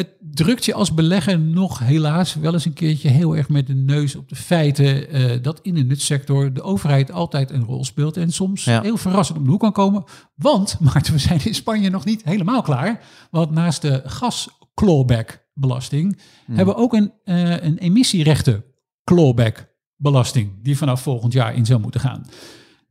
Het 0.00 0.16
drukt 0.20 0.64
je 0.64 0.74
als 0.74 0.94
belegger 0.94 1.38
nog 1.38 1.78
helaas 1.78 2.34
wel 2.34 2.52
eens 2.52 2.64
een 2.64 2.72
keertje 2.72 3.08
heel 3.08 3.36
erg 3.36 3.48
met 3.48 3.66
de 3.66 3.74
neus 3.74 4.16
op 4.16 4.28
de 4.28 4.36
feiten 4.36 5.08
eh, 5.10 5.42
dat 5.42 5.60
in 5.62 5.74
de 5.74 5.82
nutsector 5.84 6.52
de 6.52 6.62
overheid 6.62 7.12
altijd 7.12 7.50
een 7.50 7.64
rol 7.64 7.84
speelt 7.84 8.16
en 8.16 8.32
soms 8.32 8.64
Ja. 8.64 8.80
heel 8.82 8.96
verrassend 8.96 9.38
om 9.38 9.44
de 9.44 9.50
hoek 9.50 9.60
kan 9.60 9.72
komen. 9.72 10.04
Want, 10.34 10.76
Maarten, 10.80 11.12
we 11.12 11.18
zijn 11.18 11.44
in 11.44 11.54
Spanje 11.54 11.90
nog 11.90 12.04
niet 12.04 12.24
helemaal 12.24 12.62
klaar. 12.62 13.00
Want 13.30 13.50
naast 13.50 13.82
de 13.82 14.02
gas 14.04 14.48
clawback 14.74 15.46
belasting 15.54 16.18
hebben 16.46 16.74
we 16.74 16.80
ook 16.80 16.92
een, 16.92 17.12
eh, 17.24 17.62
een 17.62 17.78
emissierechten 17.78 18.64
clawback 19.04 19.68
belasting 19.96 20.62
die 20.62 20.76
vanaf 20.76 21.02
volgend 21.02 21.32
jaar 21.32 21.54
in 21.54 21.66
zou 21.66 21.80
moeten 21.80 22.00
gaan. 22.00 22.26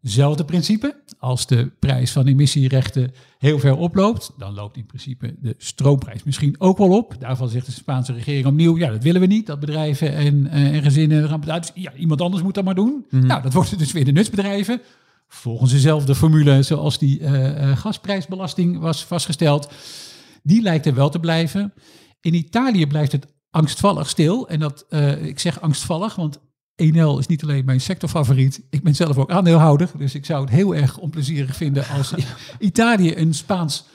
Zelfde 0.02 0.46
principe. 0.46 1.04
Als 1.20 1.48
de 1.48 1.72
prijs 1.80 2.12
van 2.12 2.28
emissierechten 2.28 3.12
heel 3.38 3.60
ver 3.60 3.78
oploopt, 3.78 4.32
dan 4.38 4.54
loopt 4.54 4.78
in 4.78 4.86
principe 4.86 5.36
de 5.40 5.56
stroomprijs 5.58 6.24
misschien 6.24 6.56
ook 6.58 6.78
wel 6.78 6.98
op. 6.98 7.16
Daarvan 7.20 7.50
zegt 7.50 7.66
de 7.66 7.72
Spaanse 7.72 8.14
regering 8.14 8.46
opnieuw, 8.46 8.78
ja, 8.78 8.90
dat 8.90 9.04
willen 9.04 9.22
we 9.22 9.28
niet. 9.28 9.46
Dat 9.46 9.60
bedrijven 9.60 10.16
en, 10.16 10.48
eh, 10.48 10.76
en 10.76 10.84
gezinnen 10.84 11.30
gaan 11.30 11.40
betalen. 11.40 11.62
Dus 11.62 11.72
ja, 11.74 11.94
iemand 11.94 12.22
anders 12.22 12.44
moet 12.44 12.54
dat 12.54 12.64
maar 12.64 12.76
doen. 12.76 13.06
Nou, 13.10 13.42
dat 13.42 13.54
worden 13.54 13.78
dus 13.78 13.92
weer 13.92 14.06
de 14.06 14.12
nutsbedrijven. 14.12 14.82
Volgens 15.28 15.72
dezelfde 15.72 16.16
formule 16.16 16.64
zoals 16.64 16.98
die 16.98 17.20
eh, 17.20 17.72
eh, 17.72 17.78
gasprijsbelasting 17.78 18.80
was 18.80 19.06
vastgesteld. 19.06 19.72
Die 20.44 20.62
lijkt 20.62 20.86
er 20.86 20.94
wel 20.94 21.10
te 21.10 21.20
blijven. 21.20 21.74
In 22.22 22.34
Italië 22.34 22.88
blijft 22.88 23.12
het 23.12 23.28
angstvallig 23.52 24.10
stil. 24.10 24.50
En 24.50 24.60
dat, 24.60 24.86
ik 25.22 25.40
zeg 25.40 25.62
angstvallig, 25.62 26.16
want 26.16 26.40
Enel 26.80 27.20
is 27.20 27.28
niet 27.28 27.44
alleen 27.44 27.66
mijn 27.66 27.82
sectorfavoriet. 27.82 28.62
Ik 28.70 28.84
ben 28.84 28.96
zelf 28.96 29.18
ook 29.18 29.32
aandeelhouder. 29.32 29.90
Dus 29.98 30.16
ik 30.16 30.26
zou 30.26 30.42
het 30.42 30.50
heel 30.50 30.76
erg 30.76 30.98
onplezierig 30.98 31.56
vinden 31.56 31.88
als 31.88 32.14
Italië 32.60 33.16
een 33.16 33.34
Spaans 33.34 33.86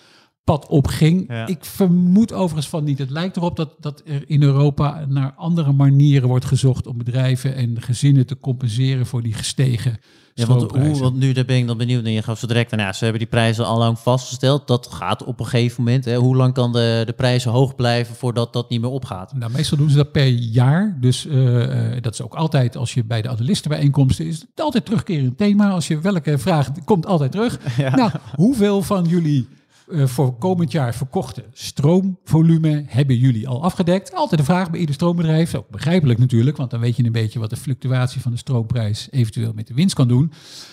pad 0.44 0.66
opging. 0.66 1.24
Ja. 1.28 1.46
Ik 1.46 1.64
vermoed 1.64 2.32
overigens 2.32 2.68
van 2.68 2.84
niet. 2.84 2.98
Het 2.98 3.10
lijkt 3.10 3.36
erop 3.36 3.56
dat, 3.56 3.76
dat 3.80 4.02
er 4.04 4.24
in 4.26 4.42
Europa 4.42 5.04
naar 5.08 5.32
andere 5.36 5.72
manieren 5.72 6.28
wordt 6.28 6.44
gezocht 6.44 6.86
om 6.86 6.98
bedrijven 6.98 7.54
en 7.54 7.82
gezinnen 7.82 8.26
te 8.26 8.38
compenseren 8.40 9.06
voor 9.06 9.22
die 9.22 9.34
gestegen 9.34 9.98
Ja, 10.36 10.46
want, 10.46 10.70
hoe, 10.70 10.98
want 10.98 11.16
nu 11.16 11.32
daar 11.32 11.44
ben 11.44 11.56
ik 11.56 11.66
dan 11.66 11.76
benieuwd. 11.76 12.04
En 12.04 12.12
je 12.12 12.22
gaf 12.22 12.38
zo 12.38 12.46
direct, 12.46 12.70
nou 12.70 12.82
ja, 12.82 12.92
ze 12.92 13.02
hebben 13.02 13.22
die 13.22 13.30
prijzen 13.30 13.66
al 13.66 13.78
lang 13.78 13.98
vastgesteld. 13.98 14.66
Dat 14.66 14.86
gaat 14.86 15.24
op 15.24 15.40
een 15.40 15.46
gegeven 15.46 15.84
moment. 15.84 16.04
Hè. 16.04 16.16
Hoe 16.16 16.36
lang 16.36 16.54
kan 16.54 16.72
de, 16.72 17.02
de 17.06 17.12
prijzen 17.12 17.50
hoog 17.50 17.74
blijven 17.74 18.14
voordat 18.14 18.52
dat 18.52 18.70
niet 18.70 18.80
meer 18.80 18.90
opgaat? 18.90 19.32
Nou, 19.34 19.52
meestal 19.52 19.78
doen 19.78 19.90
ze 19.90 19.96
dat 19.96 20.12
per 20.12 20.26
jaar. 20.26 20.96
Dus 21.00 21.26
eh, 21.26 21.94
eh, 21.96 22.02
dat 22.02 22.12
is 22.12 22.22
ook 22.22 22.34
altijd 22.34 22.76
als 22.76 22.94
je 22.94 23.04
bij 23.04 23.22
de 23.22 23.28
analistenbijeenkomsten 23.28 24.26
is. 24.26 24.40
Het 24.40 24.60
altijd 24.60 24.84
terugkerend 24.84 25.38
thema. 25.38 25.70
Als 25.70 25.88
je 25.88 26.00
welke 26.00 26.38
vraag 26.38 26.70
komt 26.84 27.06
altijd 27.06 27.32
terug. 27.32 27.58
Nou, 27.94 28.10
hoeveel 28.34 28.82
van 28.82 29.04
jullie 29.04 29.48
eh, 29.88 30.06
voor 30.06 30.38
komend 30.38 30.72
jaar 30.72 30.94
verkochte 30.94 31.44
stroomvolume 31.52 32.84
hebben 32.86 33.16
jullie 33.16 33.48
al 33.48 33.62
afgedekt? 33.62 34.14
Altijd 34.14 34.40
de 34.40 34.46
vraag 34.46 34.70
bij 34.70 34.80
ieder 34.80 34.94
stroombedrijf. 34.94 35.54
Ook 35.54 35.68
begrijpelijk 35.68 36.18
natuurlijk, 36.18 36.56
want 36.56 36.70
dan 36.70 36.80
weet 36.80 36.96
je 36.96 37.04
een 37.04 37.12
beetje 37.12 37.38
wat 37.38 37.50
de 37.50 37.56
fluctuatie 37.56 38.20
van 38.20 38.30
de 38.30 38.38
stroomprijs 38.38 39.08
eventueel 39.10 39.52
met 39.54 39.66
de 39.66 39.74
winst 39.74 39.94
kan 39.94 40.08
doen. 40.08 40.32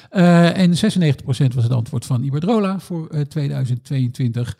Eh, 0.10 0.58
en 0.58 0.78
96% 0.78 1.54
was 1.54 1.64
het 1.64 1.74
antwoord 1.74 2.06
van 2.06 2.24
Iberdrola 2.24 2.80
voor 2.80 3.08
eh, 3.08 3.22
2022. 3.22 4.58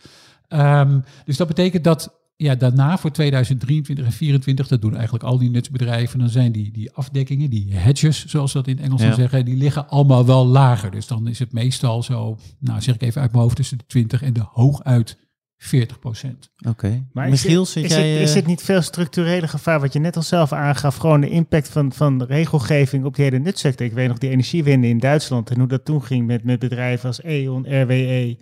Ehm, 0.48 1.00
dus 1.26 1.38
dat 1.38 1.48
betekent 1.48 1.84
dat 1.84 2.21
ja, 2.42 2.56
daarna 2.56 2.98
voor 2.98 3.12
2023 3.12 4.06
en 4.06 4.12
2024, 4.12 4.68
dat 4.68 4.82
doen 4.82 4.94
eigenlijk 4.96 5.24
al 5.24 5.38
die 5.38 5.50
nutsbedrijven, 5.50 6.20
dan 6.20 6.30
zijn 6.30 6.52
die, 6.52 6.72
die 6.72 6.92
afdekkingen, 6.92 7.50
die 7.50 7.74
hedges, 7.74 8.26
zoals 8.26 8.52
ze 8.52 8.58
dat 8.58 8.68
in 8.68 8.76
het 8.76 8.86
Engels 8.86 9.02
Ja. 9.02 9.14
zeggen, 9.14 9.46
die 9.46 9.58
liggen 9.58 9.90
allemaal 9.90 10.26
wel 10.26 10.46
lager. 10.46 10.92
Dus 10.92 11.08
dan 11.08 11.28
is 11.28 11.40
het 11.40 11.54
meestal 11.54 12.04
zo, 12.04 12.38
nou 12.60 12.82
zeg 12.82 12.96
ik 12.96 13.02
even 13.02 13.22
uit 13.22 13.32
mijn 13.32 13.44
hoofd, 13.44 13.56
tussen 13.56 13.78
de 13.78 13.86
20 13.88 14.22
en 14.22 14.34
de 14.34 14.44
hooguit 14.52 15.18
40 15.58 16.00
procent. 16.00 16.52
Oké. 16.68 17.08
Maar 17.14 17.30
Michiel, 17.30 17.62
is, 17.62 17.72
zit 17.72 17.84
is, 17.84 17.92
jij... 17.92 18.10
het, 18.10 18.22
is 18.22 18.30
eh, 18.30 18.36
het 18.36 18.46
niet 18.46 18.62
veel 18.62 18.82
structurele 18.82 19.48
gevaar, 19.48 19.80
wat 19.80 19.94
je 19.94 20.00
net 20.00 20.16
al 20.16 20.22
zelf 20.22 20.54
aangaf, 20.54 20.96
gewoon 20.96 21.22
de 21.22 21.30
impact 21.30 21.70
van, 21.70 21.94
van 21.94 22.18
de 22.18 22.26
regelgeving 22.26 23.06
op 23.06 23.16
die 23.16 23.24
hele 23.26 23.40
nutsector? 23.40 23.86
Ik 23.86 23.94
weet 23.94 24.08
nog 24.08 24.18
die 24.18 24.30
energiewende 24.30 24.88
in 24.88 25.00
Duitsland 25.00 25.50
en 25.50 25.60
hoe 25.60 25.68
dat 25.68 25.86
toen 25.86 26.04
ging 26.04 26.28
met, 26.28 26.44
met 26.44 26.60
bedrijven 26.60 27.08
als 27.08 27.24
E.ON, 27.24 27.82
RWE. 27.82 28.38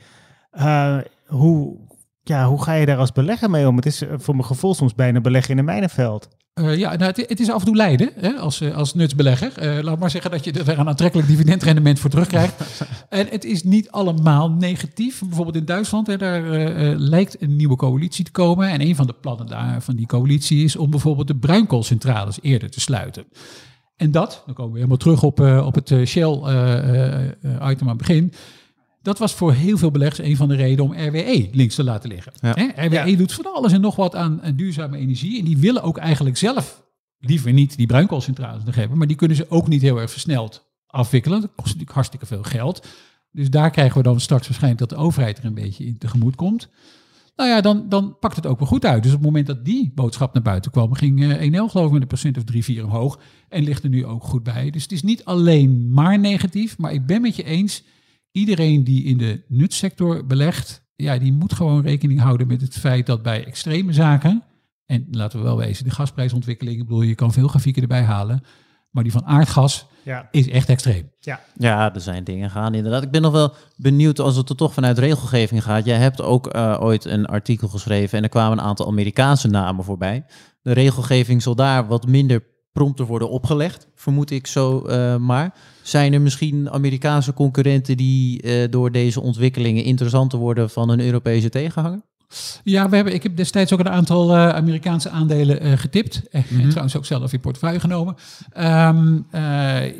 Eh, 0.51 0.97
hoe, 1.25 1.77
ja, 2.23 2.47
hoe 2.47 2.63
ga 2.63 2.73
je 2.73 2.85
daar 2.85 2.97
als 2.97 3.11
belegger 3.11 3.49
mee 3.49 3.67
om? 3.67 3.75
Het 3.75 3.85
is 3.85 4.01
eh, 4.01 4.09
voor 4.17 4.35
mijn 4.35 4.47
gevoel 4.47 4.73
soms 4.73 4.95
bijna 4.95 5.21
beleggen 5.21 5.51
in 5.51 5.57
een 5.57 5.65
mijnenveld. 5.65 6.27
Eh, 6.53 6.77
ja, 6.77 6.95
nou, 6.95 7.03
het, 7.03 7.29
het 7.29 7.39
is 7.39 7.51
af 7.51 7.59
en 7.59 7.65
toe 7.65 7.75
lijden 7.75 8.11
hè, 8.15 8.33
als, 8.33 8.61
eh, 8.61 8.75
als 8.75 8.93
nutsbelegger. 8.93 9.83
Laat 9.83 9.99
maar 9.99 10.09
zeggen 10.09 10.31
dat 10.31 10.43
je 10.43 10.51
er 10.51 10.79
een 10.79 10.87
aantrekkelijk 10.87 11.27
dividendrendement 11.27 11.99
voor 11.99 12.09
terugkrijgt. 12.09 12.83
en 13.09 13.27
het 13.29 13.43
is 13.43 13.63
niet 13.63 13.91
allemaal 13.91 14.51
negatief. 14.51 15.19
Bijvoorbeeld 15.19 15.55
in 15.55 15.65
Duitsland, 15.65 16.07
hè, 16.07 16.17
daar 16.17 16.41
lijkt 16.97 17.41
een 17.41 17.55
nieuwe 17.55 17.75
coalitie 17.75 18.25
te 18.25 18.31
komen. 18.31 18.69
En 18.69 18.81
een 18.81 18.95
van 18.95 19.07
de 19.07 19.15
plannen 19.21 19.47
daar, 19.47 19.81
van 19.81 19.95
die 19.95 20.05
coalitie 20.05 20.63
is 20.63 20.75
om 20.75 20.89
bijvoorbeeld 20.89 21.27
de 21.27 21.37
bruinkoolcentrales 21.37 22.39
eerder 22.41 22.69
te 22.69 22.79
sluiten. 22.79 23.25
En 23.95 24.11
dat, 24.11 24.43
dan 24.45 24.55
komen 24.55 24.71
we 24.71 24.77
helemaal 24.77 24.97
terug 24.97 25.23
op, 25.23 25.39
op 25.39 25.75
het 25.75 25.93
Shell-item 26.05 26.47
aan 27.59 27.87
het 27.87 27.97
begin. 27.97 28.33
Dat 29.01 29.19
was 29.19 29.33
voor 29.33 29.53
heel 29.53 29.77
veel 29.77 29.91
beleggers 29.91 30.27
een 30.27 30.35
van 30.35 30.47
de 30.47 30.55
redenen 30.55 30.85
om 30.85 30.93
RWE 31.07 31.49
links 31.51 31.75
te 31.75 31.83
laten 31.83 32.09
liggen. 32.09 32.31
Ja. 32.41 32.53
Hè, 32.55 32.85
RWE 32.85 33.09
Ja. 33.09 33.17
doet 33.17 33.33
van 33.33 33.53
alles 33.53 33.71
en 33.71 33.81
nog 33.81 33.95
wat 33.95 34.15
aan 34.15 34.41
duurzame 34.55 34.97
energie. 34.97 35.39
En 35.39 35.45
die 35.45 35.57
willen 35.57 35.83
ook 35.83 35.97
eigenlijk 35.97 36.37
zelf 36.37 36.83
liever 37.19 37.53
niet 37.53 37.77
die 37.77 37.87
bruinkoolcentrales 37.87 38.63
nog 38.63 38.75
hebben. 38.75 38.97
Maar 38.97 39.07
die 39.07 39.15
kunnen 39.15 39.37
ze 39.37 39.45
ook 39.49 39.67
niet 39.67 39.81
heel 39.81 39.97
erg 39.99 40.11
versneld 40.11 40.67
afwikkelen. 40.87 41.41
Dat 41.41 41.49
kost 41.55 41.65
natuurlijk 41.65 41.93
hartstikke 41.93 42.25
veel 42.25 42.43
geld. 42.43 42.87
Dus 43.31 43.49
daar 43.49 43.71
krijgen 43.71 43.97
we 43.97 44.03
dan 44.03 44.19
straks 44.19 44.47
waarschijnlijk 44.47 44.79
dat 44.89 44.89
de 44.97 45.05
overheid 45.05 45.37
er 45.37 45.45
een 45.45 45.53
beetje 45.53 45.85
in 45.85 45.97
tegemoet 45.97 46.35
komt. 46.35 46.69
Nou 47.35 47.49
ja, 47.49 47.61
dan, 47.61 47.85
dan 47.89 48.17
pakt 48.19 48.35
het 48.35 48.45
ook 48.45 48.59
wel 48.59 48.67
goed 48.67 48.85
uit. 48.85 49.03
Dus 49.03 49.11
op 49.11 49.17
het 49.17 49.25
moment 49.27 49.47
dat 49.47 49.65
die 49.65 49.91
boodschap 49.95 50.33
naar 50.33 50.43
buiten 50.43 50.71
kwam, 50.71 50.93
ging 50.93 51.23
eh, 51.23 51.41
Enel 51.41 51.69
geloof 51.69 51.85
ik 51.85 51.91
met 51.91 52.01
een 52.01 52.07
procent 52.07 52.37
of 52.37 52.43
3, 52.43 52.63
4 52.63 52.83
omhoog. 52.83 53.19
En 53.49 53.63
ligt 53.63 53.83
er 53.83 53.89
nu 53.89 54.05
ook 54.05 54.23
goed 54.23 54.43
bij. 54.43 54.69
Dus 54.69 54.83
het 54.83 54.91
is 54.91 55.03
niet 55.03 55.25
alleen 55.25 55.91
maar 55.91 56.19
negatief, 56.19 56.77
maar 56.77 56.93
ik 56.93 57.05
ben 57.05 57.21
met 57.21 57.35
je 57.35 57.43
eens. 57.43 57.83
Iedereen 58.31 58.83
die 58.83 59.03
in 59.03 59.17
de 59.17 59.43
nutsector 59.47 60.25
belegt, 60.25 60.83
ja, 60.95 61.17
die 61.17 61.33
moet 61.33 61.53
gewoon 61.53 61.81
rekening 61.81 62.19
houden 62.19 62.47
met 62.47 62.61
het 62.61 62.77
feit 62.77 63.05
dat 63.05 63.23
bij 63.23 63.45
extreme 63.45 63.93
zaken, 63.93 64.43
en 64.85 65.07
laten 65.11 65.39
we 65.39 65.45
wel 65.45 65.57
wezen, 65.57 65.83
de 65.83 65.91
gasprijsontwikkeling, 65.91 66.79
ik 66.79 66.85
bedoel, 66.87 67.01
je 67.01 67.15
kan 67.15 67.33
veel 67.33 67.47
grafieken 67.47 67.81
erbij 67.81 68.03
halen, 68.03 68.43
maar 68.91 69.03
die 69.03 69.11
van 69.11 69.25
aardgas 69.25 69.85
Ja, 70.03 70.27
is 70.31 70.49
echt 70.49 70.69
extreem. 70.69 71.11
ja. 71.19 71.39
Ja, 71.57 71.93
er 71.93 72.01
zijn 72.01 72.23
dingen 72.23 72.49
gaan 72.49 72.73
inderdaad. 72.73 73.03
Ik 73.03 73.11
ben 73.11 73.21
nog 73.21 73.31
wel 73.31 73.53
benieuwd 73.77 74.19
als 74.19 74.35
het 74.35 74.49
er 74.49 74.55
toch 74.55 74.73
vanuit 74.73 74.97
regelgeving 74.97 75.63
gaat. 75.63 75.85
Jij 75.85 75.97
hebt 75.97 76.21
ook 76.21 76.47
eh, 76.47 76.77
ooit 76.79 77.05
een 77.05 77.25
artikel 77.25 77.67
geschreven 77.67 78.17
en 78.17 78.23
er 78.23 78.29
kwamen 78.29 78.57
een 78.57 78.63
aantal 78.63 78.87
Amerikaanse 78.87 79.47
namen 79.47 79.83
voorbij. 79.83 80.25
De 80.61 80.71
regelgeving 80.71 81.41
zal 81.41 81.55
daar 81.55 81.87
wat 81.87 82.07
minder 82.07 82.43
prompter 82.79 83.05
worden 83.05 83.29
opgelegd, 83.29 83.87
vermoed 83.95 84.31
ik 84.31 84.47
zo 84.47 84.81
eh, 84.81 85.17
maar. 85.17 85.53
Zijn 85.81 86.13
er 86.13 86.21
misschien 86.21 86.69
Amerikaanse 86.69 87.33
concurrenten 87.33 87.97
die 87.97 88.41
eh, 88.41 88.71
door 88.71 88.91
deze 88.91 89.21
ontwikkelingen 89.21 89.83
interessanter 89.83 90.39
worden 90.39 90.69
van 90.69 90.89
een 90.89 90.99
Europese 90.99 91.49
tegenhanger? 91.49 92.01
Ja, 92.63 92.89
we 92.89 92.95
hebben, 92.95 93.13
ik 93.13 93.23
heb 93.23 93.35
destijds 93.35 93.73
ook 93.73 93.79
een 93.79 93.89
aantal 93.89 94.35
eh, 94.35 94.49
Amerikaanse 94.49 95.09
aandelen 95.09 95.77
getipt. 95.77 96.29
En 96.29 96.43
trouwens 96.69 96.95
ook 96.97 97.05
zelf 97.05 97.33
in 97.33 97.39
portefeuille 97.39 97.79
genomen. 97.79 98.15
Ehm, 98.49 99.19
eh, 99.31 99.93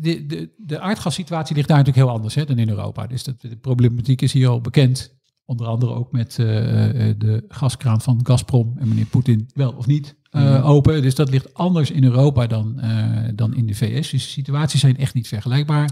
de, 0.00 0.26
de, 0.26 0.50
de 0.56 0.80
aardgassituatie 0.80 1.56
ligt 1.56 1.68
daar 1.68 1.76
natuurlijk 1.76 2.06
heel 2.06 2.16
anders 2.16 2.34
hè, 2.34 2.44
dan 2.44 2.58
in 2.58 2.68
Europa. 2.68 3.06
Dus 3.06 3.24
dat, 3.24 3.40
de 3.40 3.56
problematiek 3.56 4.22
is 4.22 4.32
hier 4.32 4.48
al 4.48 4.60
bekend. 4.60 5.14
Onder 5.44 5.66
andere 5.66 5.94
ook 5.94 6.12
met 6.12 6.34
de 6.34 7.44
gaskraan 7.48 8.00
van 8.00 8.20
Gazprom 8.22 8.74
en 8.78 8.88
meneer 8.88 9.06
Poetin 9.06 9.48
wel 9.54 9.72
of 9.72 9.86
niet 9.86 10.16
eh, 10.30 10.68
open. 10.68 11.02
Dus 11.02 11.14
dat 11.14 11.30
ligt 11.30 11.54
anders 11.54 11.90
in 11.90 12.04
Europa 12.04 12.46
dan, 12.46 12.80
eh, 12.80 13.28
dan 13.34 13.54
in 13.54 13.66
de 13.66 13.74
VS. 13.74 14.10
Dus 14.10 14.22
de 14.22 14.30
situaties 14.30 14.80
zijn 14.80 14.96
echt 14.96 15.14
niet 15.14 15.28
vergelijkbaar. 15.28 15.90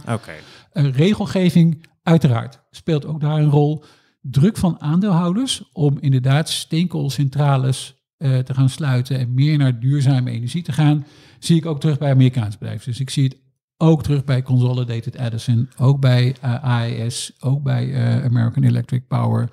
Uh, 0.73 0.91
regelgeving, 0.93 1.87
uiteraard, 2.03 2.61
speelt 2.71 3.07
ook 3.07 3.21
daar 3.21 3.39
een 3.39 3.51
rol. 3.51 3.85
Druk 4.21 4.57
van 4.57 4.81
aandeelhouders 4.81 5.71
om 5.73 5.99
inderdaad 6.01 6.49
steenkoolcentrales 6.49 7.95
eh, 8.25 8.39
te 8.39 8.55
gaan 8.55 8.69
sluiten 8.69 9.19
en 9.19 9.35
meer 9.35 9.59
naar 9.59 9.81
duurzame 9.81 10.31
energie 10.31 10.63
te 10.63 10.73
gaan, 10.73 11.07
zie 11.39 11.57
ik 11.57 11.67
ook 11.67 11.81
terug 11.81 11.99
bij 11.99 12.11
Amerikaanse 12.11 12.59
bedrijven. 12.59 12.91
Dus 12.91 13.01
ik 13.01 13.11
zie 13.11 13.25
het 13.25 13.37
ook 13.77 14.03
terug 14.03 14.25
bij 14.25 14.43
Consolidated 14.43 15.15
Edison, 15.15 15.69
ook 15.77 16.01
bij 16.01 16.37
eh, 16.41 16.65
AES, 16.65 17.33
ook 17.41 17.63
bij 17.63 17.93
eh, 17.93 18.25
American 18.25 18.63
Electric 18.63 19.07
Power. 19.09 19.49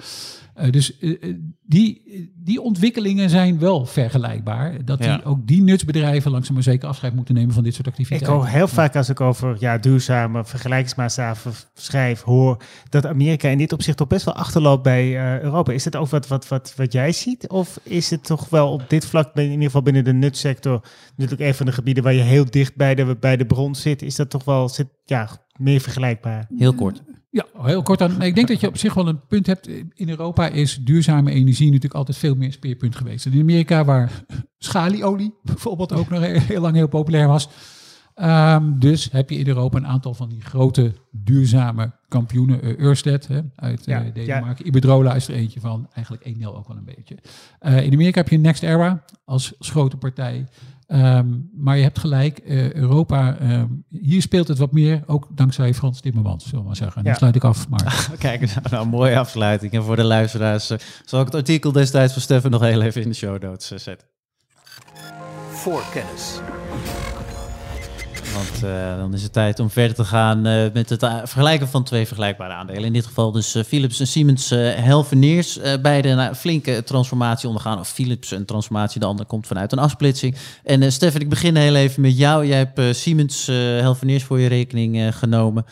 Eh, 0.53 0.71
dus 0.71 0.97
eh, 0.99 1.11
eh, 1.21 1.35
die, 1.65 2.01
die 2.35 2.61
ontwikkelingen 2.61 3.29
zijn 3.29 3.59
wel 3.59 3.85
vergelijkbaar. 3.85 4.85
Dat 4.85 5.03
Ja. 5.03 5.15
die, 5.15 5.25
ook 5.25 5.47
die 5.47 5.61
nutsbedrijven 5.61 6.31
langzaam 6.31 6.53
maar 6.53 6.63
zeker 6.63 6.87
afscheid 6.87 7.15
moeten 7.15 7.35
nemen 7.35 7.53
van 7.53 7.63
dit 7.63 7.73
soort 7.73 7.87
Ik 7.87 7.93
activiteiten. 7.93 8.33
hoor 8.33 8.47
heel 8.47 8.67
vaak 8.67 8.95
als 8.95 9.09
ik 9.09 9.21
over 9.21 9.55
ja, 9.59 9.77
duurzame 9.77 10.45
vergelijkingsmaatstaven 10.45 11.51
schrijf, 11.73 12.21
hoor 12.21 12.57
dat 12.89 13.05
Amerika 13.05 13.49
in 13.49 13.57
dit 13.57 13.73
opzicht 13.73 13.97
toch 13.97 14.07
best 14.07 14.25
wel 14.25 14.33
achterloopt 14.33 14.83
bij 14.83 15.17
eh, 15.17 15.41
Europa. 15.41 15.71
Is 15.71 15.83
dat 15.83 15.95
ook 15.95 16.09
wat, 16.09 16.27
wat, 16.27 16.47
wat, 16.47 16.73
wat 16.75 16.93
jij 16.93 17.11
ziet? 17.11 17.49
Of 17.49 17.79
is 17.83 18.09
het 18.09 18.23
toch 18.23 18.49
wel 18.49 18.71
op 18.71 18.89
dit 18.89 19.05
vlak, 19.05 19.35
in 19.35 19.49
ieder 19.49 19.65
geval 19.65 19.81
binnen 19.81 20.03
de 20.03 20.13
nutsector, 20.13 20.83
natuurlijk 21.15 21.49
een 21.49 21.55
van 21.55 21.65
de 21.65 21.71
gebieden 21.71 22.03
waar 22.03 22.13
je 22.13 22.21
heel 22.21 22.45
dicht 22.45 22.75
bij 22.75 22.95
de, 22.95 23.17
bij 23.19 23.37
de 23.37 23.45
bron 23.45 23.75
zit, 23.75 24.01
is 24.01 24.15
dat 24.15 24.29
toch 24.29 24.43
wel 24.43 24.69
zit, 24.69 24.87
ja, 25.05 25.29
meer 25.57 25.81
vergelijkbaar? 25.81 26.47
Heel 26.57 26.73
kort. 26.73 27.03
Ja, 27.31 27.45
heel 27.53 27.81
kort 27.81 28.01
aan. 28.01 28.21
Ik 28.21 28.35
denk 28.35 28.47
dat 28.47 28.59
je 28.59 28.67
op 28.67 28.77
zich 28.77 28.93
wel 28.93 29.07
een 29.07 29.27
punt 29.27 29.47
hebt. 29.47 29.67
In 29.93 30.09
Europa 30.09 30.47
is 30.47 30.79
duurzame 30.81 31.31
energie 31.31 31.65
natuurlijk 31.65 31.93
altijd 31.93 32.17
veel 32.17 32.35
meer 32.35 32.51
speerpunt 32.51 32.95
geweest. 32.95 33.25
En 33.25 33.33
in 33.33 33.41
Amerika, 33.41 33.85
waar 33.85 34.11
schalieolie 34.57 35.33
bijvoorbeeld 35.43 35.93
ook 35.93 36.09
nog 36.09 36.21
heel, 36.21 36.61
lang 36.61 36.75
heel 36.75 36.87
populair 36.87 37.27
was. 37.27 37.49
Ehm, 38.15 38.79
dus 38.79 39.11
heb 39.11 39.29
je 39.29 39.37
in 39.37 39.47
Europa 39.47 39.77
een 39.77 39.87
aantal 39.87 40.13
van 40.13 40.29
die 40.29 40.41
grote 40.41 40.93
duurzame 41.11 41.91
kampioenen. 42.07 42.65
Uh, 42.65 42.79
Ørsted 42.79 43.27
hè, 43.27 43.41
uit 43.55 43.87
uh, 43.87 43.95
Ja, 43.95 44.11
Denemarken. 44.13 44.67
Iberdrola 44.67 45.15
is 45.15 45.27
er 45.27 45.35
eentje 45.35 45.59
van. 45.59 45.87
Eigenlijk 45.93 46.25
Enel 46.25 46.57
ook 46.57 46.67
wel 46.67 46.77
een 46.77 46.91
beetje. 46.95 47.17
Uh, 47.61 47.83
in 47.83 47.93
Amerika 47.93 48.19
heb 48.19 48.29
je 48.29 48.37
Next 48.37 48.63
Era 48.63 49.03
als 49.25 49.53
grote 49.59 49.97
partij. 49.97 50.47
Ehm, 50.91 51.27
maar 51.53 51.77
je 51.77 51.83
hebt 51.83 51.99
gelijk, 51.99 52.37
eh, 52.37 52.73
Europa, 52.73 53.37
ehm, 53.37 53.67
hier 53.89 54.21
speelt 54.21 54.47
het 54.47 54.57
wat 54.57 54.71
meer, 54.71 55.03
ook 55.05 55.27
dankzij 55.35 55.73
Frans 55.73 56.01
Timmermans, 56.01 56.43
zullen 56.43 56.59
we 56.59 56.65
maar 56.65 56.75
zeggen. 56.75 57.03
Nu 57.03 57.09
Ja. 57.09 57.15
sluit 57.15 57.35
ik 57.35 57.43
af, 57.43 57.69
maar 57.69 58.09
Kijk, 58.19 58.39
nou, 58.41 58.61
nou, 58.69 58.87
mooie 58.87 59.19
afsluiting. 59.19 59.71
En 59.71 59.83
voor 59.83 59.95
de 59.95 60.03
luisteraars 60.03 60.69
eh, 60.69 60.77
zal 61.05 61.19
ik 61.19 61.25
het 61.25 61.35
artikel 61.35 61.71
destijds 61.71 62.13
van 62.13 62.21
Stefan 62.21 62.51
nog 62.51 62.61
heel 62.61 62.81
even 62.81 63.01
in 63.01 63.09
de 63.09 63.15
show 63.15 63.41
notes 63.41 63.71
eh, 63.71 63.77
zetten. 63.77 64.07
Voorkennis. 65.51 66.39
Want 68.33 68.63
eh, 68.63 68.97
dan 68.97 69.13
is 69.13 69.23
het 69.23 69.33
tijd 69.33 69.59
om 69.59 69.69
verder 69.69 69.95
te 69.95 70.03
gaan 70.03 70.45
eh, 70.45 70.73
met 70.73 70.89
het 70.89 71.03
eh, 71.03 71.15
vergelijken 71.17 71.67
van 71.67 71.83
twee 71.83 72.05
vergelijkbare 72.05 72.53
aandelen. 72.53 72.83
In 72.83 72.93
dit 72.93 73.05
geval 73.05 73.31
dus 73.31 73.55
Philips 73.67 73.99
en 73.99 74.07
Siemens 74.07 74.51
eh 74.51 75.81
beide 75.81 76.09
een 76.09 76.35
flinke 76.35 76.83
transformatie 76.83 77.47
ondergaan. 77.47 77.79
Of 77.79 77.89
Philips 77.89 78.31
een 78.31 78.45
transformatie, 78.45 78.99
de 78.99 79.05
andere 79.05 79.27
komt 79.27 79.47
vanuit 79.47 79.71
een 79.71 79.79
afsplitsing. 79.79 80.35
En 80.63 80.91
Stefan, 80.91 81.21
ik 81.21 81.29
begin 81.29 81.55
heel 81.55 81.75
even 81.75 82.01
met 82.01 82.17
jou. 82.17 82.45
Jij 82.45 82.57
hebt 82.57 82.95
Siemens 82.95 83.47
Healthineers 83.47 84.23
voor 84.23 84.39
je 84.39 84.47
rekening 84.47 85.15
genomen. 85.15 85.65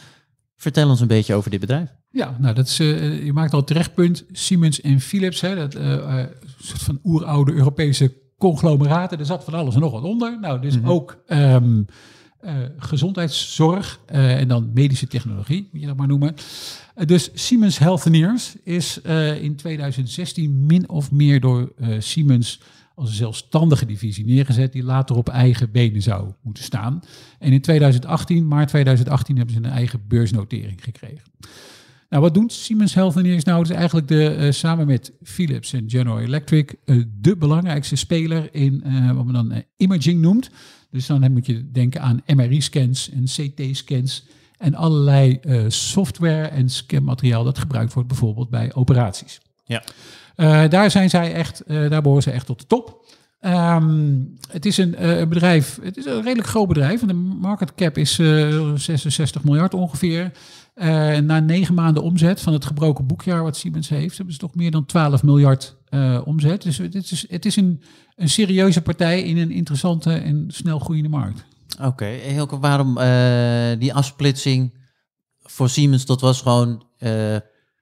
Vertel 0.56 0.90
ons 0.90 1.00
een 1.00 1.08
beetje 1.08 1.36
over 1.36 1.52
dit 1.52 1.60
bedrijf. 1.60 1.90
Ja, 2.12 2.38
nou, 2.40 2.56
dat 2.56 2.68
is, 2.68 2.80
uh, 2.80 3.26
je 3.26 3.34
maakt 3.34 3.54
al 3.54 3.64
terecht 3.64 3.94
punt. 3.94 4.26
Siemens 4.32 4.82
en 4.82 5.00
Philips, 5.00 5.42
hè, 5.42 5.56
dat 5.56 5.76
uh, 5.76 6.24
soort 6.62 6.82
van 6.82 7.00
oeroude 7.04 7.54
Europese 7.54 8.14
conglomeraten. 8.38 9.20
Er 9.20 9.26
zat 9.26 9.44
van 9.44 9.54
alles 9.54 9.76
en 9.76 9.82
nog 9.82 9.92
wat 9.92 10.04
onder. 10.04 10.40
Nou, 10.40 10.62
dus 10.62 10.76
mm-hmm. 10.76 10.92
ook 10.92 11.18
um, 11.28 11.86
gezondheidszorg 12.78 14.00
en 14.06 14.48
dan 14.48 14.72
medische 14.74 15.08
technologie, 15.08 15.70
moet 15.72 15.82
je 15.82 15.88
dat 15.88 15.98
maar 15.98 16.08
noemen. 16.08 16.36
dus 17.06 17.30
Siemens 17.34 17.78
Healthineers 17.78 18.56
is 18.64 19.02
in 19.42 19.56
2016 19.56 20.66
min 20.66 20.90
of 20.90 21.12
meer 21.12 21.40
door 21.40 21.72
Siemens 22.00 22.60
als 23.00 23.10
een 23.10 23.16
zelfstandige 23.16 23.86
divisie 23.86 24.26
neergezet, 24.26 24.72
die 24.72 24.84
later 24.84 25.16
op 25.16 25.30
eigen 25.30 25.72
benen 25.72 26.02
zou 26.02 26.32
moeten 26.42 26.64
staan. 26.64 27.02
En 27.40 27.52
in 27.52 27.62
2018, 27.62 28.48
maart 28.48 28.68
2018, 28.68 29.38
hebben 29.38 29.56
ze 29.56 29.62
een 29.62 29.70
eigen 29.70 30.02
beursnotering 30.08 30.84
gekregen. 30.84 31.24
Nou, 32.10 32.22
wat 32.22 32.34
doet 32.34 32.54
Siemens 32.54 32.94
Healthineers 32.94 33.44
nou? 33.44 33.60
Het 33.60 33.70
is 33.70 33.76
eigenlijk 33.76 34.08
de, 34.08 34.52
samen 34.52 34.88
met 34.88 35.14
Philips 35.24 35.74
en 35.74 35.90
General 35.90 36.20
Electric 36.20 36.76
de 37.22 37.38
belangrijkste 37.38 37.96
speler 37.96 38.54
in 38.54 38.84
wat 39.16 39.26
men 39.26 39.34
dan 39.34 39.64
imaging 39.78 40.22
noemt. 40.22 40.50
Dus 40.92 41.06
dan 41.06 41.32
moet 41.32 41.46
je 41.46 41.72
denken 41.72 42.02
aan 42.02 42.22
MRI-scans 42.26 43.10
en 43.10 43.24
CT-scans 43.24 44.26
en 44.58 44.76
allerlei 44.76 45.40
software 45.68 46.48
en 46.48 46.70
scanmateriaal 46.70 47.44
dat 47.44 47.60
gebruikt 47.60 47.94
wordt 47.94 48.10
bijvoorbeeld 48.10 48.50
bij 48.50 48.74
operaties. 48.74 49.40
Ja. 49.66 49.84
Uh, 50.40 50.70
daar 50.70 50.92
zijn 50.92 51.10
zij 51.10 51.34
echt, 51.34 51.64
uh, 51.68 51.90
daar 51.90 52.02
behoren 52.02 52.24
ze 52.24 52.32
echt 52.32 52.46
tot 52.46 52.60
de 52.60 52.68
top. 52.68 53.08
Um, 53.42 54.34
het 54.52 54.66
is 54.66 54.78
een 54.78 54.96
bedrijf, 55.30 55.80
het 55.82 55.98
is 55.98 56.06
een 56.06 56.22
redelijk 56.22 56.48
groot 56.48 56.68
bedrijf. 56.68 57.02
De 57.02 57.14
market 57.14 57.76
cap 57.76 57.98
is 57.98 58.14
66 58.76 59.44
miljard 59.44 59.74
ongeveer. 59.74 60.32
na 61.22 61.40
negen 61.40 61.74
maanden 61.74 62.04
omzet 62.04 62.42
van 62.42 62.54
het 62.54 62.66
gebroken 62.66 63.08
boekjaar 63.08 63.44
wat 63.44 63.58
Siemens 63.58 63.90
heeft, 63.90 64.16
hebben 64.16 64.34
ze 64.34 64.40
toch 64.40 64.56
meer 64.56 64.72
dan 64.72 64.86
12 64.86 65.24
miljard 65.24 65.78
omzet. 66.24 66.62
Dus 66.62 66.78
het 66.78 66.96
is, 66.96 67.26
het 67.30 67.46
is 67.46 67.56
een, 67.56 67.82
een 68.16 68.30
serieuze 68.30 68.82
partij 68.82 69.22
in 69.22 69.38
een 69.38 69.52
interessante 69.52 70.14
en 70.14 70.46
snel 70.48 70.80
groeiende 70.80 71.10
markt. 71.10 71.46
Oké, 71.82 72.20
okay. 72.38 72.60
Waarom 72.60 72.94
die 73.80 73.94
afsplitsing 73.94 74.74
voor 75.40 75.70
Siemens, 75.70 76.06
dat 76.06 76.22
was 76.22 76.42
gewoon 76.42 76.84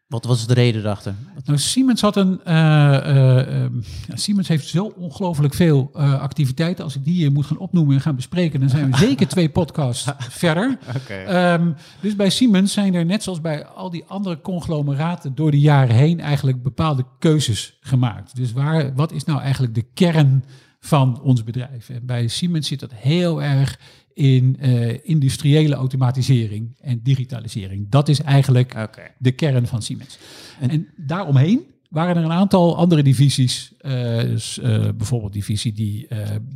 wat 0.07 0.25
was 0.25 0.47
de 0.47 0.53
reden 0.53 0.81
erachter? 0.81 1.15
Nou, 1.45 1.59
Siemens 1.59 2.01
had 2.01 2.15
een. 2.15 2.41
Uh, 2.47 2.53
uh, 2.53 3.63
uh, 3.63 3.65
Siemens 4.13 4.47
heeft 4.47 4.67
zo 4.67 4.93
ongelooflijk 4.95 5.53
veel 5.53 5.89
activiteiten. 5.93 6.83
Als 6.83 6.95
ik 6.95 7.03
die 7.03 7.13
hier 7.13 7.31
moet 7.31 7.45
gaan 7.45 7.57
opnoemen 7.57 7.95
en 7.95 8.01
gaan 8.01 8.15
bespreken, 8.15 8.59
dan 8.59 8.69
zijn 8.69 8.91
we 8.91 8.97
zeker 9.07 9.27
twee 9.27 9.49
podcasts 9.49 10.11
verder. 10.17 10.77
Okay. 10.97 11.53
Um, 11.53 11.75
dus 11.99 12.15
bij 12.15 12.29
Siemens 12.29 12.73
zijn 12.73 12.93
er, 12.93 13.05
net 13.05 13.23
zoals 13.23 13.41
bij 13.41 13.65
al 13.65 13.89
die 13.89 14.03
andere 14.07 14.41
conglomeraten, 14.41 15.35
door 15.35 15.51
de 15.51 15.59
jaren 15.59 15.95
heen 15.95 16.19
eigenlijk 16.19 16.63
bepaalde 16.63 17.05
keuzes 17.19 17.77
gemaakt. 17.81 18.35
Dus 18.35 18.51
waar, 18.51 18.93
wat 18.95 19.11
is 19.11 19.23
nou 19.23 19.41
eigenlijk 19.41 19.75
de 19.75 19.85
kern 19.93 20.43
van 20.79 21.21
ons 21.21 21.43
bedrijf? 21.43 21.89
En 21.89 22.05
bij 22.05 22.27
Siemens 22.27 22.67
zit 22.67 22.79
dat 22.79 22.93
heel 22.93 23.43
erg 23.43 23.79
in 24.17 24.57
uh, 24.59 24.97
industriële 25.03 25.75
automatisering 25.75 26.75
en 26.81 26.99
digitalisering. 27.03 27.89
Dat 27.89 28.09
is 28.09 28.21
eigenlijk 28.21 28.71
okay. 28.71 29.11
de 29.17 29.31
kern 29.31 29.67
van 29.67 29.81
Siemens. 29.81 30.17
En, 30.59 30.69
en, 30.69 30.87
daaromheen 30.95 31.61
waren 31.89 32.17
er 32.17 32.23
een 32.23 32.31
aantal 32.31 32.77
andere 32.77 33.03
divisies. 33.03 33.73
Uh, 33.81 33.91
dus 34.19 34.57
uh, 34.57 34.89
bijvoorbeeld 34.97 35.33
divisie 35.33 35.73
die 35.73 36.07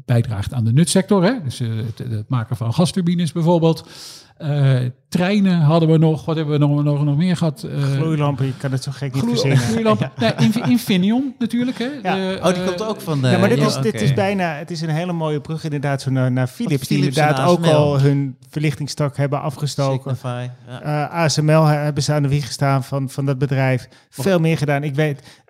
bijdraagt 0.06 0.54
aan 0.54 0.65
de 0.65 0.74
nutsector. 0.74 1.24
Hè? 1.24 1.43
Dus 1.43 1.60
het, 1.60 1.97
het, 1.97 2.30
maken 2.30 2.58
van 2.58 2.74
gasturbines 2.74 3.32
bijvoorbeeld. 3.32 3.89
Treinen 5.10 5.60
hadden 5.60 5.90
we 5.90 5.98
nog. 5.98 6.26
Wat 6.26 6.36
hebben 6.36 6.60
we 6.60 6.66
nog, 6.66 6.84
nog, 6.84 7.04
nog 7.04 7.18
meer 7.18 7.38
gehad? 7.38 7.68
Gloeilampen, 7.96 8.46
je 8.46 8.58
kan 8.58 8.72
het 8.72 8.84
zo 8.84 8.92
gek 8.92 9.14
niet 9.14 9.24
verzinnen. 9.24 9.58
Gloeilampen. 9.58 10.12
Ja. 10.18 10.36
Nee, 10.38 10.70
Infineon 10.70 11.36
natuurlijk. 11.40 11.78
Hè? 11.78 11.86
Ja. 12.04 12.16
De, 12.16 12.40
oh, 12.44 12.54
die 12.54 12.64
komt 12.64 12.84
ook 12.84 13.02
van 13.02 13.22
de... 13.22 13.28
Ja, 13.28 13.38
maar 13.38 13.50
dit, 13.50 13.58
ja, 13.58 13.66
is, 13.66 13.76
dit 13.76 14.02
is 14.02 14.14
bijna... 14.14 14.54
Het 14.54 14.72
is 14.72 14.82
een 14.82 14.90
hele 14.90 15.14
mooie 15.14 15.42
brug 15.42 15.64
inderdaad 15.64 16.02
zo 16.02 16.12
naar, 16.12 16.32
naar 16.32 16.48
Philips. 16.48 16.88
Die 16.88 16.98
Philips 16.98 17.18
inderdaad 17.18 17.48
ook 17.48 17.66
al 17.66 18.00
hun 18.00 18.38
verlichtingstak 18.50 19.18
hebben 19.18 19.42
afgestoken. 19.42 20.16
Signify. 20.16 20.50
Ja. 20.68 21.08
Uh, 21.10 21.14
ASML 21.14 21.66
hebben 21.66 22.04
ze 22.04 22.14
aan 22.14 22.24
de 22.24 22.30
wieg 22.30 22.46
gestaan 22.46 22.84
van, 22.84 23.10
van 23.10 23.26
dat 23.26 23.38
bedrijf. 23.38 23.88
Veel 24.10 24.40
meer 24.40 24.58
gedaan. 24.58 24.84
Ik 24.84 24.96
weet... 24.96 25.44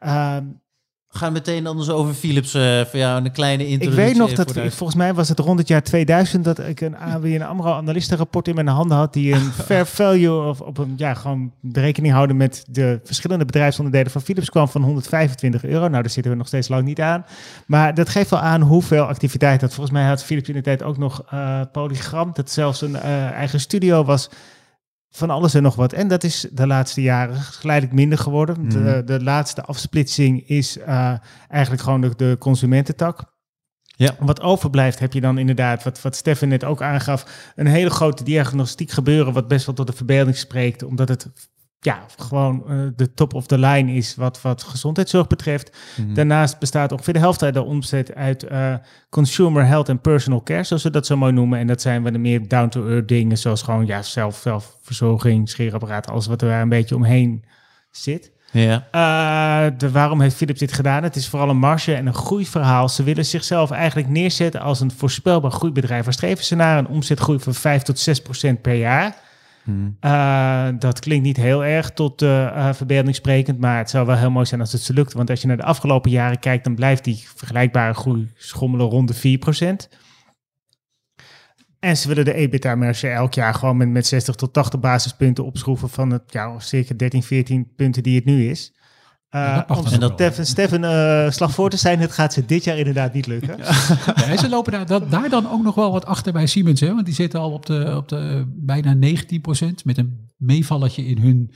Gaan 1.14 1.34
meteen 1.34 1.68
anders 1.68 1.90
over 1.90 2.14
Philips 2.14 2.56
uh, 2.56 2.82
voor 2.82 3.00
jou 3.00 3.26
een 3.26 3.32
kleine 3.32 3.64
ik 3.64 3.70
introductie. 3.70 4.06
weet 4.06 4.18
nog 4.18 4.34
dat, 4.34 4.52
volgens 4.52 4.96
mij 4.96 5.14
was 5.14 5.30
het 5.30 5.40
rond 5.40 5.60
het 5.60 5.68
jaar 5.68 5.84
2000 5.84 6.44
dat 6.44 6.60
ik 6.60 6.82
een 6.82 6.98
ABN 6.98 7.42
AMRO 7.42 7.72
analistenrapport 7.74 8.48
in 8.48 8.56
mijn 8.56 8.68
handen 8.68 8.98
had 8.98 9.14
die 9.14 9.34
een 9.34 9.52
fair 9.66 9.86
value 9.86 10.48
of 10.48 10.62
op 10.62 10.78
een, 10.78 10.94
ja, 10.98 11.14
gewoon 11.14 11.52
de 11.60 11.80
rekening 11.80 12.14
houden 12.14 12.38
met 12.38 12.66
de 12.70 13.00
verschillende 13.04 13.46
bedrijfsonderdelen 13.46 14.12
van 14.12 14.22
Philips 14.22 14.50
kwam 14.50 14.68
van 14.68 14.82
125 14.82 15.64
euro. 15.64 15.88
Nou, 15.88 16.02
daar 16.02 16.10
zitten 16.10 16.32
we 16.32 16.38
nog 16.38 16.48
steeds 16.48 16.68
lang 16.68 16.84
niet 16.84 17.02
aan. 17.02 17.26
Maar 17.66 17.94
dat 17.94 18.10
geeft 18.10 18.30
wel 18.30 18.40
aan 18.40 18.62
hoeveel 18.62 19.04
activiteit 19.04 19.60
dat. 19.60 19.74
Volgens 19.74 19.96
mij 19.96 20.06
had 20.08 20.24
Philips 20.24 20.50
in 20.50 20.56
de 20.56 20.62
tijd 20.62 20.84
ook 20.84 20.98
nog 20.98 21.24
uh, 21.34 21.62
Polygram, 21.72 22.32
dat 22.34 22.52
zelfs 22.52 22.82
een 22.82 22.96
uh, 22.96 23.32
eigen 23.32 23.60
studio 23.60 24.04
was 24.04 24.30
van 25.12 25.30
alles 25.30 25.54
en 25.54 25.64
nog 25.64 25.76
wat. 25.76 25.94
En 25.94 26.08
dat 26.08 26.24
is 26.24 26.48
de 26.52 26.68
laatste 26.68 27.02
jaren 27.02 27.36
geleidelijk 27.36 27.96
minder 27.96 28.18
geworden. 28.18 28.62
Mm. 28.62 28.70
De, 28.70 29.02
de, 29.06 29.24
laatste 29.24 29.62
afsplitsing 29.62 30.48
is 30.48 30.78
uh, 30.78 31.14
eigenlijk 31.48 31.84
gewoon 31.84 32.02
de, 32.02 32.16
de 32.16 32.36
consumententak. 32.40 33.24
Ja. 33.84 34.16
Wat 34.20 34.42
overblijft 34.42 35.00
heb 35.00 35.14
je 35.14 35.22
dan 35.22 35.38
inderdaad, 35.38 35.84
wat, 35.84 36.02
wat 36.02 36.16
Stefan 36.16 36.48
net 36.48 36.64
ook 36.64 36.82
aangaf, 36.82 37.52
een 37.56 37.68
hele 37.68 37.90
grote 37.90 38.24
diagnostiek 38.24 38.92
gebeuren 38.92 39.34
wat 39.34 39.48
best 39.48 39.66
wel 39.66 39.76
tot 39.76 39.88
de 39.88 39.94
verbeelding 39.94 40.38
spreekt, 40.38 40.84
omdat 40.84 41.10
het 41.10 41.30
ja, 41.84 42.06
gewoon 42.18 42.64
uh, 42.70 42.88
de 42.96 43.14
top 43.14 43.34
of 43.34 43.46
the 43.46 43.58
line 43.58 43.94
is 43.94 44.16
wat, 44.16 44.42
wat 44.42 44.64
gezondheidszorg 44.64 45.28
betreft. 45.28 45.78
Mm. 45.98 46.14
Daarnaast 46.14 46.60
bestaat 46.60 46.92
ongeveer 46.92 47.14
de 47.14 47.20
helft 47.20 47.44
uit 47.44 47.54
de 47.54 47.64
omzet 47.64 48.16
uit 48.16 48.52
uh, 48.52 48.76
consumer 49.10 49.66
health 49.66 49.90
en 49.90 50.02
personal 50.02 50.44
care, 50.44 50.64
zoals 50.64 50.84
we 50.84 50.90
dat 50.90 51.06
zo 51.06 51.18
mooi 51.18 51.32
noemen. 51.32 51.60
En 51.60 51.68
dat 51.68 51.82
zijn 51.82 52.04
wat 52.04 52.18
meer 52.18 52.48
down-to-earth 52.48 53.08
dingen, 53.08 53.38
zoals 53.38 53.62
gewoon 53.62 53.86
ja, 53.86 54.02
zelf, 54.02 54.38
zelfverzorging, 54.38 55.50
scheerapparaat, 55.50 56.08
alles 56.08 56.28
wat 56.28 56.42
er 56.42 56.48
daar 56.48 56.62
een 56.62 56.70
beetje 56.70 56.96
omheen 56.96 57.44
zit. 57.92 58.32
Ja. 58.52 58.88
Uh, 58.92 59.78
de, 59.78 59.92
waarom 59.92 60.22
heeft 60.22 60.36
Philips 60.36 60.60
dit 60.60 60.74
gedaan? 60.74 61.04
Het 61.04 61.16
is 61.16 61.28
vooral 61.28 61.50
een 61.50 61.58
marge 61.58 61.94
en 61.94 62.08
een 62.08 62.14
groeiverhaal. 62.14 62.90
Ze 62.90 63.04
willen 63.04 63.26
zichzelf 63.26 63.72
eigenlijk 63.72 64.10
neerzetten 64.10 64.62
als 64.62 64.80
een 64.80 64.92
voorspelbaar 64.92 65.52
groeibedrijf. 65.52 66.04
Waar 66.04 66.14
streven 66.14 66.46
ze 66.46 66.56
naar 66.56 66.78
een 66.78 66.88
omzetgroei 66.88 67.40
van 67.40 67.54
5 67.54 67.82
tot 67.82 68.00
6 68.00 68.22
procent 68.22 68.62
per 68.62 68.76
jaar. 68.76 69.16
Hmm. 69.64 69.98
Uh, 70.02 70.68
dat 70.80 71.00
klinkt 71.00 71.26
niet 71.26 71.38
heel 71.38 71.66
erg 71.66 71.92
tot 71.92 72.22
uh, 72.22 72.30
uh, 72.30 72.74
verbeelding 72.74 73.16
sprekend, 73.16 73.60
maar 73.60 73.78
het 73.78 73.90
zou 73.90 74.06
wel 74.06 74.16
heel 74.16 74.32
mooi 74.32 74.46
zijn 74.46 74.62
als 74.62 74.72
het 74.72 74.82
ze 74.82 74.94
lukt. 74.94 75.14
Want 75.14 75.30
als 75.30 75.42
je 75.42 75.48
naar 75.48 75.58
de 75.58 75.64
afgelopen 75.64 76.12
jaren 76.12 76.40
kijkt, 76.40 76.64
dan 76.64 76.76
blijft 76.76 77.04
die 77.04 77.24
vergelijkbare 77.36 77.94
groei 77.94 78.32
schommelen 78.36 78.86
rond 78.86 79.22
de 79.22 79.40
4%. 79.88 80.00
En 81.80 81.98
ze 81.98 82.08
willen 82.08 82.26
de 82.26 82.34
EBITDA-marge 82.34 83.08
elk 83.08 83.34
jaar 83.34 83.54
gewoon 83.54 83.78
met, 83.78 83.90
met 83.90 84.08
60 84.08 84.36
tot 84.36 84.54
80 84.54 84.80
basispunten 84.80 85.46
opschroeven 85.46 85.90
van 85.90 86.12
het 86.12 86.24
ja, 86.28 86.60
circa 86.60 86.94
13, 86.94 87.24
14 87.24 87.74
punten 87.76 88.04
die 88.04 88.16
het 88.16 88.26
nu 88.26 88.50
is. 88.50 88.74
Uh, 89.36 89.62
wel. 89.68 90.10
Stefan, 90.14 90.46
Stefan 90.46 90.84
uh, 90.84 91.30
slag 91.30 91.52
voor 91.52 91.70
te 91.70 91.78
zijn, 91.78 92.00
het 92.00 92.12
gaat 92.12 92.34
ze 92.34 92.46
dit 92.46 92.64
jaar 92.64 92.78
inderdaad 92.78 93.14
niet 93.14 93.28
lukken. 93.28 93.58
Ja, 93.58 94.38
ze 94.38 94.50
lopen 94.50 94.72
daar, 94.72 94.86
dat, 94.86 95.12
daar 95.12 95.30
dan 95.30 95.52
ook 95.52 95.64
nog 95.64 95.76
wel 95.76 95.92
wat 95.92 96.06
achter 96.06 96.34
bij 96.34 96.48
Siemens. 96.48 96.80
Hè? 96.80 96.94
Want 96.94 97.06
die 97.06 97.16
zitten 97.16 97.40
al 97.40 97.52
op 97.52 97.66
de, 97.66 97.94
op 97.96 98.08
de 98.10 98.46
bijna 98.48 98.96
19% 98.96 99.00
met 99.84 99.98
een 99.98 100.30
meevalletje 100.38 101.06
in 101.06 101.18
hun 101.18 101.52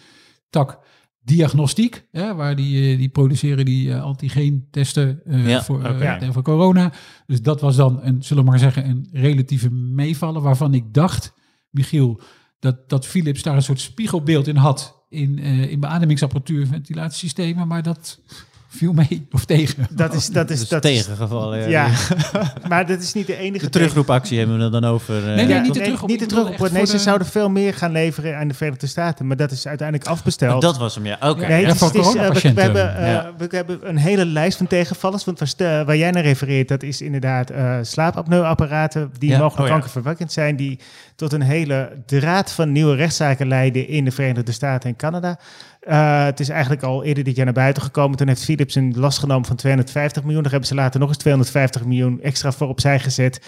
tak 0.50 0.80
diagnostiek. 1.26 2.08
Hè? 2.12 2.36
Waar 2.36 2.56
die, 2.56 2.92
eh, 2.92 2.98
die 2.98 3.10
produceren 3.10 3.66
die 3.66 3.88
uh, 3.88 4.04
antigeentesten 4.04 5.22
uh, 5.26 5.50
Ja, 5.50 5.64
voor, 5.64 6.02
uh, 6.02 6.30
voor 6.32 6.44
corona. 6.44 6.92
Dus 7.26 7.42
dat 7.42 7.62
was 7.62 7.76
dan, 7.76 8.00
een, 8.04 8.24
zullen 8.24 8.44
we 8.44 8.50
maar 8.50 8.60
zeggen, 8.60 8.90
een 8.90 9.08
relatieve 9.12 9.72
meevallen. 9.72 10.42
Waarvan 10.42 10.74
ik 10.74 10.94
dacht, 10.94 11.34
Michiel, 11.70 12.22
dat, 12.60 12.90
dat 12.90 13.06
Philips 13.06 13.42
daar 13.42 13.56
een 13.56 13.62
soort 13.62 13.80
spiegelbeeld 13.80 14.48
in 14.48 14.56
had. 14.56 14.95
In, 15.10 15.38
uh, 15.40 15.72
in 15.72 15.80
beademingsapparatuur, 15.80 16.68
ventilatiesystemen. 16.68 17.68
Maar 17.68 17.84
dat 17.84 18.20
Viel 18.68 18.94
mee 18.94 19.28
of 19.32 19.46
tegen? 19.46 19.88
Dat 19.90 20.14
is, 20.14 20.28
dat 20.28 20.50
is, 20.50 20.60
Dus 20.60 20.70
dat 20.70 20.86
is, 20.86 21.04
tegengevallen. 21.04 21.70
ja. 21.70 21.90
maar 22.70 22.86
dat 22.88 23.02
is 23.02 23.14
niet 23.14 23.28
de 23.28 23.38
enige 23.38 23.66
De 23.66 23.72
terugroepactie 23.72 24.38
hebben 24.38 24.58
we 24.58 24.64
het 24.64 24.72
dan 24.72 24.86
over. 24.86 25.18
eh, 25.30 25.36
Nee, 25.36 25.46
nee, 25.46 25.60
niet 25.60 25.74
de 25.74 25.80
nee, 25.80 25.88
terug- 25.88 26.06
niet 26.08 26.20
de 26.20 26.26
terug. 26.26 26.48
Nee, 26.48 26.58
voor 26.58 26.70
ze 26.86 26.92
de- 26.92 26.98
zouden 27.00 27.28
veel 27.28 27.50
meer 27.50 27.74
gaan 27.74 27.92
leveren 27.92 28.38
aan 28.38 28.48
de 28.48 28.54
Verenigde 28.54 28.88
Staten, 28.88 29.28
maar 29.28 29.38
dat 29.38 29.52
is 29.52 29.68
uiteindelijk 29.68 30.10
afbesteld. 30.10 30.62
Dat 30.62 30.78
was 30.78 30.96
hem, 30.96 31.06
ja. 31.06 31.18
Oké. 31.22 31.48
Nee, 31.48 31.62
ja, 31.62 31.68
het 31.68 31.74
is- 31.74 31.78
voor 31.80 31.88
het 31.88 32.36
is, 32.36 32.44
eh, 32.44 32.54
we, 32.54 32.62
hebben, 32.62 32.98
eh, 32.98 33.12
Ja. 33.12 33.32
we 33.38 33.48
hebben 33.50 33.90
een 33.90 33.98
hele 33.98 34.26
lijst 34.26 34.58
van 34.58 34.68
tegenvallers. 34.68 35.24
Want 35.26 35.40
waar, 35.40 35.86
waar 35.86 35.98
jij 35.98 36.12
naar 36.12 36.24
refereert, 36.24 36.68
dat 36.68 36.84
is 36.84 37.02
inderdaad 37.02 37.50
eh 37.50 37.78
slaapapneuapparaten 37.82 39.12
die 39.18 39.30
Ja, 39.30 39.38
mogelijk 39.38 39.62
oh 39.62 39.66
ja. 39.68 39.72
kankerverwekkend 39.74 40.32
zijn. 40.32 40.56
Die 40.56 40.80
tot 41.16 41.34
een 41.34 41.42
hele 41.42 42.04
draad 42.06 42.52
van 42.52 42.72
nieuwe 42.72 42.96
rechtszaken 42.96 43.48
leiden 43.48 43.88
in 43.88 44.06
de 44.06 44.12
Verenigde 44.12 44.52
Staten 44.52 44.90
en 44.90 44.96
Canada. 44.96 45.40
Eh, 45.80 46.26
het 46.26 46.40
is 46.40 46.50
eigenlijk 46.50 46.84
al 46.84 47.04
eerder 47.04 47.24
dit 47.24 47.36
jaar 47.36 47.46
naar 47.46 47.54
buiten 47.54 47.84
gekomen. 47.84 48.18
Toen 48.18 48.28
heeft 48.28 48.44
Philips 48.44 48.76
een 48.76 48.94
last 48.98 49.20
genomen 49.20 49.46
van 49.46 49.56
250 49.56 50.24
miljoen. 50.24 50.42
Daar 50.42 50.52
hebben 50.52 50.70
ze 50.70 50.76
later 50.76 51.00
nog 51.00 51.10
eens 51.10 51.18
250 51.18 51.86
miljoen 51.86 52.22
extra 52.22 52.52
voor 52.52 52.68
opzij 52.68 53.00
gezet. 53.00 53.42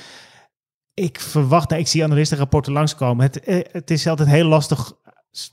Ik 0.93 1.20
verwacht, 1.20 1.70
nou, 1.70 1.82
ik 1.82 1.88
zie 1.88 2.03
analistenrapporten 2.03 2.74
langskomen. 2.74 3.26
Het, 3.26 3.39
eh, 3.39 3.59
het 3.72 3.91
is 3.91 4.07
altijd 4.07 4.30
heel 4.30 4.47
lastig 4.47 4.91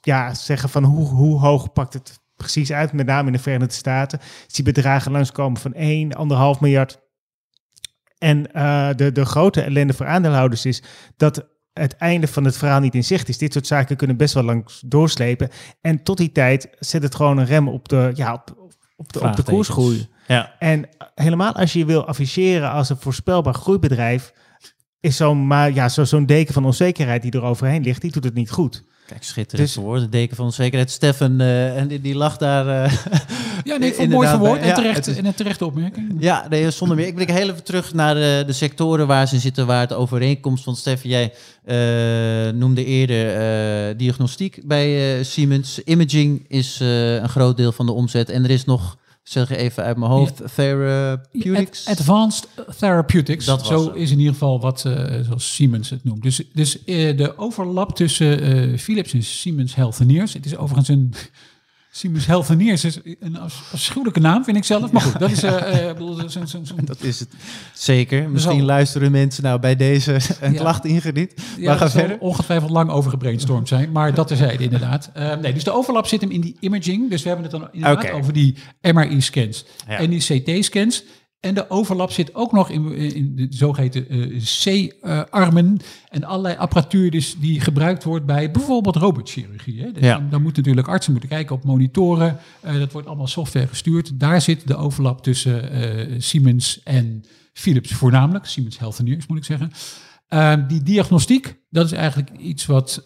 ja, 0.00 0.34
zeggen 0.34 0.68
van 0.68 0.84
hoe, 0.84 1.06
hoe 1.08 1.40
hoog 1.40 1.72
pakt 1.72 1.92
het 1.92 2.22
precies 2.36 2.72
uit, 2.72 2.92
met 2.92 3.06
name 3.06 3.26
in 3.26 3.32
de 3.32 3.38
Verenigde 3.38 3.74
Staten. 3.74 4.18
Ik 4.18 4.54
zie 4.54 4.64
bedragen 4.64 5.12
langskomen 5.12 5.60
van 5.60 5.74
1, 5.74 6.16
1,5 6.56 6.60
miljard. 6.60 7.02
En 8.18 8.52
eh, 8.52 8.88
de, 8.96 9.12
de 9.12 9.24
grote 9.24 9.62
ellende 9.62 9.92
voor 9.92 10.06
aandeelhouders 10.06 10.66
is 10.66 10.82
dat 11.16 11.53
het 11.74 11.96
einde 11.96 12.26
van 12.26 12.44
het 12.44 12.56
verhaal 12.56 12.80
niet 12.80 12.94
in 12.94 13.04
zicht 13.04 13.28
is. 13.28 13.38
Dit 13.38 13.52
soort 13.52 13.66
zaken 13.66 13.96
kunnen 13.96 14.16
best 14.16 14.34
wel 14.34 14.42
lang 14.42 14.66
doorslepen. 14.86 15.50
En 15.80 16.02
tot 16.02 16.16
die 16.16 16.32
tijd 16.32 16.68
zet 16.78 17.02
het 17.02 17.14
gewoon 17.14 17.38
een 17.38 17.46
rem 17.46 17.68
op 17.68 17.88
de, 17.88 18.10
ja, 18.14 18.32
op, 18.32 18.72
op, 18.96 19.12
de, 19.12 19.20
op 19.20 19.36
de 19.36 19.42
koersgroei. 19.42 20.08
Ja. 20.26 20.54
En 20.58 20.88
helemaal 21.14 21.52
als 21.52 21.72
je 21.72 21.78
je 21.78 21.84
wil 21.84 22.06
afficheren 22.06 22.70
als 22.70 22.88
een 22.88 22.96
voorspelbaar 22.96 23.54
groeibedrijf, 23.54 24.32
is 25.00 25.16
zo'n 25.16 25.46
maar 25.46 25.72
ja, 25.72 25.88
zo, 25.88 26.04
zo'n 26.04 26.26
deken 26.26 26.54
van 26.54 26.64
onzekerheid 26.64 27.22
die 27.22 27.32
er 27.32 27.42
overheen 27.42 27.82
ligt, 27.82 28.00
die 28.00 28.12
doet 28.12 28.24
het 28.24 28.34
niet 28.34 28.50
goed. 28.50 28.84
Kijk, 29.06 29.22
schitterend 29.22 29.68
Dus- 29.68 29.76
woord. 29.76 30.00
De 30.00 30.08
deken 30.08 30.36
van 30.36 30.44
onzekerheid. 30.44 30.90
Stefan, 30.90 31.40
eh, 31.40 31.76
en 31.76 31.88
die, 31.88 32.00
die 32.00 32.14
lag 32.14 32.36
daar... 32.36 32.84
eh, 32.84 32.92
Ja, 33.64 33.76
nee, 33.76 33.88
ik 33.88 33.94
vond 33.94 34.10
mooi 34.10 34.28
verwoord 34.28 34.60
en, 34.60 34.74
terecht, 34.74 35.16
en 35.16 35.24
een 35.24 35.34
terechte 35.34 35.64
opmerking. 35.66 36.16
Ja, 36.18 36.46
nee, 36.48 36.70
zonder 36.70 36.96
meer. 36.96 37.06
Ik 37.06 37.14
blik 37.14 37.30
heel 37.30 37.48
even 37.50 37.64
terug 37.64 37.94
naar 37.94 38.14
de, 38.14 38.42
de 38.46 38.52
sectoren 38.52 39.06
waar 39.06 39.28
ze 39.28 39.38
zitten, 39.38 39.66
waar 39.66 39.80
het 39.80 39.92
overeenkomst. 39.92 40.64
Want 40.64 40.78
Stefan, 40.78 41.10
jij 41.10 41.32
eh, 41.64 42.52
noemde 42.54 42.84
eerder 42.84 43.36
eh, 43.36 43.94
diagnostiek 43.98 44.60
bij 44.64 45.18
eh, 45.18 45.24
Siemens. 45.24 45.80
Imaging 45.84 46.44
is 46.48 46.78
eh, 46.80 47.14
een 47.14 47.28
groot 47.28 47.56
deel 47.56 47.72
van 47.72 47.86
de 47.86 47.92
omzet. 47.92 48.28
En 48.30 48.44
er 48.44 48.50
is 48.50 48.64
nog, 48.64 48.96
zeg 49.24 49.50
even 49.50 49.84
uit 49.84 49.96
mijn 49.96 50.10
hoofd, 50.10 50.42
Therapeutics. 50.54 51.86
Ad- 51.86 51.98
Advanced 51.98 52.48
Therapeutics. 52.78 53.44
Dat 53.44 53.66
Zo 53.66 53.90
is 53.90 54.10
in 54.10 54.18
ieder 54.18 54.32
geval 54.32 54.60
wat, 54.60 54.84
eh, 54.84 55.20
zoals 55.22 55.54
Siemens 55.54 55.90
het 55.90 56.04
noemt. 56.04 56.22
Dus, 56.22 56.42
dus 56.52 56.84
eh, 56.84 57.16
de 57.16 57.38
overlap 57.38 57.96
tussen 57.96 58.40
eh, 58.40 58.78
Philips 58.78 59.12
en 59.12 59.22
Siemens 59.22 59.74
Healthineers. 59.74 60.32
Het 60.32 60.46
is 60.46 60.56
overigens 60.56 60.88
een... 60.88 61.14
Siemens 61.96 62.26
Healthineers 62.26 62.84
is 62.84 62.98
een 63.20 63.38
afs- 63.38 63.62
afschuwelijke 63.72 64.20
naam, 64.20 64.44
vind 64.44 64.56
ik 64.56 64.64
zelf. 64.64 64.90
Maar 64.92 65.02
goed, 65.02 65.18
dat 65.18 65.30
is... 65.30 65.42
eh, 65.42 65.90
eh, 65.90 65.96
zo'n- 66.26 66.46
zo'n- 66.46 66.64
Dat 66.84 67.02
is 67.02 67.20
het 67.20 67.28
zeker. 67.74 68.30
Misschien 68.30 68.58
Zo. 68.58 68.64
luisteren 68.64 69.10
mensen 69.10 69.42
nou 69.42 69.60
bij 69.60 69.76
deze 69.76 70.12
een 70.40 70.52
Ja. 70.52 70.58
klacht 70.58 70.84
ingediend. 70.84 71.32
Ja, 71.58 71.68
maar 71.68 71.76
ga 71.78 71.90
verder. 71.90 72.18
ongetwijfeld 72.18 72.70
lang 72.70 72.90
over 72.90 73.10
gebrainstormd 73.10 73.68
zijn. 73.68 73.92
Maar 73.92 74.14
dat 74.14 74.26
terzijde 74.26 74.62
inderdaad. 74.64 75.10
Eh, 75.14 75.36
nee, 75.36 75.52
dus 75.52 75.64
de 75.64 75.72
overlap 75.72 76.06
zit 76.06 76.20
hem 76.20 76.30
in 76.30 76.40
die 76.40 76.56
imaging. 76.60 77.10
Dus 77.10 77.22
we 77.22 77.28
hebben 77.28 77.46
het 77.50 77.60
dan 77.60 77.68
inderdaad 77.72 78.10
over 78.10 78.32
die 78.32 78.54
MRI-scans 78.82 79.64
Ja. 79.88 79.98
en 79.98 80.10
die 80.10 80.20
CT-scans. 80.42 81.04
En 81.44 81.54
de 81.54 81.70
overlap 81.70 82.10
zit 82.10 82.34
ook 82.34 82.52
nog 82.52 82.70
in, 82.70 82.92
in 82.92 83.36
de 83.36 83.46
zogeheten 83.50 84.08
eh, 84.08 84.42
C-armen 84.62 85.76
en 86.08 86.24
allerlei 86.24 86.56
apparatuur 86.56 87.10
dus 87.10 87.36
die 87.38 87.60
gebruikt 87.60 88.04
wordt 88.04 88.26
bij 88.26 88.50
bijvoorbeeld 88.50 88.96
robotchirurgie. 88.96 89.80
Hè. 89.80 89.92
Dus 89.92 90.02
Ja. 90.02 90.14
dan, 90.18 90.30
dan 90.30 90.42
moeten 90.42 90.62
natuurlijk 90.62 90.88
artsen 90.88 91.12
moeten 91.12 91.30
kijken 91.30 91.56
op 91.56 91.64
monitoren. 91.64 92.38
Eh, 92.60 92.78
dat 92.78 92.92
wordt 92.92 93.06
allemaal 93.06 93.26
software 93.26 93.66
gestuurd. 93.66 94.20
Daar 94.20 94.40
zit 94.40 94.66
de 94.68 94.76
overlap 94.76 95.22
tussen 95.22 95.70
eh, 95.70 96.14
Siemens 96.18 96.82
en 96.82 97.24
Philips 97.52 97.92
voornamelijk. 97.92 98.46
Siemens 98.46 98.78
Healthineers 98.78 99.26
moet 99.26 99.38
ik 99.38 99.44
zeggen. 99.44 99.72
Uh, 100.28 100.54
die 100.68 100.82
diagnostiek, 100.82 101.56
dat 101.70 101.86
is 101.86 101.92
eigenlijk 101.92 102.30
iets 102.38 102.66
wat 102.66 103.02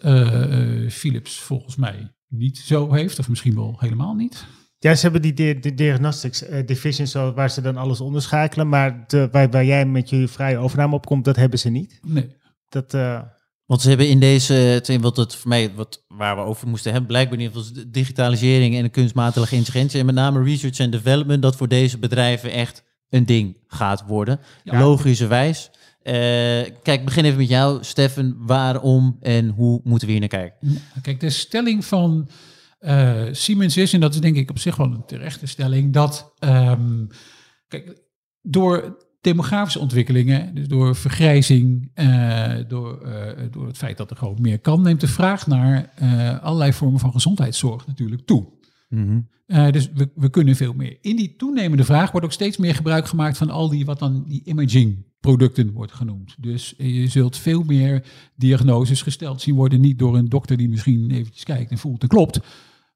Philips 0.89 1.39
volgens 1.39 1.75
mij 1.75 2.11
niet 2.27 2.57
zo 2.57 2.93
heeft. 2.93 3.19
Of 3.19 3.29
misschien 3.29 3.55
wel 3.55 3.75
helemaal 3.79 4.13
niet. 4.15 4.45
Ja, 4.79 4.95
ze 4.95 5.01
hebben 5.01 5.21
die 5.21 5.33
de, 5.33 5.59
de 5.59 5.73
diagnostics 5.73 6.49
uh, 6.49 6.65
division 6.65 7.07
zo, 7.07 7.33
waar 7.33 7.49
ze 7.49 7.61
dan 7.61 7.77
alles 7.77 8.01
onderschakelen. 8.01 8.69
Maar 8.69 9.03
de, 9.07 9.27
waar, 9.31 9.49
waar, 9.49 9.65
jij 9.65 9.85
met 9.85 10.09
je 10.09 10.27
vrije 10.27 10.57
overname 10.57 10.95
op 10.95 11.05
komt, 11.05 11.25
dat 11.25 11.35
hebben 11.35 11.59
ze 11.59 11.69
niet. 11.69 11.99
Nee. 12.01 12.35
Dat, 12.69 12.93
uh... 12.93 13.21
Want 13.65 13.81
ze 13.81 13.87
hebben 13.87 14.09
in 14.09 14.19
deze, 14.19 14.83
wat 15.01 15.17
het 15.17 15.35
voor 15.35 15.49
mij, 15.49 15.73
wat, 15.75 16.05
waar 16.07 16.35
we 16.35 16.41
over 16.41 16.67
moesten 16.67 16.91
hebben, 16.91 17.09
blijkbaar 17.09 17.37
niet, 17.37 17.53
was 17.53 17.73
de 17.73 17.89
digitalisering 17.89 18.75
en 18.75 18.83
de 18.83 18.89
kunstmatige 18.89 19.55
intelligentie. 19.55 19.99
En 19.99 20.05
met 20.05 20.15
name 20.15 20.43
research 20.43 20.79
en 20.79 20.91
development, 20.91 21.41
dat 21.41 21.55
voor 21.55 21.67
deze 21.67 21.97
bedrijven 21.97 22.51
echt 22.51 22.83
een 23.09 23.25
ding 23.25 23.57
gaat 23.67 24.03
worden. 24.07 24.39
Ja. 24.63 24.79
Logischerwijs. 24.79 25.69
Uh, 26.03 26.13
kijk, 26.83 27.05
begin 27.05 27.25
even 27.25 27.37
met 27.37 27.49
jou, 27.49 27.83
Stefan. 27.83 28.35
Waarom 28.37 29.17
en 29.21 29.49
hoe 29.49 29.81
moeten 29.83 30.07
we 30.07 30.11
hier 30.13 30.21
naar 30.21 30.29
kijken? 30.29 30.81
Kijk, 31.01 31.19
de 31.19 31.29
stelling 31.29 31.85
van 31.85 32.29
uh, 32.79 33.23
Siemens 33.31 33.77
is, 33.77 33.93
en 33.93 33.99
dat 33.99 34.13
is 34.13 34.21
denk 34.21 34.35
ik 34.35 34.49
op 34.49 34.59
zich 34.59 34.75
wel 34.75 34.91
een 34.91 35.05
terechte 35.05 35.45
stelling, 35.45 35.93
dat 35.93 36.33
um, 36.39 37.07
kijk, 37.67 38.01
door 38.41 38.97
demografische 39.21 39.79
ontwikkelingen, 39.79 40.55
dus 40.55 40.67
door 40.67 40.95
vergrijzing, 40.95 41.91
uh, 41.95 42.55
door, 42.67 43.01
uh, 43.05 43.51
door 43.51 43.67
het 43.67 43.77
feit 43.77 43.97
dat 43.97 44.09
er 44.09 44.17
gewoon 44.17 44.41
meer 44.41 44.59
kan, 44.59 44.81
neemt 44.81 45.01
de 45.01 45.07
vraag 45.07 45.47
naar 45.47 45.89
allerlei 46.41 46.73
vormen 46.73 46.99
van 46.99 47.11
gezondheidszorg 47.11 47.87
natuurlijk 47.87 48.25
toe. 48.25 48.57
Mm 48.89 49.07
-hmm. 49.07 49.27
Uh, 49.49 49.69
dus 49.69 49.89
we, 49.93 50.09
we, 50.15 50.29
kunnen 50.29 50.55
veel 50.55 50.73
meer. 50.73 50.97
In 51.01 51.15
die 51.15 51.35
toenemende 51.35 51.83
vraag 51.83 52.11
wordt 52.11 52.25
ook 52.25 52.31
steeds 52.31 52.57
meer 52.57 52.75
gebruik 52.75 53.07
gemaakt 53.07 53.37
van 53.37 53.49
al 53.49 53.69
die 53.69 53.85
wat 53.85 53.99
dan 53.99 54.23
die 54.27 54.41
imaging 54.45 55.05
producten 55.19 55.71
wordt 55.71 55.91
genoemd. 55.91 56.35
Dus 56.39 56.73
je 56.77 57.07
zult 57.07 57.37
veel 57.37 57.63
meer 57.63 58.05
diagnoses 58.35 59.01
gesteld 59.01 59.41
zien 59.41 59.55
worden, 59.55 59.81
niet 59.81 59.99
door 59.99 60.17
een 60.17 60.29
dokter 60.29 60.57
die 60.57 60.69
misschien 60.69 61.11
eventjes 61.11 61.43
kijkt 61.43 61.71
en 61.71 61.77
voelt 61.77 62.01
en 62.01 62.07
klopt, 62.07 62.39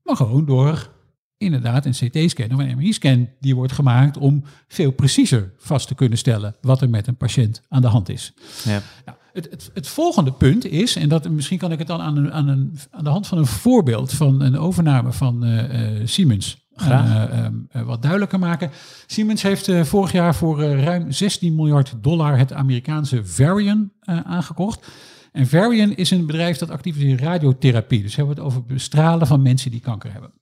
maar 0.03 0.15
gewoon 0.15 0.45
door 0.45 0.91
inderdaad 1.37 1.85
een 1.85 1.91
CT-scan 1.91 2.53
of 2.53 2.59
een 2.59 2.75
MRI-scan 2.77 3.29
die 3.39 3.55
wordt 3.55 3.73
gemaakt 3.73 4.17
om 4.17 4.43
veel 4.67 4.91
preciezer 4.91 5.53
vast 5.57 5.87
te 5.87 5.95
kunnen 5.95 6.17
stellen 6.17 6.55
wat 6.61 6.81
er 6.81 6.89
met 6.89 7.07
een 7.07 7.17
patiënt 7.17 7.61
aan 7.69 7.81
de 7.81 7.87
hand 7.87 8.09
is. 8.09 8.33
Ja. 8.63 8.81
Nou, 9.05 9.17
het, 9.33 9.47
het, 9.49 9.69
het, 9.73 9.87
volgende 9.87 10.31
punt 10.31 10.65
is, 10.65 10.95
en 10.95 11.09
dat, 11.09 11.29
misschien 11.29 11.57
kan 11.57 11.71
ik 11.71 11.77
het 11.77 11.87
dan 11.87 12.01
aan, 12.01 12.17
een, 12.17 12.31
aan, 12.31 12.47
een, 12.47 12.77
aan 12.91 13.03
de 13.03 13.09
hand 13.09 13.27
van 13.27 13.37
een 13.37 13.45
voorbeeld 13.45 14.13
van 14.13 14.41
een 14.41 14.57
overname 14.57 15.11
van 15.11 15.45
uh, 15.45 15.99
uh, 15.99 16.07
Siemens. 16.07 16.61
Uh, 16.81 17.45
uh, 17.75 17.81
wat 17.81 18.01
duidelijker 18.01 18.39
maken. 18.39 18.71
Siemens 19.05 19.41
heeft 19.41 19.67
uh, 19.67 19.83
vorig 19.83 20.11
jaar 20.11 20.35
voor 20.35 20.61
ruim 20.63 21.11
16 21.11 21.55
miljard 21.55 21.93
dollar 22.01 22.37
het 22.37 22.53
Amerikaanse 22.53 23.25
Varian 23.25 23.91
aangekocht. 24.05 24.87
En 25.33 25.47
Varian 25.47 25.95
is 25.95 26.11
een 26.11 26.25
bedrijf 26.25 26.57
dat 26.57 26.69
actief 26.69 26.97
is 26.97 27.03
in 27.03 27.17
radiotherapie. 27.17 28.01
Dus 28.01 28.15
we 28.15 28.17
hebben 28.17 28.35
het 28.35 28.45
over 28.45 28.65
bestralen 28.65 29.27
van 29.27 29.41
mensen 29.41 29.71
die 29.71 29.79
kanker 29.79 30.11
hebben. 30.11 30.33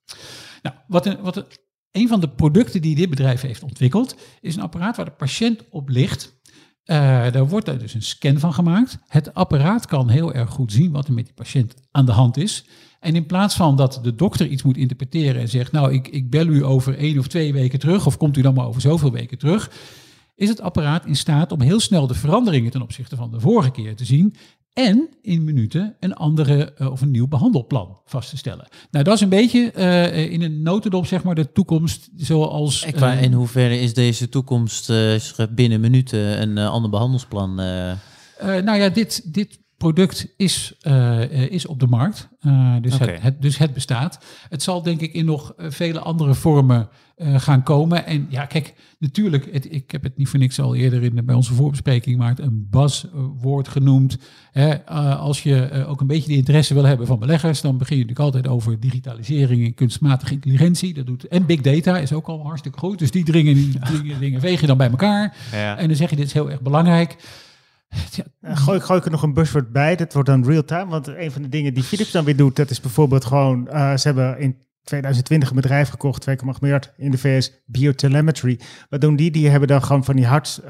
Nou, 0.61 0.75
wat, 0.87 1.05
een, 1.05 1.21
wat 1.21 1.35
een, 1.35 1.45
een 1.91 2.07
van 2.07 2.19
de 2.19 2.29
producten 2.29 2.81
die 2.81 2.95
dit 2.95 3.09
bedrijf 3.09 3.41
heeft 3.41 3.63
ontwikkeld, 3.63 4.15
is 4.41 4.55
een 4.55 4.61
apparaat 4.61 4.95
waar 4.95 5.05
de 5.05 5.11
patiënt 5.11 5.69
op 5.69 5.89
ligt. 5.89 6.39
Uh, 6.85 6.97
daar 7.31 7.47
wordt 7.47 7.67
er 7.67 7.79
dus 7.79 7.93
een 7.93 8.01
scan 8.01 8.39
van 8.39 8.53
gemaakt. 8.53 8.97
Het 9.07 9.33
apparaat 9.33 9.85
kan 9.85 10.09
heel 10.09 10.33
erg 10.33 10.49
goed 10.49 10.71
zien 10.71 10.91
wat 10.91 11.07
er 11.07 11.13
met 11.13 11.25
die 11.25 11.33
patiënt 11.33 11.73
aan 11.91 12.05
de 12.05 12.11
hand 12.11 12.37
is. 12.37 12.65
En 12.99 13.15
in 13.15 13.25
plaats 13.25 13.55
van 13.55 13.75
dat 13.75 13.99
de 14.03 14.15
dokter 14.15 14.47
iets 14.47 14.63
moet 14.63 14.77
interpreteren 14.77 15.41
en 15.41 15.49
zegt, 15.49 15.71
nou, 15.71 15.93
ik, 15.93 16.07
ik 16.07 16.29
bel 16.29 16.47
u 16.47 16.65
over 16.65 16.97
één 16.97 17.19
of 17.19 17.27
twee 17.27 17.53
weken 17.53 17.79
terug, 17.79 18.05
of 18.05 18.17
komt 18.17 18.37
u 18.37 18.41
dan 18.41 18.53
maar 18.53 18.67
over 18.67 18.81
zoveel 18.81 19.11
weken 19.11 19.37
terug, 19.37 19.71
is 20.35 20.49
het 20.49 20.61
apparaat 20.61 21.05
in 21.05 21.15
staat 21.15 21.51
om 21.51 21.61
heel 21.61 21.79
snel 21.79 22.07
de 22.07 22.13
veranderingen 22.13 22.71
ten 22.71 22.81
opzichte 22.81 23.15
van 23.15 23.31
de 23.31 23.39
vorige 23.39 23.71
keer 23.71 23.95
te 23.95 24.05
zien 24.05 24.35
en 24.73 25.09
in 25.21 25.43
minuten 25.43 25.95
een 25.99 26.13
andere 26.13 26.73
uh, 26.77 26.91
of 26.91 27.01
een 27.01 27.11
nieuw 27.11 27.27
behandelplan 27.27 27.97
vast 28.05 28.29
te 28.29 28.37
stellen. 28.37 28.67
Nou, 28.91 29.03
dat 29.03 29.13
is 29.13 29.21
een 29.21 29.29
beetje 29.29 29.73
uh, 29.77 30.31
in 30.31 30.41
een 30.41 30.61
notendop, 30.61 31.05
zeg 31.05 31.23
maar, 31.23 31.35
de 31.35 31.51
toekomst 31.51 32.09
zoals... 32.15 32.85
Uh, 32.85 32.93
qua, 32.93 33.11
in 33.11 33.33
hoeverre 33.33 33.79
is 33.79 33.93
deze 33.93 34.29
toekomst 34.29 34.93
binnen 35.49 35.79
minuten 35.79 36.41
een 36.41 36.57
ander 36.57 36.89
behandelsplan? 36.89 37.55
nou 37.55 38.77
ja, 38.77 38.89
dit, 38.89 39.33
dit 39.33 39.61
product 39.81 40.27
is, 40.37 40.73
eh, 40.79 41.23
eh, 41.23 41.51
is 41.51 41.65
op 41.65 41.79
de 41.79 41.87
markt. 41.87 42.29
Eh, 42.39 42.75
dus, 42.81 42.97
het, 42.97 43.21
het, 43.21 43.41
dus 43.41 43.57
het 43.57 43.73
bestaat. 43.73 44.19
Het 44.49 44.63
zal 44.63 44.81
denk 44.81 45.01
ik 45.01 45.13
in 45.13 45.25
nog 45.25 45.53
eh, 45.53 45.69
vele 45.69 45.99
andere 45.99 46.33
vormen 46.33 46.89
eh, 47.21 47.39
gaan 47.39 47.63
komen. 47.63 48.05
En 48.05 48.25
ja, 48.29 48.45
kijk, 48.45 48.73
natuurlijk, 48.99 49.47
het, 49.51 49.73
ik 49.73 49.91
heb 49.91 50.03
het 50.03 50.17
niet 50.17 50.29
voor 50.29 50.39
niks 50.39 50.59
al 50.59 50.75
eerder 50.75 51.03
in, 51.03 51.25
bij 51.25 51.35
onze 51.35 51.53
voorbespreking 51.53 52.15
gemaakt, 52.15 52.39
een 52.39 52.67
buzzwoord 52.69 53.67
genoemd. 53.67 54.17
Hè, 54.51 54.69
eh, 54.69 55.19
als 55.19 55.43
je 55.43 55.63
eh, 55.63 55.89
ook 55.89 56.01
een 56.01 56.07
beetje 56.07 56.27
de 56.27 56.37
interesse 56.37 56.73
wil 56.73 56.83
hebben 56.83 57.07
van 57.07 57.19
beleggers, 57.19 57.61
dan 57.61 57.77
begin 57.77 57.97
je 57.97 58.03
natuurlijk 58.03 58.33
altijd 58.35 58.53
over 58.53 58.79
digitalisering 58.79 59.65
en 59.65 59.73
kunstmatige 59.73 60.33
intelligentie. 60.33 60.93
Dat 60.93 61.05
doet, 61.05 61.27
en 61.27 61.45
big 61.45 61.61
data 61.61 61.97
is 61.97 62.13
ook 62.13 62.27
al 62.27 62.43
hartstikke 62.43 62.79
goed. 62.79 62.99
Dus 62.99 63.11
die 63.11 63.23
dringen, 63.23 63.53
die 63.53 63.79
dingen, 63.91 64.19
dingen 64.19 64.39
veeg 64.39 64.61
je 64.61 64.67
dan 64.67 64.77
bij 64.77 64.89
elkaar. 64.89 65.35
Ja. 65.51 65.77
En 65.77 65.87
dan 65.87 65.95
zeg 65.95 66.09
je, 66.09 66.15
dit 66.15 66.25
is 66.25 66.33
heel 66.33 66.51
erg 66.51 66.61
belangrijk. 66.61 67.15
Ja, 68.11 68.55
gooi, 68.55 68.79
gooi 68.79 68.99
ik 68.99 69.05
er 69.05 69.11
nog 69.11 69.23
een 69.23 69.33
buzzword 69.33 69.71
bij. 69.71 69.95
Dat 69.95 70.13
wordt 70.13 70.29
dan 70.29 70.45
real-time. 70.45 70.89
Want 70.89 71.07
een 71.07 71.31
van 71.31 71.41
de 71.41 71.49
dingen 71.49 71.73
die 71.73 71.83
Philips 71.83 72.11
dan 72.11 72.25
weer 72.25 72.35
doet, 72.35 72.55
dat 72.55 72.69
is 72.69 72.79
bijvoorbeeld 72.79 73.25
gewoon... 73.25 73.67
eh, 73.67 73.97
ze 73.97 74.07
hebben 74.07 74.39
in 74.39 74.55
2020 74.83 75.49
een 75.49 75.55
bedrijf 75.55 75.89
gekocht, 75.89 76.29
2,8 76.29 76.35
miljard 76.59 76.93
in 76.97 77.11
de 77.11 77.17
VS, 77.17 77.63
biotelemetry. 77.65 78.59
Wat 78.89 79.01
doen 79.01 79.15
die? 79.15 79.31
Die 79.31 79.49
hebben 79.49 79.67
dan 79.67 79.83
gewoon 79.83 80.03
van 80.03 80.15
die 80.15 80.25
hart, 80.25 80.61
eh, 80.63 80.69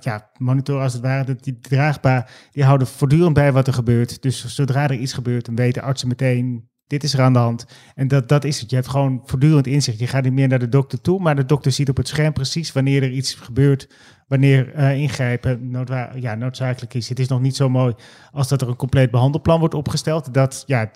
ja, 0.00 0.30
monitor 0.38 0.80
als 0.80 0.92
het 0.92 1.02
ware, 1.02 1.36
die 1.40 1.58
draagbaar. 1.60 2.30
Die 2.52 2.64
houden 2.64 2.86
voortdurend 2.86 3.34
bij 3.34 3.52
wat 3.52 3.66
er 3.66 3.72
gebeurt. 3.72 4.22
Dus 4.22 4.46
zodra 4.46 4.82
er 4.82 4.96
iets 4.96 5.12
gebeurt, 5.12 5.44
dan 5.44 5.56
weten 5.56 5.82
artsen 5.82 6.08
meteen, 6.08 6.68
dit 6.88 7.04
is 7.04 7.14
er 7.14 7.20
aan 7.20 7.32
de 7.32 7.38
hand. 7.38 7.66
En 7.94 8.08
dat, 8.08 8.28
dat 8.28 8.44
is 8.44 8.60
het. 8.60 8.70
Je 8.70 8.76
hebt 8.76 8.88
gewoon 8.88 9.22
voortdurend 9.24 9.66
inzicht. 9.66 9.98
Je 9.98 10.06
gaat 10.06 10.24
niet 10.24 10.32
meer 10.32 10.48
naar 10.48 10.58
de 10.58 10.68
dokter 10.68 11.00
toe, 11.00 11.20
maar 11.20 11.36
de 11.36 11.44
dokter 11.44 11.72
ziet 11.72 11.88
op 11.88 11.96
het 11.96 12.08
scherm 12.08 12.32
precies 12.32 12.72
wanneer 12.72 13.02
er 13.02 13.10
iets 13.10 13.34
gebeurt, 13.34 13.88
wanneer 14.26 14.74
eh, 14.74 14.96
ingrijpen 14.96 15.70
noodwa- 15.70 16.12
ja, 16.14 16.34
noodzakelijk 16.34 16.94
is. 16.94 17.08
Het 17.08 17.18
is 17.18 17.28
nog 17.28 17.40
niet 17.40 17.56
zo 17.56 17.68
mooi 17.68 17.94
als 18.30 18.48
dat 18.48 18.62
er 18.62 18.68
een 18.68 18.76
compleet 18.76 19.10
behandelplan 19.10 19.58
wordt 19.58 19.74
opgesteld. 19.74 20.34
Dat, 20.34 20.62
ja, 20.66 20.90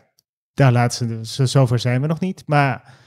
daar 0.54 0.72
laten 0.72 1.26
ze, 1.26 1.34
zo- 1.34 1.46
zover 1.46 1.78
zijn 1.78 2.00
we 2.00 2.06
nog 2.06 2.20
niet. 2.20 2.42
Maar 2.46 3.00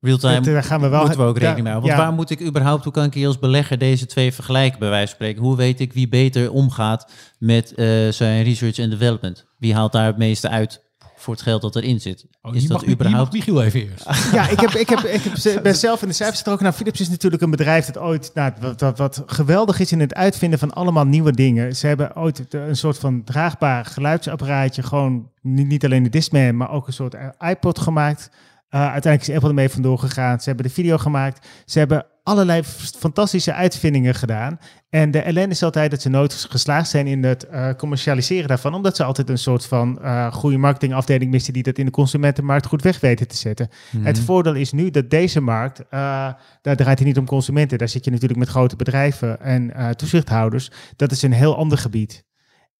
Real-time 0.00 0.40
daar 0.40 0.62
gaan 0.62 0.80
we 0.80 0.88
wel... 0.88 1.00
moeten 1.00 1.18
we 1.18 1.26
ook 1.26 1.38
rekening 1.38 1.62
mee 1.62 1.72
houden. 1.72 1.90
Want 1.90 2.02
ja. 2.02 2.08
waar 2.08 2.16
moet 2.16 2.30
ik 2.30 2.42
überhaupt, 2.42 2.84
hoe 2.84 2.92
kan 2.92 3.04
ik 3.04 3.14
hier 3.14 3.26
als 3.26 3.38
belegger 3.38 3.78
deze 3.78 4.06
twee 4.06 4.32
vergelijken, 4.32 4.78
bij 4.78 4.88
wijze 4.88 5.06
van 5.06 5.14
spreken? 5.14 5.42
Hoe 5.42 5.56
weet 5.56 5.80
ik 5.80 5.92
wie 5.92 6.08
beter 6.08 6.50
omgaat 6.50 7.10
met 7.38 7.74
eh, 7.74 7.86
zijn 8.08 8.42
research 8.42 8.78
en 8.78 8.90
development? 8.90 9.44
Wie 9.58 9.74
haalt 9.74 9.92
daar 9.92 10.06
het 10.06 10.16
meeste 10.16 10.48
uit 10.48 10.83
voor 11.24 11.34
het 11.34 11.42
geld 11.42 11.62
dat 11.62 11.76
erin 11.76 12.00
zit? 12.00 12.26
Oh, 12.42 12.54
is 12.54 12.66
dat 12.66 12.80
mag, 12.80 12.90
überhaupt... 12.90 13.32
Michiel 13.32 13.62
even 13.62 13.80
eerst. 13.80 14.32
Ja, 14.32 14.48
ik, 14.48 14.60
heb, 14.60 14.70
ik, 14.70 14.88
heb, 14.88 14.98
ik 15.18 15.22
heb, 15.22 15.62
ben 15.62 15.76
zelf 15.76 16.02
in 16.02 16.08
de 16.08 16.14
cijfers 16.14 16.38
getrokken. 16.38 16.64
Nou, 16.64 16.76
Philips 16.76 17.00
is 17.00 17.08
natuurlijk 17.08 17.42
een 17.42 17.50
bedrijf 17.50 17.86
dat 17.86 17.98
ooit, 17.98 18.30
nou, 18.34 18.52
wat, 18.60 18.80
wat, 18.80 18.98
wat 18.98 19.22
geweldig 19.26 19.80
is 19.80 19.92
in 19.92 20.00
het 20.00 20.14
uitvinden 20.14 20.58
van 20.58 20.72
allemaal 20.72 21.04
nieuwe 21.04 21.32
dingen. 21.32 21.76
Ze 21.76 21.86
hebben 21.86 22.16
ooit 22.16 22.54
een 22.54 22.76
soort 22.76 22.98
van 22.98 23.24
draagbaar 23.24 23.84
geluidsapparaatje, 23.84 24.82
gewoon 24.82 25.28
niet, 25.40 25.66
niet 25.66 25.84
alleen 25.84 26.02
de 26.02 26.08
Discman, 26.08 26.56
maar 26.56 26.70
ook 26.70 26.86
een 26.86 26.92
soort 26.92 27.16
iPod 27.38 27.78
gemaakt. 27.78 28.30
Eh, 28.74 28.80
uiteindelijk 28.80 29.22
is 29.22 29.34
Apple 29.34 29.48
ermee 29.48 29.68
vandoor 29.68 29.98
gegaan. 29.98 30.40
Ze 30.40 30.48
hebben 30.48 30.66
de 30.66 30.72
video 30.72 30.98
gemaakt. 30.98 31.46
Ze 31.64 31.78
hebben 31.78 32.06
allerlei 32.22 32.62
fantastische 32.98 33.52
uitvindingen 33.52 34.14
gedaan. 34.14 34.58
En 34.90 35.10
de 35.10 35.20
ellende 35.20 35.54
is 35.54 35.62
altijd 35.62 35.90
dat 35.90 36.02
ze 36.02 36.08
nooit 36.08 36.32
geslaagd 36.50 36.88
zijn 36.88 37.06
in 37.06 37.24
het 37.24 37.46
eh, 37.46 37.70
commercialiseren 37.76 38.48
daarvan. 38.48 38.74
Omdat 38.74 38.96
ze 38.96 39.04
altijd 39.04 39.28
een 39.28 39.38
soort 39.38 39.66
van 39.66 40.02
eh, 40.02 40.32
goede 40.32 40.56
marketingafdeling 40.56 41.30
missen 41.30 41.52
die 41.52 41.62
dat 41.62 41.78
in 41.78 41.84
de 41.84 41.90
consumentenmarkt 41.90 42.66
goed 42.66 42.82
weg 42.82 43.00
weten 43.00 43.28
te 43.28 43.36
zetten. 43.36 43.68
Mhm. 43.90 44.04
Het 44.04 44.18
voordeel 44.18 44.54
is 44.54 44.72
nu 44.72 44.90
dat 44.90 45.10
deze 45.10 45.40
markt, 45.40 45.82
daar 45.90 46.36
draait 46.60 46.98
het 46.98 47.04
niet 47.04 47.18
om 47.18 47.26
consumenten. 47.26 47.78
Daar 47.78 47.88
zit 47.88 48.04
je 48.04 48.10
natuurlijk 48.10 48.40
met 48.40 48.48
grote 48.48 48.76
bedrijven 48.76 49.40
en 49.40 49.96
toezichthouders. 49.96 50.70
Dat 50.96 51.10
is 51.10 51.22
een 51.22 51.32
heel 51.32 51.56
ander 51.56 51.78
gebied. 51.78 52.24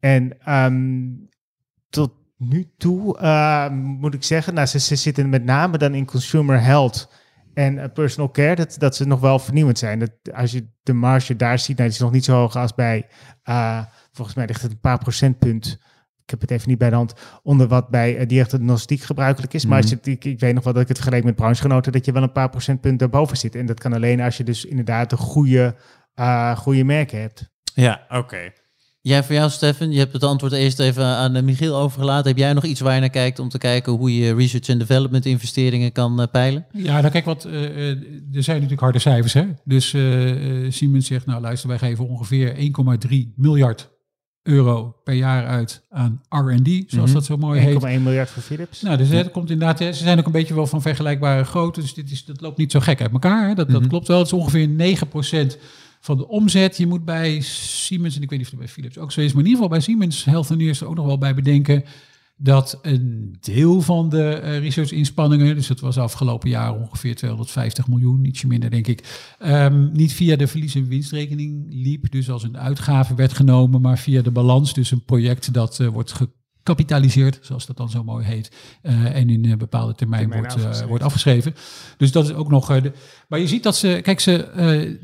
En 0.00 0.36
ehm, 0.44 1.02
tot 1.90 2.10
nu 2.36 2.70
toe 2.76 3.18
eh, 3.18 3.70
moet 3.70 4.14
ik 4.14 4.22
zeggen, 4.24 4.54
nou, 4.54 4.66
ze, 4.66 4.78
ze 4.80 4.96
zitten 4.96 5.28
met 5.28 5.44
name 5.44 5.78
dan 5.78 5.94
in 5.94 6.06
consumer 6.06 6.60
health 6.62 7.12
en 7.54 7.78
eh, 7.78 7.92
personal 7.92 8.30
care, 8.30 8.54
dat, 8.54 8.76
dat 8.78 8.96
ze 8.96 9.06
nog 9.06 9.20
wel 9.20 9.38
vernieuwend 9.38 9.78
zijn. 9.78 9.98
Dat, 9.98 10.10
als 10.32 10.52
je 10.52 10.66
de 10.82 10.92
marge 10.92 11.36
daar 11.36 11.58
ziet, 11.58 11.76
nou, 11.76 11.88
die 11.88 11.98
is 11.98 12.02
nog 12.04 12.12
niet 12.12 12.24
zo 12.24 12.36
hoog 12.36 12.56
als 12.56 12.74
bij, 12.74 13.06
eh, 13.42 13.84
volgens 14.12 14.36
mij 14.36 14.46
ligt 14.46 14.62
het 14.62 14.70
een 14.72 14.80
paar 14.80 14.98
procentpunt 14.98 15.78
ik 16.24 16.30
heb 16.30 16.40
het 16.40 16.50
even 16.50 16.68
niet 16.68 16.78
bij 16.78 16.90
de 16.90 16.96
hand, 16.96 17.14
onder 17.42 17.68
wat 17.68 17.88
bij 17.88 18.26
diagnostiek 18.26 19.00
gebruikelijk 19.00 19.54
is. 19.54 19.66
Maar 19.66 19.76
als 19.80 19.88
je, 19.90 19.96
het- 19.96 20.06
ik, 20.06 20.24
ik 20.24 20.40
weet 20.40 20.54
nog 20.54 20.64
wel 20.64 20.72
dat 20.72 20.82
ik 20.82 20.88
het 20.88 20.96
vergelijk 20.96 21.24
met 21.24 21.34
branchegenoten, 21.34 21.92
dat 21.92 22.04
je 22.04 22.12
wel 22.12 22.22
een 22.22 22.32
paar 22.32 22.48
procentpunten 22.50 22.98
daarboven 22.98 23.36
zit. 23.36 23.54
En 23.54 23.66
dat 23.66 23.80
kan 23.80 23.92
alleen 23.92 24.20
als 24.20 24.36
je 24.36 24.44
dus 24.44 24.64
inderdaad 24.64 25.12
een 25.12 25.18
goede, 25.18 25.74
eh, 26.14 26.56
goede 26.56 26.84
merken 26.84 27.20
hebt. 27.20 27.50
Ja, 27.74 28.04
oké. 28.08 28.52
Jij 29.06 29.24
voor 29.24 29.34
jou, 29.34 29.50
Stefan, 29.50 29.92
je 29.92 29.98
hebt 29.98 30.12
het 30.12 30.22
antwoord 30.22 30.52
eerst 30.52 30.78
even 30.78 31.04
aan 31.04 31.34
eh, 31.36 31.42
Michiel 31.42 31.76
overgelaten. 31.76 32.28
Heb 32.28 32.38
jij 32.38 32.52
nog 32.52 32.64
iets 32.64 32.80
waar 32.80 32.94
je 32.94 33.00
naar 33.00 33.10
kijkt 33.10 33.38
om 33.38 33.48
te 33.48 33.58
kijken 33.58 33.92
hoe 33.92 34.16
je 34.16 34.34
research 34.34 34.68
en 34.68 34.78
development 34.78 35.26
investeringen 35.26 35.92
kan 35.92 36.20
eh, 36.20 36.26
peilen? 36.32 36.66
Ja, 36.72 37.00
nou 37.00 37.12
kijk, 37.12 37.24
wat, 37.24 37.44
eh, 37.44 37.64
eh, 37.64 37.88
er 38.32 38.42
zijn 38.42 38.56
natuurlijk 38.56 38.80
harde 38.80 38.98
cijfers. 38.98 39.32
Hè? 39.32 39.44
Dus 39.64 39.92
eh, 39.94 40.64
eh, 40.64 40.72
Siemens 40.72 41.06
zegt, 41.06 41.26
nou 41.26 41.40
luister, 41.40 41.68
wij 41.68 41.78
geven 41.78 42.08
ongeveer 42.08 42.54
1,3 42.56 43.32
miljard 43.36 43.90
euro 44.42 44.96
per 45.04 45.14
jaar 45.14 45.46
uit 45.46 45.86
aan 45.90 46.20
R&D, 46.28 46.68
zoals 46.86 47.04
Mhm. 47.10 47.12
dat 47.18 47.24
zo 47.24 47.36
mooi 47.36 47.60
heet. 47.60 47.74
1,1 47.74 48.02
miljard 48.02 48.30
voor 48.30 48.42
Philips. 48.42 48.82
Nou, 48.82 48.96
dus 48.96 49.08
het 49.08 49.30
komt 49.30 49.50
inderdaad, 49.50 49.78
ze 49.78 49.92
zijn 49.92 50.18
ook 50.18 50.26
een 50.26 50.32
beetje 50.32 50.54
wel 50.54 50.66
van 50.66 50.82
vergelijkbare 50.82 51.44
grootte, 51.44 51.80
dus 51.80 51.94
dit 51.94 52.10
is, 52.10 52.24
dat 52.24 52.40
loopt 52.40 52.58
niet 52.58 52.72
zo 52.72 52.80
gek 52.80 53.00
uit 53.00 53.12
elkaar. 53.12 53.48
Hè? 53.48 53.54
Dat, 53.54 53.70
dat 53.70 53.80
Mhm. 53.80 53.88
klopt 53.88 54.08
wel. 54.08 54.18
Het 54.18 54.26
is 54.26 54.32
ongeveer 54.32 54.68
9% 54.68 55.58
van 56.04 56.16
de 56.16 56.28
omzet. 56.28 56.76
Je 56.76 56.86
moet 56.86 57.04
bij 57.04 57.40
Siemens, 57.40 58.16
en 58.16 58.22
ik 58.22 58.30
weet 58.30 58.38
niet 58.38 58.46
of 58.46 58.54
het 58.54 58.64
bij 58.64 58.72
Philips 58.72 58.98
ook 58.98 59.12
zo 59.12 59.20
is, 59.20 59.32
maar 59.32 59.42
in 59.42 59.48
ieder 59.48 59.62
geval 59.62 59.76
bij 59.78 59.80
Siemens 59.80 60.24
Health 60.24 60.56
Neers 60.56 60.80
er 60.80 60.86
ook 60.86 60.94
nog 60.94 61.06
wel 61.06 61.18
bij 61.18 61.34
bedenken 61.34 61.84
dat 62.36 62.78
een 62.82 63.36
deel 63.40 63.80
van 63.80 64.08
de 64.08 64.34
eh, 64.34 64.58
research-inspanningen, 64.58 65.54
dus 65.54 65.66
dat 65.66 65.80
was 65.80 65.98
afgelopen 65.98 66.48
jaar 66.48 66.74
ongeveer 66.74 67.14
250 67.14 67.88
miljoen, 67.88 68.24
ietsje 68.24 68.46
minder 68.46 68.70
denk 68.70 68.86
ik, 68.86 69.28
ehm, 69.38 69.92
niet 69.92 70.12
via 70.12 70.36
de 70.36 70.46
verlies- 70.46 70.74
en 70.74 70.88
winstrekening 70.88 71.66
liep, 71.68 72.10
dus 72.10 72.30
als 72.30 72.42
een 72.42 72.58
uitgave 72.58 73.14
werd 73.14 73.32
genomen, 73.32 73.80
maar 73.80 73.98
via 73.98 74.22
de 74.22 74.30
balans, 74.30 74.74
dus 74.74 74.90
een 74.90 75.04
project 75.04 75.52
dat 75.52 75.80
eh, 75.80 75.86
wordt 75.86 76.12
gecapitaliseerd, 76.12 77.38
zoals 77.42 77.66
dat 77.66 77.76
dan 77.76 77.90
zo 77.90 78.04
mooi 78.04 78.24
heet, 78.24 78.50
eh, 78.82 79.16
en 79.16 79.30
in 79.30 79.44
een 79.44 79.58
bepaalde 79.58 79.94
termijn, 79.94 80.20
Termijn 80.20 80.40
wordt, 80.42 80.56
afgeschreven. 80.56 80.88
wordt 80.88 81.04
afgeschreven. 81.04 81.54
Dus 81.96 82.12
dat 82.12 82.24
is 82.24 82.32
ook 82.32 82.50
nog. 82.50 82.80
de, 82.80 82.92
maar 83.28 83.38
je 83.38 83.48
ziet 83.48 83.62
dat 83.62 83.76
ze, 83.76 84.00
kijk, 84.02 84.20
ze. 84.20 84.98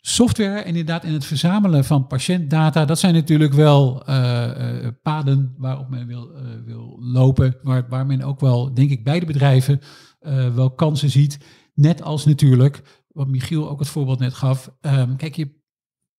Software 0.00 0.58
en 0.58 0.66
inderdaad 0.66 1.04
in 1.04 1.12
het 1.12 1.24
verzamelen 1.24 1.84
van 1.84 2.06
patiëntdata, 2.06 2.84
dat 2.84 2.98
zijn 2.98 3.14
natuurlijk 3.14 3.52
wel 3.52 4.06
eh, 4.06 4.84
eh, 4.84 4.92
paden 5.02 5.54
waarop 5.56 5.88
men 5.88 6.06
wil, 6.06 6.34
eh, 6.34 6.42
wil 6.64 6.96
lopen, 7.00 7.56
waar, 7.62 7.88
waar 7.88 8.06
men 8.06 8.22
ook 8.22 8.40
wel, 8.40 8.74
denk 8.74 8.90
ik, 8.90 9.04
beide 9.04 9.26
bedrijven 9.26 9.80
eh, 10.18 10.54
wel 10.54 10.70
kansen 10.70 11.10
ziet. 11.10 11.38
Net 11.74 12.02
als 12.02 12.24
natuurlijk, 12.24 12.82
wat 13.08 13.28
Michiel 13.28 13.70
ook 13.70 13.78
het 13.78 13.88
voorbeeld 13.88 14.18
net 14.18 14.34
gaf, 14.34 14.70
ehm, 14.80 15.16
kijk, 15.16 15.36
je, 15.36 15.62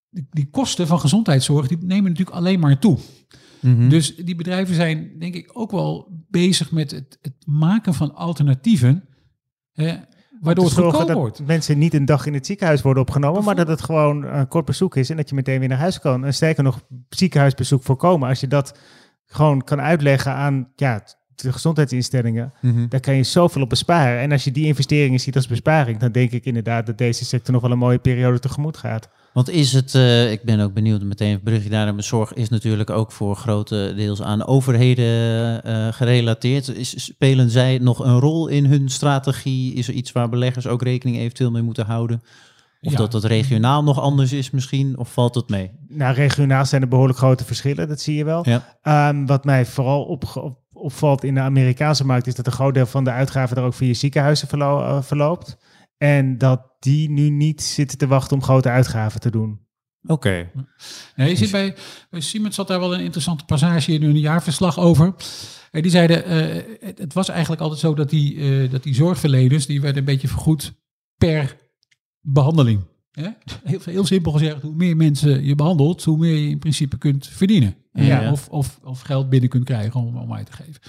die, 0.09 0.27
die 0.29 0.49
kosten 0.49 0.87
van 0.87 0.99
gezondheidszorg, 0.99 1.67
die 1.67 1.77
nemen 1.77 2.11
natuurlijk 2.11 2.37
alleen 2.37 2.59
maar 2.59 2.79
toe. 2.79 2.97
Mhm. 3.61 3.89
Dus 3.89 4.15
die 4.15 4.35
bedrijven 4.35 4.75
zijn 4.75 5.19
denk 5.19 5.35
ik 5.35 5.49
ook 5.53 5.71
wel 5.71 6.23
bezig 6.29 6.71
met 6.71 6.91
het, 6.91 7.17
het 7.21 7.45
maken 7.45 7.93
van 7.93 8.15
alternatieven, 8.15 9.07
hè, 9.71 9.97
waardoor 10.41 10.65
het 10.65 10.73
zorgen 10.73 10.93
goedkoop 10.99 11.15
wordt. 11.17 11.45
mensen 11.45 11.77
niet 11.77 11.93
een 11.93 12.05
dag 12.05 12.25
in 12.25 12.33
het 12.33 12.45
ziekenhuis 12.45 12.81
worden 12.81 13.03
opgenomen, 13.03 13.43
maar 13.43 13.55
dat 13.55 13.67
het 13.67 13.81
gewoon 13.81 14.23
een 14.23 14.47
kort 14.47 14.65
bezoek 14.65 14.95
is 14.95 15.09
en 15.09 15.17
dat 15.17 15.29
je 15.29 15.35
meteen 15.35 15.59
weer 15.59 15.67
naar 15.69 15.77
huis 15.77 15.99
kan. 15.99 16.25
En 16.25 16.33
sterker 16.33 16.63
nog, 16.63 16.79
ziekenhuisbezoek 17.09 17.83
voorkomen. 17.83 18.29
Als 18.29 18.39
je 18.39 18.47
dat 18.47 18.77
gewoon 19.25 19.63
kan 19.63 19.81
uitleggen 19.81 20.33
aan 20.33 20.67
ja, 20.75 21.03
de 21.35 21.51
gezondheidsinstellingen, 21.51 22.53
Mhm. 22.61 22.87
daar 22.87 22.99
kan 22.99 23.15
je 23.15 23.23
zoveel 23.23 23.61
op 23.61 23.69
besparen. 23.69 24.19
En 24.19 24.31
als 24.31 24.43
je 24.43 24.51
die 24.51 24.65
investeringen 24.65 25.19
ziet 25.19 25.35
als 25.35 25.47
besparing, 25.47 25.97
dan 25.99 26.11
denk 26.11 26.31
ik 26.31 26.45
inderdaad 26.45 26.85
dat 26.85 26.97
deze 26.97 27.25
sector 27.25 27.53
nog 27.53 27.61
wel 27.61 27.71
een 27.71 27.77
mooie 27.77 27.97
periode 27.99 28.39
tegemoet 28.39 28.77
gaat. 28.77 29.09
Want 29.39 29.51
is 29.51 29.73
het, 29.73 29.95
eh, 29.95 30.31
ik 30.31 30.43
ben 30.43 30.59
ook 30.59 30.73
benieuwd, 30.73 31.01
meteen 31.01 31.33
een 31.33 31.41
brugje 31.41 31.69
daar 31.69 31.83
naar 31.83 31.93
mijn 31.93 32.05
zorg, 32.05 32.33
is 32.33 32.49
natuurlijk 32.49 32.89
ook 32.89 33.11
voor 33.11 33.35
grote 33.35 33.93
deels 33.95 34.21
aan 34.21 34.45
overheden 34.45 35.63
eh, 35.63 35.87
gerelateerd. 35.93 36.67
Is, 36.67 37.03
spelen 37.05 37.49
zij 37.49 37.77
nog 37.77 37.99
een 37.99 38.19
rol 38.19 38.47
in 38.47 38.65
hun 38.65 38.89
strategie? 38.89 39.73
Is 39.73 39.87
er 39.87 39.93
iets 39.93 40.11
waar 40.11 40.29
beleggers 40.29 40.67
ook 40.67 40.81
rekening 40.83 41.17
eventueel 41.17 41.51
mee 41.51 41.61
moeten 41.61 41.85
houden? 41.85 42.21
Of 42.81 42.91
Ja. 42.91 42.97
dat 42.97 43.11
dat 43.11 43.23
regionaal 43.23 43.83
nog 43.83 43.99
anders 43.99 44.31
is 44.33 44.51
misschien? 44.51 44.97
Of 44.97 45.13
valt 45.13 45.35
het 45.35 45.49
mee? 45.49 45.71
Nou, 45.87 46.13
regionaal 46.15 46.65
zijn 46.65 46.81
er 46.81 46.87
behoorlijk 46.87 47.17
grote 47.19 47.45
verschillen, 47.45 47.87
dat 47.87 48.01
zie 48.01 48.15
je 48.15 48.23
wel. 48.23 48.49
Ja. 48.49 48.77
Ehm, 48.81 49.25
wat 49.25 49.45
mij 49.45 49.65
vooral 49.65 50.03
op, 50.03 50.55
opvalt 50.73 51.23
in 51.23 51.33
de 51.33 51.39
Amerikaanse 51.41 52.05
markt 52.05 52.27
is 52.27 52.35
dat 52.35 52.45
een 52.45 52.51
groot 52.51 52.73
deel 52.73 52.85
van 52.85 53.03
de 53.03 53.11
uitgaven 53.11 53.57
er 53.57 53.63
ook 53.63 53.73
via 53.73 53.93
ziekenhuizen 53.93 54.47
verlo- 54.47 54.81
eh, 54.81 55.01
verloopt. 55.01 55.57
En 55.99 56.37
dat 56.37 56.61
die 56.79 57.09
nu 57.09 57.29
niet 57.29 57.61
zitten 57.61 57.97
te 57.97 58.07
wachten 58.07 58.37
om 58.37 58.43
grote 58.43 58.69
uitgaven 58.69 59.19
te 59.19 59.31
doen. 59.31 59.59
Oké. 60.07 60.51
Nee, 61.15 61.29
je 61.29 61.35
ziet 61.35 61.51
bij, 61.51 61.75
bij 62.09 62.21
Siemens 62.21 62.55
zat 62.55 62.67
daar 62.67 62.79
wel 62.79 62.93
een 62.93 63.03
interessante 63.03 63.45
passage 63.45 63.91
in 63.93 64.03
hun 64.03 64.19
jaarverslag 64.19 64.79
over. 64.79 65.13
En 65.71 65.81
die 65.81 65.91
zeiden, 65.91 66.25
eh, 66.25 66.63
het, 66.79 66.97
het 66.97 67.13
was 67.13 67.29
eigenlijk 67.29 67.61
altijd 67.61 67.79
zo 67.79 67.93
dat 67.93 68.09
die, 68.09 68.37
eh, 68.63 68.71
dat 68.71 68.83
die 68.83 68.93
zorgverleners, 68.95 69.65
die 69.65 69.81
werden 69.81 69.99
een 69.99 70.05
beetje 70.05 70.27
vergoed 70.27 70.73
per 71.17 71.57
behandeling. 72.21 72.85
Hè? 73.11 73.27
Heel, 73.63 73.79
heel 73.83 74.05
simpel 74.05 74.31
gezegd, 74.31 74.61
hoe 74.61 74.75
meer 74.75 74.95
mensen 74.95 75.43
je 75.45 75.55
behandelt, 75.55 76.03
hoe 76.03 76.17
meer 76.17 76.35
je 76.35 76.49
in 76.49 76.59
principe 76.59 76.97
kunt 76.97 77.27
verdienen. 77.27 77.75
eh, 77.91 78.07
Ja. 78.07 78.31
of, 78.31 78.47
of, 78.49 78.79
of 78.83 79.01
geld 79.01 79.29
binnen 79.29 79.49
kunt 79.49 79.63
krijgen 79.65 79.99
om, 79.99 80.17
om 80.17 80.33
uit 80.33 80.45
te 80.45 80.51
geven. 80.53 80.81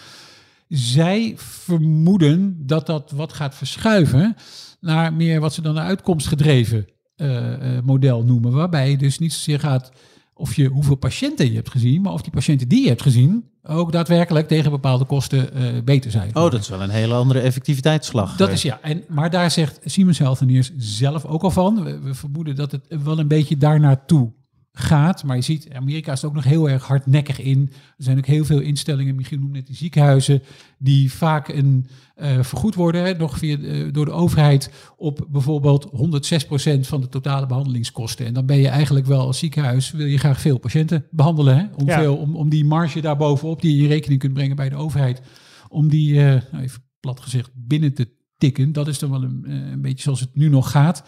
Zij 0.71 1.33
vermoeden 1.37 2.67
dat 2.67 2.87
dat 2.87 3.11
wat 3.11 3.33
gaat 3.33 3.55
verschuiven 3.55 4.37
naar 4.81 5.13
meer 5.13 5.41
wat 5.41 5.55
ze 5.55 5.63
dan 5.63 5.77
een 5.77 5.83
uitkomstgedreven 5.83 6.87
eh, 7.17 7.77
eh, 7.77 7.85
model 7.85 8.25
noemen. 8.25 8.53
Waarbij 8.53 8.91
je 8.91 8.97
dus 8.97 9.19
niet 9.19 9.33
zozeer 9.33 9.61
gaat 9.61 9.93
of 10.35 10.55
je 10.55 10.69
hoeveel 10.69 10.95
patiënten 10.95 11.49
je 11.49 11.55
hebt 11.55 11.71
gezien, 11.71 12.03
maar 12.03 12.13
of 12.13 12.23
die 12.23 12.33
patiënten 12.33 12.69
die 12.69 12.83
je 12.83 12.89
hebt 12.89 13.03
gezien 13.03 13.51
ook 13.63 13.93
daadwerkelijk 13.93 14.49
tegen 14.49 14.71
bepaalde 14.71 15.05
kosten 15.05 15.53
eh, 15.53 15.83
beter 15.85 16.11
zijn. 16.11 16.37
Oh, 16.37 16.51
dat 16.51 16.61
is 16.61 16.69
wel 16.69 16.83
een 16.83 16.91
hele 16.91 17.15
andere 17.15 17.41
effectiviteitsslag. 17.41 18.37
Dat 18.37 18.51
is 18.51 18.63
ja, 18.63 18.81
en, 18.83 19.05
maar 19.09 19.31
daar 19.31 19.51
zegt 19.51 19.81
Siemens 19.85 20.19
Healthineers 20.19 20.71
zelf 20.77 21.25
ook 21.25 21.43
al 21.43 21.51
van. 21.51 21.85
We, 21.85 22.01
we 22.01 22.15
vermoeden 22.15 22.57
dat 22.57 22.73
het 22.73 22.87
wel 23.05 23.19
een 23.19 23.29
beetje 23.29 23.57
daar 23.57 23.81
naartoe 23.81 24.33
gaat. 24.73 25.25
Maar 25.25 25.37
je 25.37 25.43
ziet, 25.43 25.69
Amerika 25.73 26.13
is 26.13 26.23
er 26.23 26.29
ook 26.29 26.35
nog 26.35 26.45
heel 26.45 26.71
erg 26.71 26.87
hardnekkig 26.87 27.41
in. 27.41 27.69
Er 27.73 28.05
zijn 28.05 28.19
ook 28.19 28.27
heel 28.27 28.45
veel 28.45 28.61
instellingen, 28.61 29.15
Michiel 29.15 29.39
noemde 29.39 29.53
net 29.57 29.67
die 29.67 29.77
ziekenhuizen, 29.77 30.43
die 30.79 31.13
vaak 31.13 31.49
een, 31.49 31.87
eh, 32.15 32.43
vergoed 32.43 32.75
worden, 32.75 33.03
hè, 33.05 33.15
nog 33.15 33.39
via, 33.39 33.59
eh, 33.59 33.93
door 33.93 34.05
de 34.05 34.11
overheid, 34.11 34.73
op 34.97 35.27
bijvoorbeeld 35.31 35.85
106% 35.93 36.87
van 36.87 37.01
de 37.01 37.09
totale 37.09 37.47
behandelingskosten. 37.47 38.27
En 38.27 38.35
dan 38.35 38.47
ben 38.47 38.59
je 38.59 38.69
eigenlijk 38.69 39.07
wel 39.07 39.21
als 39.27 39.39
ziekenhuis, 39.39 39.91
wil 39.91 40.07
je 40.07 40.19
graag 40.19 40.41
veel 40.41 40.59
patiënten 40.59 41.07
behandelen. 41.11 41.57
Hè? 41.57 41.65
Om, 41.77 41.87
Ja. 41.87 41.99
veel, 41.99 42.17
om, 42.17 42.37
om 42.37 42.49
die 42.49 42.65
marge 42.65 43.01
daarbovenop 43.01 43.61
die 43.61 43.77
je 43.77 43.83
in 43.83 43.89
rekening 43.89 44.21
kunt 44.21 44.35
brengen 44.35 44.57
bij 44.57 44.69
de 44.69 44.77
overheid, 44.77 45.23
om 45.69 45.89
die, 45.89 46.19
eh, 46.19 46.41
nou 46.53 46.63
even 46.65 46.83
plat 47.01 47.21
gezegd, 47.21 47.51
binnen 47.55 47.95
te 47.95 48.09
tikken. 48.39 48.73
Dat 48.73 48.89
is 48.89 48.99
dan 48.99 49.11
wel 49.11 49.23
een, 49.23 49.45
een 49.51 49.81
beetje 49.81 50.03
zoals 50.03 50.21
het 50.21 50.35
nu 50.37 50.49
nog 50.49 50.71
gaat. 50.71 51.03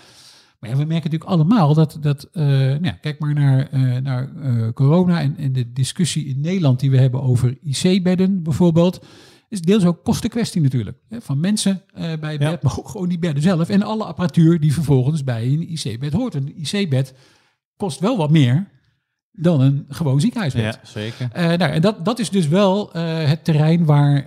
Maar 0.63 0.71
ja, 0.71 0.77
we 0.77 0.85
merken 0.85 1.11
natuurlijk 1.11 1.31
allemaal 1.31 1.75
dat, 1.75 1.99
dat 2.01 2.29
nou 2.33 2.85
ja, 2.85 2.91
kijk 3.01 3.19
maar 3.19 3.35
naar, 3.35 3.69
eh, 3.71 3.97
naar 3.97 4.29
eh, 4.43 4.69
corona 4.75 5.21
en, 5.21 5.37
en 5.37 5.53
de 5.53 5.73
discussie 5.73 6.27
in 6.27 6.41
Nederland 6.41 6.81
die 6.81 6.91
we 6.91 6.99
hebben 6.99 7.23
over 7.23 7.59
IC-bedden 7.63 8.43
bijvoorbeeld. 8.43 9.05
Is 9.49 9.61
deels 9.61 9.85
ook 9.85 10.05
kostenkwestie 10.05 10.61
natuurlijk. 10.63 10.99
Hè, 11.09 11.21
van 11.21 11.41
mensen 11.41 11.83
bij 12.21 12.33
Ja. 12.33 12.39
bed, 12.51 12.63
maar 12.63 12.79
ook 12.79 12.89
gewoon 12.89 13.09
die 13.09 13.19
bedden 13.19 13.43
zelf. 13.43 13.69
En 13.69 13.83
alle 13.83 14.05
apparatuur 14.05 14.61
die 14.61 14.73
vervolgens 14.73 15.25
bij 15.25 15.45
een 15.47 15.71
IC-bed 15.73 16.13
hoort. 16.13 16.35
Een 16.35 16.55
IC-bed 16.57 17.15
kost 17.77 18.01
wel 18.01 18.17
wat 18.17 18.31
meer 18.31 18.69
dan 19.33 19.61
een 19.61 19.85
gewoon 19.89 20.21
ziekenhuisbed. 20.21 20.63
Ja, 20.63 20.81
zeker. 20.83 21.29
Nou, 21.35 21.59
en 21.73 21.81
dat, 21.81 22.05
dat 22.05 22.19
is 22.19 22.31
dus 22.31 22.49
wel 22.49 22.93
het 22.93 23.45
terrein 23.45 23.85
waar 23.85 24.27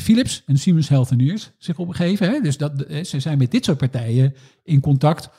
Philips 0.00 0.42
en 0.46 0.58
Siemens 0.58 0.88
Healthineers 0.88 1.50
zich 1.58 1.78
op 1.78 1.86
begeven. 1.86 2.30
Hè? 2.30 2.40
Dus 2.40 2.56
dat, 2.56 2.84
ze 3.02 3.20
zijn 3.20 3.38
met 3.38 3.50
dit 3.50 3.64
soort 3.64 3.78
partijen 3.78 4.34
in 4.64 4.80
contact 4.80 5.30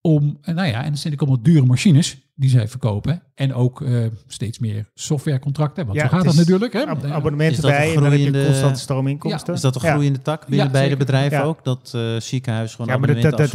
om, 0.00 0.38
eh, 0.42 0.54
nou 0.54 0.68
ja, 0.68 0.84
en 0.84 0.90
dat 0.90 0.98
zijn 0.98 1.12
ook 1.12 1.20
allemaal 1.20 1.42
dure 1.42 1.66
machines 1.66 2.28
die 2.34 2.50
zij 2.50 2.68
verkopen. 2.68 3.22
En 3.34 3.54
ook 3.54 3.82
eh, 3.82 4.04
steeds 4.26 4.58
meer 4.58 4.90
softwarecontracten, 4.94 5.86
want 5.86 5.98
Ja, 5.98 6.08
zo 6.08 6.16
gaat 6.16 6.24
dat 6.24 6.34
natuurlijk. 6.34 6.72
Hè? 6.72 6.86
Ab- 6.86 7.04
abonnementen 7.04 7.62
bij 7.62 7.88
en 7.88 7.94
dan 7.94 8.02
heb 8.02 8.12
je 8.12 8.18
groeiende- 8.18 8.44
constante 8.46 8.80
stroominkomsten. 8.80 9.54
Is 9.54 9.60
dat 9.60 9.74
een 9.76 9.82
Ja. 9.84 9.90
groeiende 9.92 10.22
tak 10.22 10.46
binnen 10.46 10.66
Ja, 10.66 10.72
beide 10.72 10.90
zeker. 10.90 11.04
bedrijven 11.06 11.38
Ja. 11.38 11.44
ook? 11.44 11.64
Dat 11.64 11.92
eh 11.94 12.16
ziekenhuis 12.18 12.70
gewoon 12.74 12.86
Ja, 12.86 12.96
maar 12.98 13.06
dat, 13.08 13.16
is 13.16 13.22
natuurlijk 13.22 13.50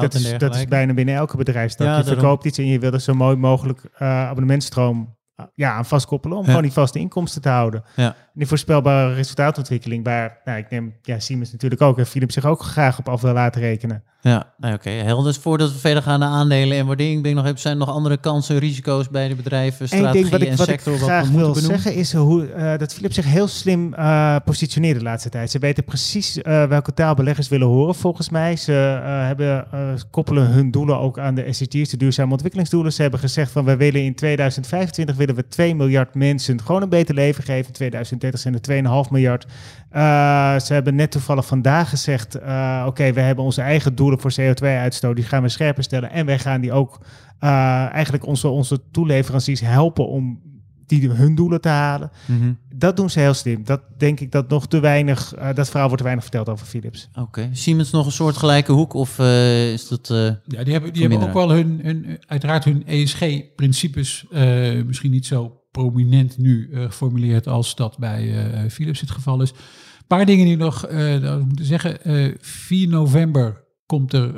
dat 0.00 0.14
en 0.14 0.20
is, 0.32 0.38
dat 0.38 0.54
is 0.54 0.64
bijna 0.68 0.94
binnen 0.94 1.14
elke 1.14 1.36
bedrijfstak. 1.36 1.86
Ja, 1.86 1.96
je 1.96 2.02
daarom. 2.02 2.18
verkoopt 2.20 2.44
iets 2.44 2.58
en 2.58 2.66
je 2.66 2.78
wil 2.78 2.92
er 2.92 3.00
zo 3.00 3.14
mooi 3.14 3.36
mogelijk 3.36 3.80
eh 3.98 4.08
abonnementstroom 4.08 5.16
uh, 5.40 5.46
ja, 5.54 5.72
aan 5.74 5.86
vastkoppelen 5.86 6.36
om 6.36 6.42
Ja. 6.42 6.48
gewoon 6.48 6.62
die 6.64 6.72
vaste 6.72 6.98
inkomsten 6.98 7.42
te 7.42 7.48
houden. 7.48 7.82
Ja. 7.96 8.16
En 8.40 8.46
die 8.46 8.54
voorspelbare 8.56 9.14
resultaatontwikkeling, 9.14 10.04
waar 10.04 10.40
nou, 10.44 10.58
ik 10.58 10.70
neem 10.70 10.94
ja, 11.02 11.18
Siemens 11.18 11.52
natuurlijk 11.52 11.80
ook 11.80 11.98
en 11.98 12.06
Philips 12.06 12.34
zich 12.34 12.44
ook 12.44 12.62
graag 12.62 12.98
op 12.98 13.08
af 13.08 13.20
wil 13.20 13.32
laten 13.32 13.60
rekenen. 13.60 14.02
Ja, 14.22 14.52
nou, 14.56 14.74
oké. 14.74 14.90
Helder. 14.90 15.24
Dus 15.24 15.42
voordat 15.42 15.72
we 15.72 15.78
verder 15.78 16.02
gaan 16.02 16.18
naar 16.18 16.28
aandelen 16.28 16.78
en 16.78 16.86
waardering, 16.86 17.22
ben 17.22 17.30
ik 17.30 17.36
nog 17.36 17.46
even, 17.46 17.58
zijn 17.58 17.80
er 17.80 17.86
nog 17.86 17.94
andere 17.94 18.16
kansen, 18.16 18.58
risico's 18.58 19.08
bij 19.08 19.28
de 19.28 19.34
bedrijven, 19.34 19.88
strategie 19.88 20.12
ding 20.20 20.30
wat 20.30 20.40
ik, 20.40 20.48
en 20.48 20.56
wat 20.56 20.68
ik 20.68 20.80
sector 20.80 20.92
wat 20.92 21.08
graag 21.08 21.28
we 21.28 21.36
wil 21.36 21.52
benoemen? 21.52 21.80
zeggen 21.80 21.94
is 22.00 22.12
hoe, 22.12 22.46
eh, 22.46 22.78
dat 22.78 22.94
Philips 22.94 23.14
zich 23.14 23.24
heel 23.24 23.48
slim 23.48 23.94
eh 23.94 24.36
positioneert 24.44 24.98
de 24.98 25.04
laatste 25.04 25.28
tijd. 25.28 25.50
Ze 25.50 25.58
weten 25.58 25.84
precies 25.84 26.42
eh, 26.42 26.64
welke 26.64 26.94
taal 26.94 27.14
beleggers 27.14 27.48
willen 27.48 27.66
horen 27.66 27.94
volgens 27.94 28.30
mij. 28.30 28.56
Ze 28.56 29.00
eh, 29.04 29.26
hebben, 29.26 29.72
eh, 29.72 29.92
koppelen 30.10 30.46
hun 30.46 30.70
doelen 30.70 30.98
ook 30.98 31.18
aan 31.18 31.34
de 31.34 31.52
SDG's, 31.52 31.88
de 31.90 31.96
duurzame 31.96 32.32
ontwikkelingsdoelen. 32.32 32.92
Ze 32.92 33.02
hebben 33.02 33.20
gezegd 33.20 33.52
van 33.52 33.64
we 33.64 33.76
willen 33.76 34.04
in 34.04 34.14
2025 34.14 35.16
willen 35.16 35.34
we 35.34 35.48
2 35.48 35.74
miljard 35.74 36.14
mensen 36.14 36.62
gewoon 36.62 36.82
een 36.82 36.88
beter 36.88 37.14
leven 37.14 37.44
geven. 37.44 37.66
In 37.66 37.72
2030 37.72 38.29
zijn 38.38 38.54
er 38.54 39.04
2,5 39.06 39.10
miljard. 39.10 39.46
Eh, 39.90 40.58
ze 40.58 40.72
hebben 40.72 40.94
net 40.94 41.10
toevallig 41.10 41.46
vandaag 41.46 41.88
gezegd, 41.88 42.34
eh, 42.34 42.84
oké, 42.86 43.12
we 43.12 43.20
hebben 43.20 43.44
onze 43.44 43.60
eigen 43.62 43.94
doelen 43.94 44.20
voor 44.20 44.32
CO2-uitstoot, 44.40 45.16
die 45.16 45.24
gaan 45.24 45.42
we 45.42 45.48
scherper 45.48 45.82
stellen. 45.82 46.10
En 46.10 46.26
wij 46.26 46.38
gaan 46.38 46.60
die 46.60 46.72
ook 46.72 47.00
eh, 47.38 47.50
eigenlijk 47.92 48.26
onze, 48.26 48.48
onze 48.48 48.80
toeleveranciers 48.90 49.60
helpen 49.60 50.08
om 50.08 50.40
die 50.86 51.10
hun 51.10 51.34
doelen 51.34 51.60
te 51.60 51.68
halen. 51.68 52.10
Mhm. 52.26 52.52
Dat 52.74 52.96
doen 52.96 53.10
ze 53.10 53.20
heel 53.20 53.34
slim. 53.34 53.64
Dat 53.64 53.80
denk 53.98 54.20
ik 54.20 54.32
dat 54.32 54.48
nog 54.48 54.68
te 54.68 54.80
weinig, 54.80 55.34
eh, 55.34 55.54
dat 55.54 55.66
verhaal 55.68 55.82
wordt 55.86 55.98
te 55.98 56.04
weinig 56.04 56.24
verteld 56.24 56.48
over 56.48 56.66
Philips. 56.66 57.08
Oké. 57.18 57.48
Siemens 57.52 57.90
nog 57.90 58.06
een 58.06 58.12
soort 58.12 58.36
gelijke 58.36 58.72
hoek 58.72 58.94
of 58.94 59.18
eh, 59.18 59.72
is 59.72 59.88
dat... 59.88 60.10
eh, 60.10 60.16
Ja, 60.44 60.64
die 60.64 60.72
hebben, 60.72 60.92
die 60.92 61.02
hebben 61.08 61.28
ook 61.28 61.34
wel 61.34 61.50
hun, 61.50 61.80
hun, 61.82 62.18
uiteraard 62.26 62.64
hun 62.64 62.86
ESG-principes 62.86 64.26
eh, 64.30 64.82
misschien 64.86 65.10
niet 65.10 65.26
zo 65.26 65.59
prominent 65.70 66.38
nu 66.38 66.70
eh, 66.72 66.82
geformuleerd 66.84 67.46
als 67.46 67.74
dat 67.74 67.98
bij 67.98 68.52
eh, 68.52 68.70
Philips 68.70 69.00
het 69.00 69.10
geval 69.10 69.42
is. 69.42 69.50
Een 69.50 70.06
paar 70.06 70.26
dingen 70.26 70.46
die 70.46 70.56
nog 70.56 70.86
eh 70.86 71.36
moeten 71.36 71.66
zeggen. 71.66 72.04
eh 72.04 72.34
4 72.40 72.88
november 72.88 73.68
komt 73.86 74.12
er, 74.12 74.32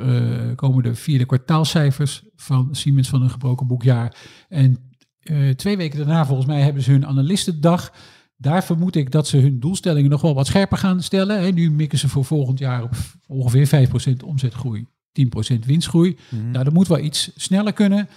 komen 0.55 0.83
de 0.83 0.95
vierde 0.95 1.25
kwartaalcijfers 1.25 2.23
van 2.35 2.67
Siemens 2.71 3.09
van 3.09 3.21
een 3.21 3.29
gebroken 3.29 3.67
boekjaar. 3.67 4.15
En 4.49 4.77
twee 5.55 5.77
weken 5.77 5.97
daarna 5.97 6.25
volgens 6.25 6.47
mij 6.47 6.61
hebben 6.61 6.83
ze 6.83 6.91
hun 6.91 7.05
analistendag. 7.05 7.93
Daar 8.37 8.63
vermoed 8.63 8.95
ik 8.95 9.11
dat 9.11 9.27
ze 9.27 9.37
hun 9.37 9.59
doelstellingen 9.59 10.09
nog 10.09 10.21
wel 10.21 10.33
wat 10.33 10.47
scherper 10.47 10.77
gaan 10.77 11.01
stellen. 11.01 11.53
Nu 11.53 11.71
mikken 11.71 11.99
ze 11.99 12.09
voor 12.09 12.25
volgend 12.25 12.59
jaar 12.59 12.83
op 12.83 12.95
ongeveer 13.27 13.89
5% 13.89 14.23
omzetgroei, 14.25 14.87
10% 15.55 15.59
winstgroei. 15.65 16.17
Nou, 16.51 16.63
dat 16.63 16.73
moet 16.73 16.87
wel 16.87 16.99
iets 16.99 17.31
sneller 17.35 17.73
kunnen. 17.73 18.09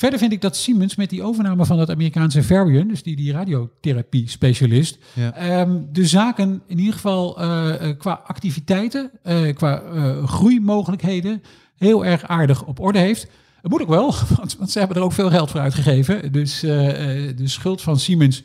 Verder 0.00 0.18
vind 0.18 0.32
ik 0.32 0.40
dat 0.40 0.56
Siemens 0.56 0.96
met 0.96 1.10
die 1.10 1.22
overname 1.22 1.66
van 1.66 1.78
het 1.78 1.90
Amerikaanse 1.90 2.42
Varian, 2.42 2.88
dus 2.88 3.02
die, 3.02 3.16
die 3.16 3.32
radiotherapie-specialist, 3.32 4.98
Ja. 5.14 5.34
ehm, 5.34 5.78
de 5.92 6.06
zaken 6.06 6.62
in 6.66 6.78
ieder 6.78 6.94
geval 6.94 7.40
eh, 7.40 7.88
eh, 7.88 7.98
qua 7.98 8.20
activiteiten, 8.26 9.10
eh, 9.22 9.54
qua 9.54 9.82
groeimogelijkheden, 10.24 11.42
heel 11.76 12.04
erg 12.04 12.26
aardig 12.26 12.64
op 12.64 12.80
orde 12.80 12.98
heeft. 12.98 13.26
Het 13.62 13.70
moet 13.70 13.80
ook 13.80 13.88
wel, 13.88 14.14
want, 14.36 14.56
want 14.56 14.70
ze 14.70 14.78
hebben 14.78 14.96
er 14.96 15.02
ook 15.02 15.12
veel 15.12 15.30
geld 15.30 15.50
voor 15.50 15.60
uitgegeven. 15.60 16.32
Dus 16.32 16.60
de 16.60 17.34
schuld 17.44 17.82
van 17.82 17.98
Siemens 17.98 18.42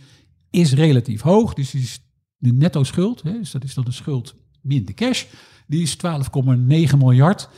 is 0.50 0.74
relatief 0.74 1.22
hoog. 1.22 1.54
Dus 1.54 1.74
is 1.74 2.00
de 2.38 2.54
netto 2.54 2.84
schuld, 2.84 3.22
hè, 3.22 3.32
dus 3.32 3.52
dat 3.52 3.64
is 3.64 3.74
dan 3.74 3.84
de 3.84 3.92
schuld 3.92 4.36
min 4.62 4.86
de 4.86 4.94
cash, 4.94 5.26
die 5.68 5.82
is 5.82 5.96
12,9 5.96 6.98
miljard. 6.98 7.50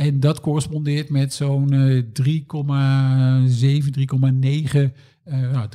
En 0.00 0.20
dat 0.20 0.40
correspondeert 0.40 1.08
met 1.08 1.34
zo'n 1.34 1.72
eh, 1.72 2.02
3,7, 2.12 3.90
3,9, 3.90 4.92
eh, 5.24 5.50
nou, 5.52 5.68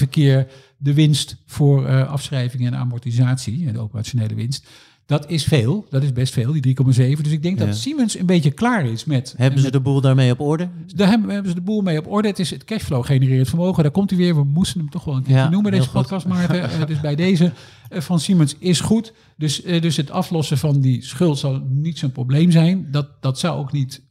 3,7 0.00 0.08
keer 0.08 0.46
de 0.76 0.94
winst 0.94 1.36
voor 1.46 1.86
eh, 1.86 2.08
afschrijving 2.08 2.66
en 2.66 2.76
amortisatie, 2.76 3.72
de 3.72 3.78
operationele 3.78 4.34
winst. 4.34 4.68
Dat 5.06 5.30
is 5.30 5.44
veel, 5.44 5.86
dat 5.90 6.02
is 6.02 6.12
best 6.12 6.32
veel, 6.32 6.52
die 6.52 6.76
3,7. 6.84 7.20
Dus 7.22 7.32
ik 7.32 7.42
denk 7.42 7.58
Ja. 7.58 7.66
dat 7.66 7.76
Siemens 7.76 8.18
een 8.18 8.26
beetje 8.26 8.50
klaar 8.50 8.86
is 8.86 9.04
met... 9.04 9.34
hebben 9.36 9.60
ze 9.60 9.70
de 9.70 9.80
boel 9.80 10.00
daarmee 10.00 10.30
op 10.30 10.40
orde? 10.40 10.68
daar 10.86 11.08
hebben, 11.08 11.30
hebben 11.30 11.48
ze 11.48 11.54
de 11.54 11.62
boel 11.64 11.80
mee 11.80 11.98
op 11.98 12.06
orde. 12.06 12.28
Het 12.28 12.38
is 12.38 12.50
het 12.50 12.64
cashflow 12.64 13.04
genereert 13.04 13.48
vermogen. 13.48 13.82
Daar 13.82 13.92
komt 13.92 14.10
hij 14.10 14.18
weer. 14.18 14.34
We 14.34 14.44
moesten 14.44 14.80
hem 14.80 14.90
toch 14.90 15.04
wel 15.04 15.16
een 15.16 15.22
keer 15.22 15.34
Ja, 15.34 15.48
noemen, 15.48 15.72
deze 15.72 15.90
podcast, 15.90 16.26
Maarten. 16.32 16.62
Eh, 16.70 16.86
dus 16.86 17.00
bij 17.00 17.14
deze 17.14 17.52
eh, 17.88 18.00
van 18.00 18.20
Siemens 18.20 18.56
is 18.58 18.80
goed. 18.80 19.12
Dus, 19.36 19.62
eh, 19.62 19.80
dus 19.80 19.96
het 19.96 20.10
aflossen 20.10 20.58
van 20.58 20.80
die 20.80 21.02
schuld 21.04 21.38
zal 21.38 21.62
niet 21.68 21.98
zo'n 21.98 22.12
probleem 22.12 22.50
zijn. 22.50 22.88
Dat, 22.90 23.08
dat 23.20 23.38
zou 23.38 23.58
ook 23.58 23.72
niet 23.72 24.02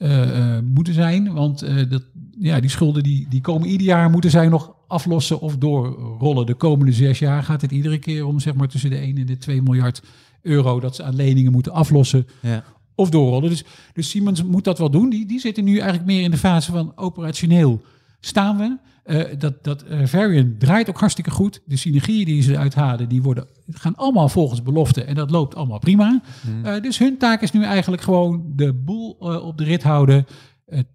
moeten 0.64 0.94
zijn. 0.94 1.34
Want 1.34 1.60
dat, 1.90 2.04
ja, 2.40 2.60
die 2.60 2.70
schulden 2.70 3.04
die, 3.04 3.26
die 3.30 3.42
komen 3.42 3.68
ieder 3.68 3.88
jaar 3.88 4.10
moeten 4.10 4.30
zij 4.30 4.48
nog 4.48 4.76
aflossen 4.88 5.42
of 5.42 5.58
doorrollen. 5.58 6.46
De 6.46 6.54
komende 6.54 6.92
zes 6.92 7.20
jaar 7.20 7.44
gaat 7.44 7.62
het 7.62 7.72
iedere 7.72 7.98
keer 7.98 8.26
om 8.26 8.40
zeg 8.40 8.54
maar 8.54 8.68
tussen 8.68 8.90
de 8.90 8.98
1 8.98 9.18
en 9.18 9.26
de 9.26 9.38
2 9.38 9.62
miljard 9.62 10.02
euro 10.42 10.80
dat 10.80 10.96
ze 10.96 11.04
aan 11.04 11.16
leningen 11.16 11.52
moeten 11.52 11.72
aflossen 11.72 12.28
Ja. 12.42 12.64
of 12.96 13.10
doorrollen. 13.10 13.50
Dus, 13.50 13.64
dus 13.94 14.10
Siemens 14.10 14.44
moet 14.44 14.64
dat 14.64 14.78
wel 14.78 14.90
doen. 14.92 15.10
Die, 15.10 15.26
die 15.26 15.40
zitten 15.40 15.64
nu 15.64 15.78
eigenlijk 15.78 16.06
meer 16.06 16.22
in 16.22 16.32
de 16.32 16.38
fase 16.38 16.72
van 16.72 16.92
operationeel 16.96 17.82
staan 18.20 18.58
we. 18.58 18.78
Eh, 19.04 19.24
dat 19.38 19.64
dat 19.64 19.84
Varian 20.04 20.56
draait 20.60 20.90
ook 20.90 21.00
hartstikke 21.00 21.32
goed. 21.32 21.62
De 21.66 21.78
synergieën 21.78 22.26
die 22.26 22.42
ze 22.42 22.58
uithalen, 22.58 23.10
die 23.10 23.22
worden, 23.22 23.48
gaan 23.72 23.96
allemaal 23.96 24.30
volgens 24.30 24.64
belofte. 24.64 25.04
En 25.04 25.16
dat 25.16 25.32
loopt 25.32 25.56
allemaal 25.56 25.80
prima. 25.80 26.22
Eh, 26.64 26.82
dus 26.82 26.98
hun 26.98 27.18
taak 27.18 27.42
is 27.42 27.52
nu 27.52 27.64
eigenlijk 27.64 28.02
gewoon 28.02 28.44
de 28.56 28.74
boel 28.74 29.10
op 29.20 29.58
de 29.58 29.64
rit 29.64 29.84
houden. 29.84 30.26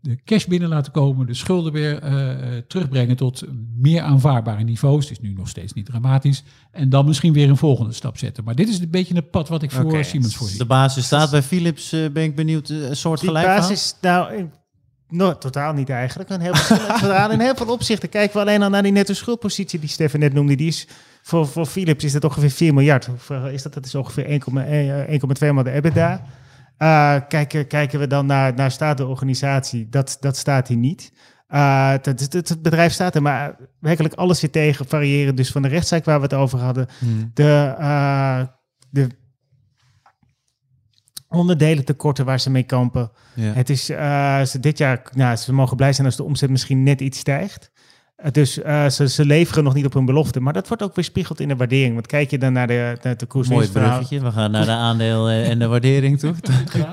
De 0.01 0.18
cash 0.24 0.45
binnen 0.45 0.68
laten 0.68 0.93
komen. 0.93 1.27
De 1.27 1.35
schulden 1.35 1.72
weer 1.72 2.03
eh, 2.03 2.31
eh, 2.31 2.62
terugbrengen 2.68 3.16
tot 3.16 3.43
meer 3.77 4.03
aanvaardbare 4.03 4.64
niveaus. 4.64 5.09
Het 5.09 5.18
is 5.18 5.29
nu 5.29 5.35
nog 5.35 5.49
steeds 5.49 5.72
niet 5.72 5.87
dramatisch. 5.87 6.45
En 6.70 6.89
dan 6.89 7.07
misschien 7.07 7.33
weer 7.33 7.49
een 7.49 7.57
volgende 7.57 7.93
stap 7.93 8.18
zetten. 8.18 8.45
Maar 8.45 8.55
dit 8.55 8.68
is 8.68 8.79
een 8.79 8.91
beetje 8.91 9.14
het 9.14 9.31
pad 9.31 9.49
wat 9.49 9.62
ik 9.62 9.70
voor 9.70 9.85
Oké. 9.85 10.03
Siemens 10.03 10.37
voorzie. 10.37 10.59
De 10.59 10.64
basis 10.64 11.05
staat 11.05 11.31
bij 11.31 11.43
Philips, 11.43 11.93
eh, 11.93 12.11
ben 12.12 12.22
ik 12.22 12.37
benieuwd, 12.37 12.68
een 12.68 12.97
soort 12.97 13.20
Die 13.20 13.29
gelijk 13.29 13.47
basis, 13.47 13.95
nou, 14.01 14.35
eh, 14.35 14.45
No, 15.09 15.39
totaal 15.39 15.72
niet 15.72 15.91
eigenlijk. 15.91 16.31
Een 16.31 16.41
heel 16.41 16.55
verhaal. 17.05 17.31
In 17.31 17.41
heel 17.41 17.55
veel 17.55 17.72
opzichten 17.72 18.09
kijken 18.09 18.35
we 18.37 18.41
alleen 18.41 18.62
al 18.62 18.70
naar 18.70 18.83
die 18.83 18.93
netto 18.93 19.14
schuldpositie 19.14 19.81
die 19.81 19.89
Stefan 19.89 20.20
net 20.20 20.33
noemde. 20.33 20.55
Die 20.55 20.66
is 20.66 20.87
voor, 21.22 21.47
voor 21.47 21.66
Philips 21.66 22.05
is 22.05 22.12
dat 22.12 22.24
ongeveer 22.24 22.51
4 22.51 22.74
miljard. 22.74 23.07
Hoeveel 23.07 23.49
is 23.49 23.62
dat? 23.62 23.74
Dat 23.74 23.85
is 23.85 23.95
ongeveer 23.95 24.24
1,2 24.24 25.53
maal 25.53 25.64
de 25.64 25.70
EBITDA. 25.70 26.22
Uh, 26.79 27.16
kijken, 27.29 27.66
kijken 27.66 27.99
we 27.99 28.07
dan 28.07 28.27
naar, 28.27 28.55
naar 28.55 28.70
staat 28.70 28.97
de 28.97 29.07
organisatie, 29.07 29.89
dat, 29.89 30.16
dat 30.20 30.37
staat 30.37 30.68
hier 30.68 30.77
niet. 30.77 31.12
Uh, 31.49 31.91
het, 31.91 32.33
het, 32.33 32.62
bedrijf 32.62 32.93
staat 32.93 33.14
er, 33.14 33.22
maar 33.22 33.57
werkelijk 33.81 34.14
alles 34.14 34.39
zit 34.39 34.53
tegen. 34.53 34.87
Variëren 34.87 35.35
dus 35.35 35.51
van 35.51 35.62
de 35.62 35.68
rechtszaak 35.68 36.05
waar 36.05 36.16
we 36.16 36.22
het 36.22 36.35
over 36.35 36.59
hadden. 36.59 36.87
Hmm. 36.99 37.31
De, 37.35 37.74
uh, 37.79 38.43
de 38.91 39.09
onderdelen 41.29 41.85
tekorten 41.85 42.24
waar 42.24 42.41
ze 42.41 42.51
mee 42.51 42.62
kampen. 42.62 43.11
Ja. 43.35 43.53
Het 43.53 43.70
is 43.70 43.85
ze 43.85 44.57
dit 44.61 44.79
jaar, 44.79 45.03
nou, 45.12 45.37
ze 45.37 45.53
mogen 45.53 45.77
blij 45.77 45.93
zijn 45.93 46.07
als 46.07 46.16
de 46.16 46.24
omzet 46.24 46.51
misschien 46.51 46.83
net 46.83 47.01
iets 47.01 47.18
stijgt. 47.18 47.70
Uh, 48.27 48.33
dus 48.33 48.59
uh, 48.59 48.89
ze, 48.89 49.09
ze 49.09 49.24
leveren 49.24 49.64
nog 49.64 49.74
niet 49.74 49.85
op 49.85 49.93
hun 49.93 50.05
belofte. 50.05 50.41
Maar 50.41 50.53
dat 50.53 50.68
wordt 50.68 50.83
ook 50.83 50.95
weerspiegeld 50.95 51.41
in 51.41 51.49
de 51.49 51.57
waardering. 51.57 51.95
Want 51.95 52.07
kijk 52.07 52.31
je 52.31 52.39
dan 52.39 52.53
naar 52.53 52.66
de, 52.66 52.97
naar 53.03 53.16
de 53.16 53.27
koerswinstverhouding. 53.27 54.22
We 54.22 54.33
gaan 54.33 54.51
naar 54.51 54.64
de 54.64 54.70
aandeel 54.70 55.29
en 55.29 55.59
de 55.59 55.66
waardering 55.66 56.18
toe. 56.18 56.35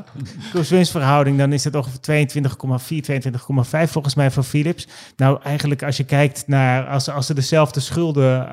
koerswinstverhouding, 0.53 1.37
dan 1.37 1.53
is 1.53 1.63
het 1.63 1.75
ongeveer 1.75 2.27
22,4, 2.29 2.43
22,5 2.45 3.91
volgens 3.91 4.15
mij 4.15 4.31
voor 4.31 4.43
Philips. 4.43 4.87
Nou, 5.17 5.39
eigenlijk 5.43 5.83
als 5.83 5.97
je 5.97 6.03
kijkt 6.03 6.47
naar, 6.47 6.87
als, 6.87 7.09
als 7.09 7.25
ze 7.25 7.33
dezelfde 7.33 7.79
schulden 7.79 8.47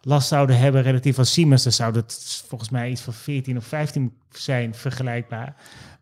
last 0.00 0.28
zouden 0.28 0.58
hebben 0.58 0.82
relatief 0.82 1.18
als 1.18 1.32
Siemens, 1.32 1.62
dan 1.62 1.72
zou 1.72 1.94
het 1.94 2.42
volgens 2.48 2.70
mij 2.70 2.90
iets 2.90 3.00
van 3.00 3.12
14 3.12 3.56
of 3.56 3.64
15 3.64 4.12
zijn 4.30 4.74
vergelijkbaar. 4.74 5.54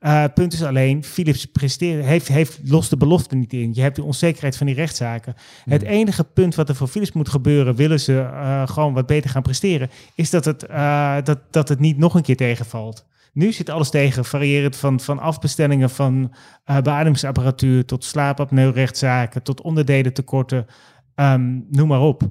Uh, 0.07 0.25
punt 0.35 0.53
is 0.53 0.63
alleen, 0.63 1.05
Philips 1.05 1.45
presteert, 1.45 2.05
heeft, 2.05 2.29
heeft 2.29 2.61
lost 2.65 2.91
de 2.91 2.97
belofte 2.97 3.37
niet 3.37 3.53
in. 3.53 3.71
Je 3.75 3.81
hebt 3.81 3.97
de 3.97 4.03
onzekerheid 4.03 4.57
van 4.57 4.67
die 4.67 4.75
rechtszaken. 4.75 5.35
Het 5.65 5.83
hmm. 5.83 5.91
enige 5.91 6.25
punt 6.25 6.55
wat 6.55 6.69
er 6.69 6.75
voor 6.75 6.89
Philips 6.89 7.13
moet 7.13 7.29
gebeuren, 7.29 7.75
willen 7.75 8.01
ze 8.01 8.13
uh, 8.13 8.69
gewoon 8.69 8.95
wat 8.95 9.07
beter 9.07 9.31
gaan 9.31 9.43
presteren, 9.43 9.91
is 10.15 10.31
dat 10.31 10.45
het, 10.45 10.67
uh, 10.71 11.17
dat, 11.23 11.39
dat 11.51 11.69
het 11.69 11.79
niet 11.79 11.99
nog 11.99 12.15
een 12.15 12.23
keer 12.23 12.37
tegenvalt. 12.37 13.07
Nu 13.33 13.53
zit 13.53 13.71
alles 13.71 13.91
tegen, 13.91 14.25
variërend 14.25 14.77
van, 14.77 15.01
van 15.01 15.19
afbestellingen 15.19 15.91
van 15.91 16.35
beademingsapparatuur 16.65 17.85
tot 17.85 18.05
slaapapneu-rechtszaken, 18.05 19.43
tot 19.43 19.61
onderdelen 19.61 20.13
tekorten, 20.13 20.67
um, 21.15 21.67
noem 21.71 21.89
maar 21.89 22.01
op. 22.01 22.23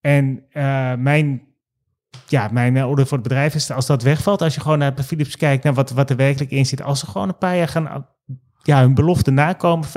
En 0.00 0.44
mijn, 1.02 1.42
ja, 2.26 2.48
mijn 2.52 2.84
orde 2.84 3.06
voor 3.06 3.18
het 3.18 3.28
bedrijf 3.28 3.54
is, 3.54 3.70
als 3.70 3.86
dat 3.86 4.02
wegvalt, 4.02 4.42
als 4.42 4.54
je 4.54 4.60
gewoon 4.60 4.78
naar 4.78 4.94
Philips 5.04 5.36
kijkt, 5.36 5.64
naar 5.64 5.74
wat, 5.74 5.90
wat 5.90 6.10
er 6.10 6.16
werkelijk 6.16 6.50
in 6.50 6.66
zit, 6.66 6.82
als 6.82 7.00
ze 7.00 7.06
gewoon 7.06 7.28
een 7.28 7.38
paar 7.38 7.56
jaar 7.56 7.68
gaan 7.68 8.06
ja, 8.62 8.80
hun 8.80 8.94
belofte 8.94 9.30
nakomen, 9.30 9.88
5%, 9.88 9.90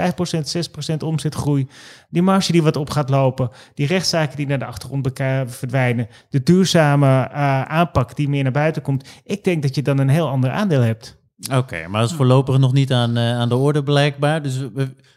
6% 0.94 0.98
omzetgroei, 0.98 1.68
die 2.10 2.22
marge 2.22 2.52
die 2.52 2.64
wat 2.64 2.76
op 2.76 2.90
gaat 2.90 3.10
lopen, 3.10 3.50
die 3.74 3.88
rechtszaken 3.88 4.38
die 4.38 4.48
naar 4.48 4.60
de 4.60 4.66
achtergrond 4.66 5.12
verdwijnen, 5.46 6.08
de 6.30 6.44
duurzame 6.44 7.08
uh, 7.08 7.62
aanpak 7.62 8.16
die 8.16 8.30
meer 8.30 8.44
naar 8.44 8.52
buiten 8.52 8.82
komt, 8.82 9.08
ik 9.24 9.44
denk 9.44 9.62
dat 9.62 9.76
je 9.76 9.82
dan 9.82 9.98
een 9.98 10.10
heel 10.10 10.28
ander 10.30 10.50
aandeel 10.50 10.82
hebt. 10.82 11.24
Oké, 11.54 11.88
maar 11.88 12.02
dat 12.02 12.10
is 12.10 12.16
voorlopig 12.16 12.58
nog 12.58 12.74
niet 12.74 12.92
aan, 12.92 13.18
aan 13.20 13.50
de 13.50 13.56
orde 13.56 13.84
blijkbaar. 13.84 14.42
Dus 14.42 14.64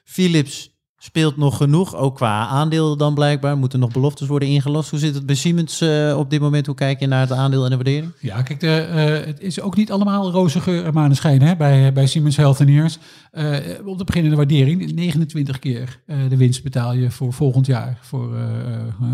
Philips 0.04 0.77
speelt 0.98 1.36
nog 1.36 1.56
genoeg, 1.56 1.96
ook 1.96 2.16
qua 2.16 2.46
aandeel 2.46 2.96
dan 2.96 3.14
blijkbaar. 3.14 3.56
Moeten 3.56 3.78
nog 3.78 3.92
beloftes 3.92 4.28
worden 4.28 4.48
ingelost. 4.48 4.90
Hoe 4.90 4.98
zit 4.98 5.14
het 5.14 5.26
bij 5.26 5.34
Siemens 5.34 5.82
uh, 5.82 6.18
op 6.18 6.30
dit 6.30 6.40
moment? 6.40 6.66
Hoe 6.66 6.74
kijk 6.74 7.00
je 7.00 7.06
naar 7.06 7.20
het 7.20 7.32
aandeel 7.32 7.64
en 7.64 7.70
de 7.70 7.76
waardering? 7.76 8.12
Ja, 8.20 8.42
kijk, 8.42 8.60
de, 8.60 8.88
uh, 8.90 9.26
het 9.26 9.40
is 9.40 9.60
ook 9.60 9.76
niet 9.76 9.92
allemaal 9.92 10.30
roze 10.30 10.60
geur 10.60 10.84
en 10.84 10.94
maneschijn 10.94 11.42
hè, 11.42 11.56
bij, 11.56 11.92
bij 11.92 12.06
Siemens 12.06 12.36
Healthineers. 12.36 12.98
Uh, 13.32 13.56
om 13.84 13.96
te 13.96 14.04
beginnen 14.04 14.30
de 14.30 14.36
waardering. 14.36 14.92
29 14.92 15.58
keer 15.58 16.00
de 16.28 16.36
winst 16.36 16.62
betaal 16.62 16.92
je 16.92 17.10
voor 17.10 17.32
volgend 17.32 17.66
jaar. 17.66 17.98
Voor, 18.02 18.36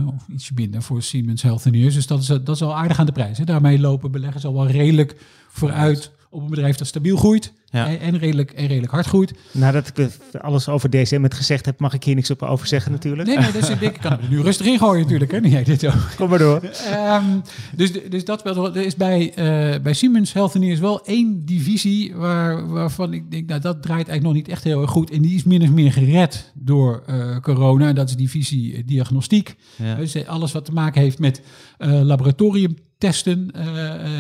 of 0.07 0.29
ietsje 0.29 0.53
minder 0.55 0.83
voor 0.83 1.03
Siemens 1.03 1.43
Healthineers. 1.43 1.95
Dus 1.95 2.07
dat 2.07 2.21
is, 2.21 2.27
dat 2.27 2.49
is 2.49 2.63
al 2.63 2.77
aardig 2.77 2.99
aan 2.99 3.07
de 3.07 3.13
prijs. 3.13 3.39
Hè. 3.39 3.45
Daarmee 3.45 3.79
lopen 3.79 4.11
beleggers 4.11 4.45
al 4.45 4.55
wel 4.55 4.67
redelijk 4.67 5.17
vooruit 5.49 6.11
op 6.31 6.43
een 6.43 6.51
bedrijf 6.51 6.77
dat 6.77 6.87
stabiel 6.87 7.17
groeit 7.17 7.53
en, 7.75 8.01
en, 8.01 8.19
redelijk, 8.19 8.51
en 8.51 8.67
redelijk 8.67 8.93
hard 8.93 9.07
groeit. 9.07 9.33
Nadat 9.51 9.89
ik 9.95 10.09
alles 10.41 10.69
over 10.69 10.91
DSM 10.91 11.23
het 11.23 11.35
gezegd 11.35 11.67
heb, 11.67 11.81
mag 11.81 11.95
ik 11.95 12.05
hier 12.05 12.15
niks 12.15 12.31
op 12.31 12.43
over 12.43 12.67
zeggen 12.67 12.93
natuurlijk. 12.93 13.29
Nee, 13.29 13.39
nee, 13.39 13.53
dus 13.53 13.69
ik 13.69 13.99
kan 14.01 14.13
er 14.13 14.29
nu 14.29 14.41
rustig 14.41 14.67
in 14.67 14.79
gooien 14.79 15.03
natuurlijk. 15.03 15.31
Hè? 15.31 15.41
Nee, 15.41 15.65
dit 15.65 15.87
ook. 15.87 16.11
Kom 16.17 16.29
maar 16.29 16.39
door. 16.39 16.63
Um, 16.63 17.43
dus, 17.77 17.93
dus 18.09 18.25
dat 18.25 18.43
wel, 18.43 18.77
er 18.77 18.85
is 18.85 18.97
bij, 18.97 19.29
uh, 19.29 19.83
bij 19.83 19.93
Siemens 19.93 20.33
Healthineers 20.33 20.81
wel 20.81 21.05
één 21.05 21.45
divisie 21.45 22.15
waar, 22.15 22.69
waarvan 22.69 23.13
ik 23.13 23.31
denk, 23.31 23.49
nou 23.49 23.61
dat 23.61 23.83
draait 23.83 24.09
eigenlijk 24.09 24.23
nog 24.23 24.35
niet 24.35 24.49
echt 24.49 24.65
heel 24.65 24.81
erg 24.81 24.91
goed. 24.91 25.11
En 25.11 25.23
die 25.23 25.35
is 25.35 25.45
min 25.45 25.63
of 25.63 25.71
meer 25.71 25.93
gered 25.93 26.53
door 26.55 27.03
uh, 27.11 27.39
corona. 27.41 27.93
Dat 27.93 28.09
is 28.09 28.17
divisie 28.17 28.73
uh, 28.73 28.83
diagnostiek. 28.87 29.57
Ja. 29.77 29.95
Dus 29.95 30.27
alles 30.27 30.53
wat 30.53 30.65
te 30.65 30.73
maken 30.73 31.01
heeft 31.01 31.19
met 31.19 31.43
laboratoriumtesten, 31.79 33.51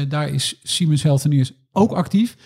daar 0.08 0.28
is 0.28 0.60
Siemens 0.62 1.02
Healthineers 1.02 1.52
ook 1.72 1.92
actief. 1.92 2.36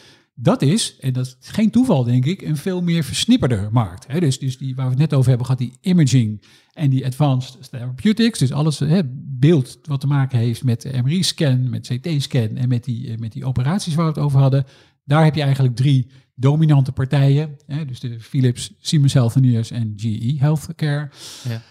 Dat 0.40 0.62
is, 0.62 0.96
en 1.00 1.12
dat 1.12 1.26
is 1.26 1.36
geen 1.40 1.70
toeval 1.70 2.04
denk 2.04 2.24
ik, 2.24 2.42
een 2.42 2.56
veel 2.56 2.82
meer 2.82 3.04
versnipperde 3.04 3.68
markt. 3.70 4.20
Dus, 4.20 4.38
dus 4.38 4.58
die 4.58 4.74
waar 4.74 4.84
we 4.84 4.90
het 4.90 5.00
net 5.00 5.14
over 5.14 5.28
hebben 5.28 5.46
gehad, 5.46 5.60
die 5.60 5.78
imaging 5.80 6.42
en 6.72 6.90
die 6.90 7.06
advanced 7.06 7.70
therapeutics. 7.70 8.38
Dus 8.38 8.52
alles 8.52 8.82
beeld 9.14 9.78
wat 9.82 10.00
te 10.00 10.06
maken 10.06 10.38
heeft 10.38 10.64
met 10.64 11.02
MRI-scan, 11.02 11.70
met 11.70 11.86
CT-scan 11.86 12.56
en 12.56 12.68
met 12.68 12.84
die, 12.84 13.10
eh, 13.10 13.18
met 13.18 13.32
die 13.32 13.44
operaties 13.44 13.94
waar 13.94 14.04
we 14.04 14.12
het 14.12 14.20
over 14.20 14.40
hadden. 14.40 14.64
Daar 15.04 15.24
heb 15.24 15.34
je 15.34 15.42
eigenlijk 15.42 15.76
drie 15.76 16.10
dominante 16.34 16.92
partijen. 16.92 17.56
He, 17.66 17.84
dus 17.84 18.00
de 18.00 18.20
Philips, 18.20 18.74
Siemens 18.80 19.12
Healthineers 19.12 19.70
en 19.70 19.92
GE 19.96 20.36
Healthcare. 20.38 21.10
Ja. 21.48 21.62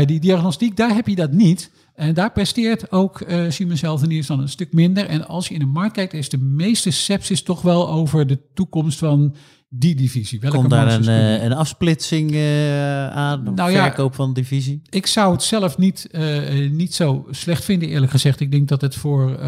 Uh, 0.00 0.06
die 0.06 0.20
diagnostiek, 0.20 0.76
daar 0.76 0.94
heb 0.94 1.08
je 1.08 1.14
dat 1.14 1.32
niet. 1.32 1.70
En 1.94 2.14
daar 2.14 2.32
presteert 2.32 2.92
ook 2.92 3.20
uh, 3.20 3.50
Siemens 3.50 3.80
Healthineers 3.80 4.26
dan 4.26 4.40
een 4.40 4.48
stuk 4.48 4.72
minder. 4.72 5.06
En 5.06 5.28
als 5.28 5.48
je 5.48 5.54
in 5.54 5.60
de 5.60 5.66
markt 5.66 5.92
kijkt, 5.94 6.12
is 6.12 6.28
de 6.28 6.38
meeste 6.38 6.90
sepsis 6.90 7.42
toch 7.42 7.62
wel 7.62 7.88
over 7.88 8.26
de 8.26 8.40
toekomst 8.54 8.98
van 8.98 9.34
die 9.74 9.94
divisie. 9.94 10.40
Welke 10.40 10.56
Komt 10.56 10.70
daar 10.70 10.92
een, 10.92 11.02
uh, 11.02 11.42
een 11.42 11.52
afsplitsing 11.52 12.32
uh, 12.32 13.08
aan, 13.08 13.54
nou 13.54 13.72
verkoop 13.72 14.10
ja, 14.10 14.16
van 14.16 14.32
divisie? 14.32 14.82
Ik 14.90 15.06
zou 15.06 15.32
het 15.32 15.42
zelf 15.42 15.78
niet, 15.78 16.08
uh, 16.10 16.70
niet 16.70 16.94
zo 16.94 17.26
slecht 17.30 17.64
vinden, 17.64 17.88
eerlijk 17.88 18.10
gezegd. 18.10 18.40
Ik 18.40 18.50
denk 18.50 18.68
dat 18.68 18.80
het 18.80 18.94
voor, 18.94 19.38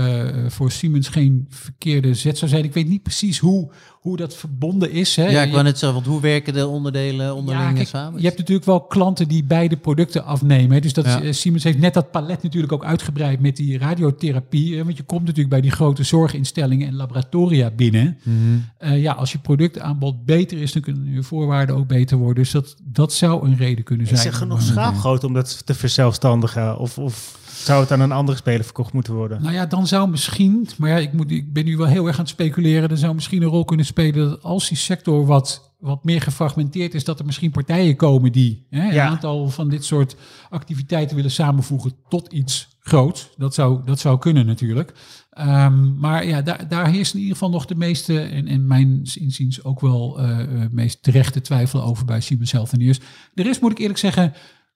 voor 0.49 0.71
Siemens 0.71 1.09
geen 1.09 1.47
verkeerde 1.49 2.15
zet 2.15 2.39
zou 2.39 2.51
zijn. 2.51 2.65
Ik 2.65 2.75
weet 2.75 2.89
niet 2.89 3.03
precies 3.03 3.39
hoe, 3.39 3.71
hoe 4.05 4.17
dat 4.17 4.37
verbonden 4.37 4.91
is. 4.91 5.17
Hè. 5.17 5.29
Ja, 5.29 5.43
ik 5.43 5.53
wou 5.53 5.63
net 5.63 5.79
zeggen, 5.79 6.03
want 6.03 6.11
hoe 6.11 6.21
werken 6.21 6.53
de 6.53 6.67
onderdelen 6.67 7.35
onderling 7.35 7.79
ja, 7.79 7.85
samen? 7.85 8.21
Je 8.21 8.27
hebt 8.27 8.39
natuurlijk 8.39 8.67
wel 8.67 8.81
klanten 8.81 9.29
die 9.29 9.45
beide 9.45 9.77
producten 9.77 10.25
afnemen. 10.25 10.83
Dus 10.83 10.93
dat, 10.93 11.05
ja. 11.05 11.33
Siemens 11.33 11.65
heeft 11.65 11.79
net 11.79 11.95
dat 11.95 12.11
palet 12.11 12.43
natuurlijk 12.43 12.73
ook 12.73 12.85
uitgebreid 12.85 13.41
met 13.41 13.57
die 13.57 13.79
radiotherapie. 13.79 14.85
Want 14.85 14.97
je 14.97 15.03
komt 15.03 15.21
natuurlijk 15.21 15.49
bij 15.49 15.61
die 15.61 15.71
grote 15.71 16.03
zorginstellingen 16.03 16.89
en 16.89 16.95
laboratoria 16.95 17.71
binnen. 17.71 18.19
Mm 18.23 18.65
-hmm. 18.79 18.95
ja, 18.95 19.13
als 19.13 19.33
je 19.33 19.39
productaanbod 19.39 20.14
beter 20.25 20.59
is, 20.61 20.73
dan 20.73 20.83
kunnen 20.83 21.13
je 21.13 21.23
voorwaarden 21.23 21.77
ook 21.77 21.87
beter 21.87 22.17
worden. 22.17 22.43
Dus 22.43 22.53
dat, 22.53 22.77
dat 22.83 23.13
zou 23.13 23.47
een 23.47 23.57
reden 23.57 23.85
kunnen 23.85 24.07
zijn. 24.07 24.19
Is 24.19 24.27
er 24.27 24.33
genoeg 24.33 24.63
schaalgroot 24.63 25.25
om 25.25 25.33
dat 25.33 25.67
te 25.67 25.75
verzelfstandigen? 25.75 26.79
Of, 26.79 26.99
of 26.99 27.39
zou 27.53 27.81
het 27.81 27.93
aan 27.93 28.01
een 28.01 28.13
andere 28.13 28.39
speler 28.39 28.65
verkocht 28.65 28.93
moeten 28.93 29.15
worden? 29.15 29.43
Nou 29.43 29.55
ja, 29.55 29.67
dan 29.67 29.87
zou 29.87 30.11
misschien, 30.11 30.69
maar 30.79 30.91
ja, 30.91 30.97
ik, 30.97 31.13
moet, 31.13 31.31
ik 31.31 31.53
ben 31.53 31.65
nu 31.65 31.77
wel 31.77 31.87
heel 31.87 32.07
erg 32.07 32.17
aan 32.17 32.23
het 32.23 32.33
speculeren. 32.33 32.89
Dan 32.89 32.99
zou 32.99 33.15
misschien 33.15 33.43
een 33.43 33.49
rol 33.49 33.65
kunnen 33.65 33.87
spelen 33.87 34.29
dat 34.29 34.43
als 34.43 34.69
die 34.69 34.79
sector 34.79 35.27
wat 35.27 35.73
wat 35.85 36.05
meer 36.05 36.21
gefragmenteerd 36.21 36.95
is, 36.95 37.05
dat 37.05 37.19
er 37.19 37.27
misschien 37.27 37.51
partijen 37.51 37.97
komen 37.97 38.33
die 38.33 38.67
hè, 38.71 38.91
een 38.91 39.01
aantal 39.01 39.49
van 39.49 39.69
dit 39.69 39.85
soort 39.85 40.17
activiteiten 40.51 41.17
willen 41.17 41.31
samenvoegen 41.31 41.93
tot 42.09 42.33
iets 42.33 42.74
groots. 42.85 43.31
Dat 43.37 43.55
zou, 43.55 43.85
dat 43.85 43.99
zou 44.01 44.19
kunnen 44.19 44.47
natuurlijk. 44.47 44.93
Um, 45.39 45.99
maar 45.99 46.27
ja, 46.27 46.43
daar, 46.43 46.69
daar 46.69 46.91
heerst 46.91 47.13
in 47.15 47.19
ieder 47.19 47.33
geval 47.33 47.51
nog 47.51 47.67
de 47.67 47.75
meeste, 47.75 48.21
en, 48.21 48.47
en 48.47 48.67
mijn 48.67 49.03
inziens 49.15 49.65
ook 49.65 49.81
wel 49.81 50.21
uh, 50.21 50.39
meest 50.71 51.03
terechte 51.03 51.41
twijfel 51.41 51.83
over 51.83 52.05
bij 52.05 52.21
Siemens 52.21 52.53
Healthineers. 52.53 53.01
De 53.35 53.43
rest 53.43 53.61
moet 53.61 53.71
ik 53.71 53.79
eerlijk 53.79 53.99
zeggen, 53.99 54.33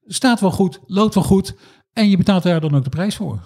staat 0.07 0.41
wel 0.41 0.51
goed, 0.51 0.81
loopt 0.87 1.15
wel 1.15 1.25
goed. 1.25 1.55
En 1.93 2.11
je 2.11 2.17
betaalt 2.17 2.43
daar 2.43 2.61
dan 2.61 2.77
ook 2.77 2.85
de 2.85 2.91
prijs 2.91 3.17
voor. 3.17 3.41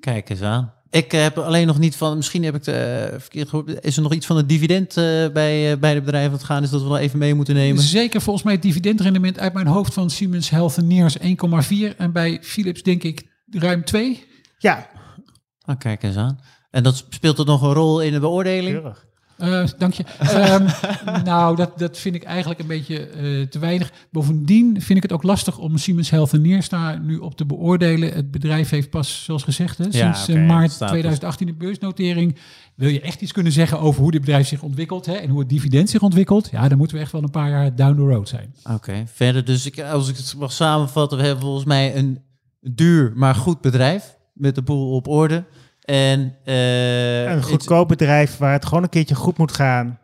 Kijk 0.00 0.30
eens 0.30 0.42
aan. 0.42 0.72
Ik 0.90 1.12
heb 1.12 1.38
alleen 1.38 1.66
nog 1.66 1.78
niet 1.78 1.96
van, 1.96 2.16
misschien 2.16 2.44
heb 2.44 2.54
ik 2.54 2.64
het 2.64 2.74
uh, 2.74 3.20
verkeerd 3.20 3.48
gehoord. 3.48 3.84
Is 3.84 3.96
er 3.96 4.02
nog 4.02 4.14
iets 4.14 4.26
van 4.26 4.36
het 4.36 4.48
dividend 4.48 4.96
uh, 4.96 5.28
bij, 5.28 5.72
uh, 5.72 5.78
bij 5.78 5.94
de 5.94 6.00
bedrijven 6.00 6.30
wat 6.30 6.44
gaan 6.44 6.62
is 6.62 6.70
dat 6.70 6.82
we 6.82 6.88
wel 6.88 6.98
even 6.98 7.18
mee 7.18 7.34
moeten 7.34 7.54
nemen? 7.54 7.82
Zeker, 7.82 8.20
volgens 8.20 8.44
mij 8.44 8.54
het 8.54 8.62
dividendrendement 8.62 9.38
uit 9.38 9.52
mijn 9.52 9.66
hoofd 9.66 9.94
van 9.94 10.10
Siemens 10.10 10.50
Healthineers 10.50 11.16
1,4 11.18 11.96
en 11.96 12.12
bij 12.12 12.38
Philips 12.42 12.82
denk 12.82 13.02
ik 13.02 13.29
ruim 13.50 13.84
2. 13.84 14.24
Ja. 14.58 14.88
Ah, 15.64 15.78
kijk 15.78 16.02
eens 16.02 16.16
aan. 16.16 16.40
En 16.70 16.82
dat 16.82 17.04
speelt 17.10 17.38
er 17.38 17.44
nog 17.44 17.62
een 17.62 17.72
rol 17.72 18.02
in 18.02 18.12
de 18.12 18.20
beoordeling? 18.20 18.94
Eh, 19.40 19.64
dank 19.78 19.92
je. 19.92 20.04
Ehm, 20.18 20.66
nou, 21.24 21.56
dat, 21.56 21.78
dat 21.78 21.98
vind 21.98 22.14
ik 22.14 22.22
eigenlijk 22.22 22.60
een 22.60 22.66
beetje 22.66 23.06
eh, 23.06 23.46
te 23.46 23.58
weinig. 23.58 23.92
Bovendien 24.10 24.82
vind 24.82 24.96
ik 24.96 25.02
het 25.02 25.12
ook 25.12 25.22
lastig 25.22 25.58
om 25.58 25.76
Siemens 25.76 26.10
Health 26.10 26.32
en 26.32 26.42
Neerstar 26.42 27.00
nu 27.00 27.16
op 27.16 27.36
te 27.36 27.46
beoordelen. 27.46 28.12
Het 28.12 28.30
bedrijf 28.30 28.70
heeft 28.70 28.90
pas, 28.90 29.24
zoals 29.24 29.42
gezegd, 29.42 29.78
hè, 29.78 29.92
sinds 29.92 30.28
eh, 30.28 30.46
maart 30.46 30.70
staat 30.70 30.88
2018 30.88 31.46
de 31.46 31.54
beursnotering. 31.54 32.36
Wil 32.74 32.88
je 32.88 33.00
echt 33.00 33.20
iets 33.20 33.32
kunnen 33.32 33.52
zeggen 33.52 33.80
over 33.80 34.02
hoe 34.02 34.10
dit 34.10 34.20
bedrijf 34.20 34.48
zich 34.48 34.62
ontwikkelt 34.62 35.06
hè, 35.06 35.12
en 35.14 35.28
hoe 35.28 35.40
het 35.40 35.48
dividend 35.48 35.90
zich 35.90 36.02
ontwikkelt? 36.02 36.48
Ja, 36.50 36.68
dan 36.68 36.78
moeten 36.78 36.96
we 36.96 37.02
echt 37.02 37.12
wel 37.12 37.22
een 37.22 37.30
paar 37.30 37.50
jaar 37.50 37.76
down 37.76 37.96
the 37.96 38.14
road 38.14 38.28
zijn. 38.28 38.54
Oké, 38.70 39.04
verder 39.06 39.44
dus 39.44 39.66
ik, 39.66 39.80
als 39.80 40.08
ik 40.08 40.16
het 40.16 40.34
mag 40.38 40.52
samenvatten, 40.52 41.18
we 41.18 41.24
hebben 41.24 41.44
volgens 41.44 41.64
mij 41.64 41.96
een 41.96 42.18
duur 42.60 43.12
maar 43.14 43.34
goed 43.34 43.60
bedrijf 43.60 44.16
met 44.32 44.54
de 44.54 44.62
boel 44.62 44.94
op 44.94 45.08
orde. 45.08 45.44
En 45.80 46.36
eh, 46.44 47.30
Een 47.30 47.42
goedkoop 47.42 47.88
bedrijf 47.88 48.36
waar 48.36 48.52
het 48.52 48.64
gewoon 48.64 48.82
een 48.82 48.88
keertje 48.88 49.14
goed 49.14 49.38
moet 49.38 49.52
gaan. 49.52 49.98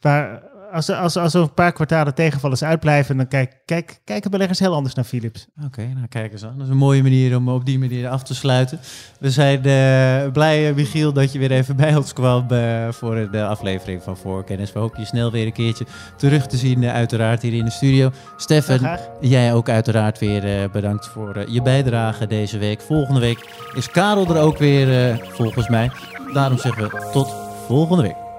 Waar, 0.00 0.42
als, 0.72 0.88
er- 0.88 0.96
als, 0.96 1.16
als 1.16 1.34
er 1.34 1.40
een 1.40 1.54
paar 1.54 1.72
kwartalen 1.72 2.14
tegenvallers 2.14 2.64
uitblijven, 2.64 3.16
dan 3.16 3.28
kijk, 3.28 3.56
kijk, 3.64 4.00
kijken 4.04 4.30
beleggers 4.30 4.58
heel 4.58 4.74
anders 4.74 4.94
naar 4.94 5.04
Philips. 5.04 5.46
Oké, 5.64 5.82
nou 5.94 6.06
kijk 6.08 6.32
eens 6.32 6.44
aan. 6.44 6.54
Dat 6.56 6.66
is 6.66 6.72
een 6.72 6.76
mooie 6.78 7.02
manier 7.02 7.36
om 7.36 7.48
op 7.48 7.64
die 7.64 7.78
manier 7.78 8.08
af 8.08 8.22
te 8.22 8.34
sluiten. 8.34 8.80
We 9.20 9.30
zijn 9.30 9.56
eh, 9.64 10.32
blij, 10.32 10.68
eh, 10.68 10.74
Michiel, 10.74 11.12
dat 11.12 11.32
je 11.32 11.38
weer 11.38 11.50
even 11.50 11.76
bij 11.76 11.96
ons 11.96 12.12
kwam 12.12 12.46
eh, 12.48 12.88
voor 12.90 13.30
de 13.30 13.44
aflevering 13.44 14.02
van 14.02 14.16
Voorkennis. 14.16 14.72
We 14.72 14.78
hopen 14.78 15.00
je 15.00 15.06
snel 15.06 15.30
weer 15.30 15.46
een 15.46 15.52
keertje 15.52 15.84
terug 16.16 16.46
te 16.46 16.56
zien, 16.56 16.84
uiteraard 16.84 17.42
hier 17.42 17.52
in 17.54 17.64
de 17.64 17.70
studio. 17.70 18.10
Stefan, 18.36 18.80
Ja, 18.80 18.98
jij 19.20 19.54
ook 19.54 19.68
uiteraard 19.68 20.18
weer 20.18 20.70
bedankt 20.70 21.08
voor 21.08 21.50
je 21.50 21.62
bijdrage 21.62 22.26
deze 22.26 22.58
week. 22.58 22.80
Volgende 22.80 23.20
week 23.20 23.48
is 23.74 23.90
Karel 23.90 24.34
er 24.34 24.40
ook 24.42 24.58
weer, 24.58 25.18
volgens 25.28 25.68
mij. 25.68 25.90
Daarom 26.32 26.58
zeggen 26.58 26.82
we 26.82 27.08
tot 27.12 27.34
volgende 27.66 28.02
week. 28.02 28.31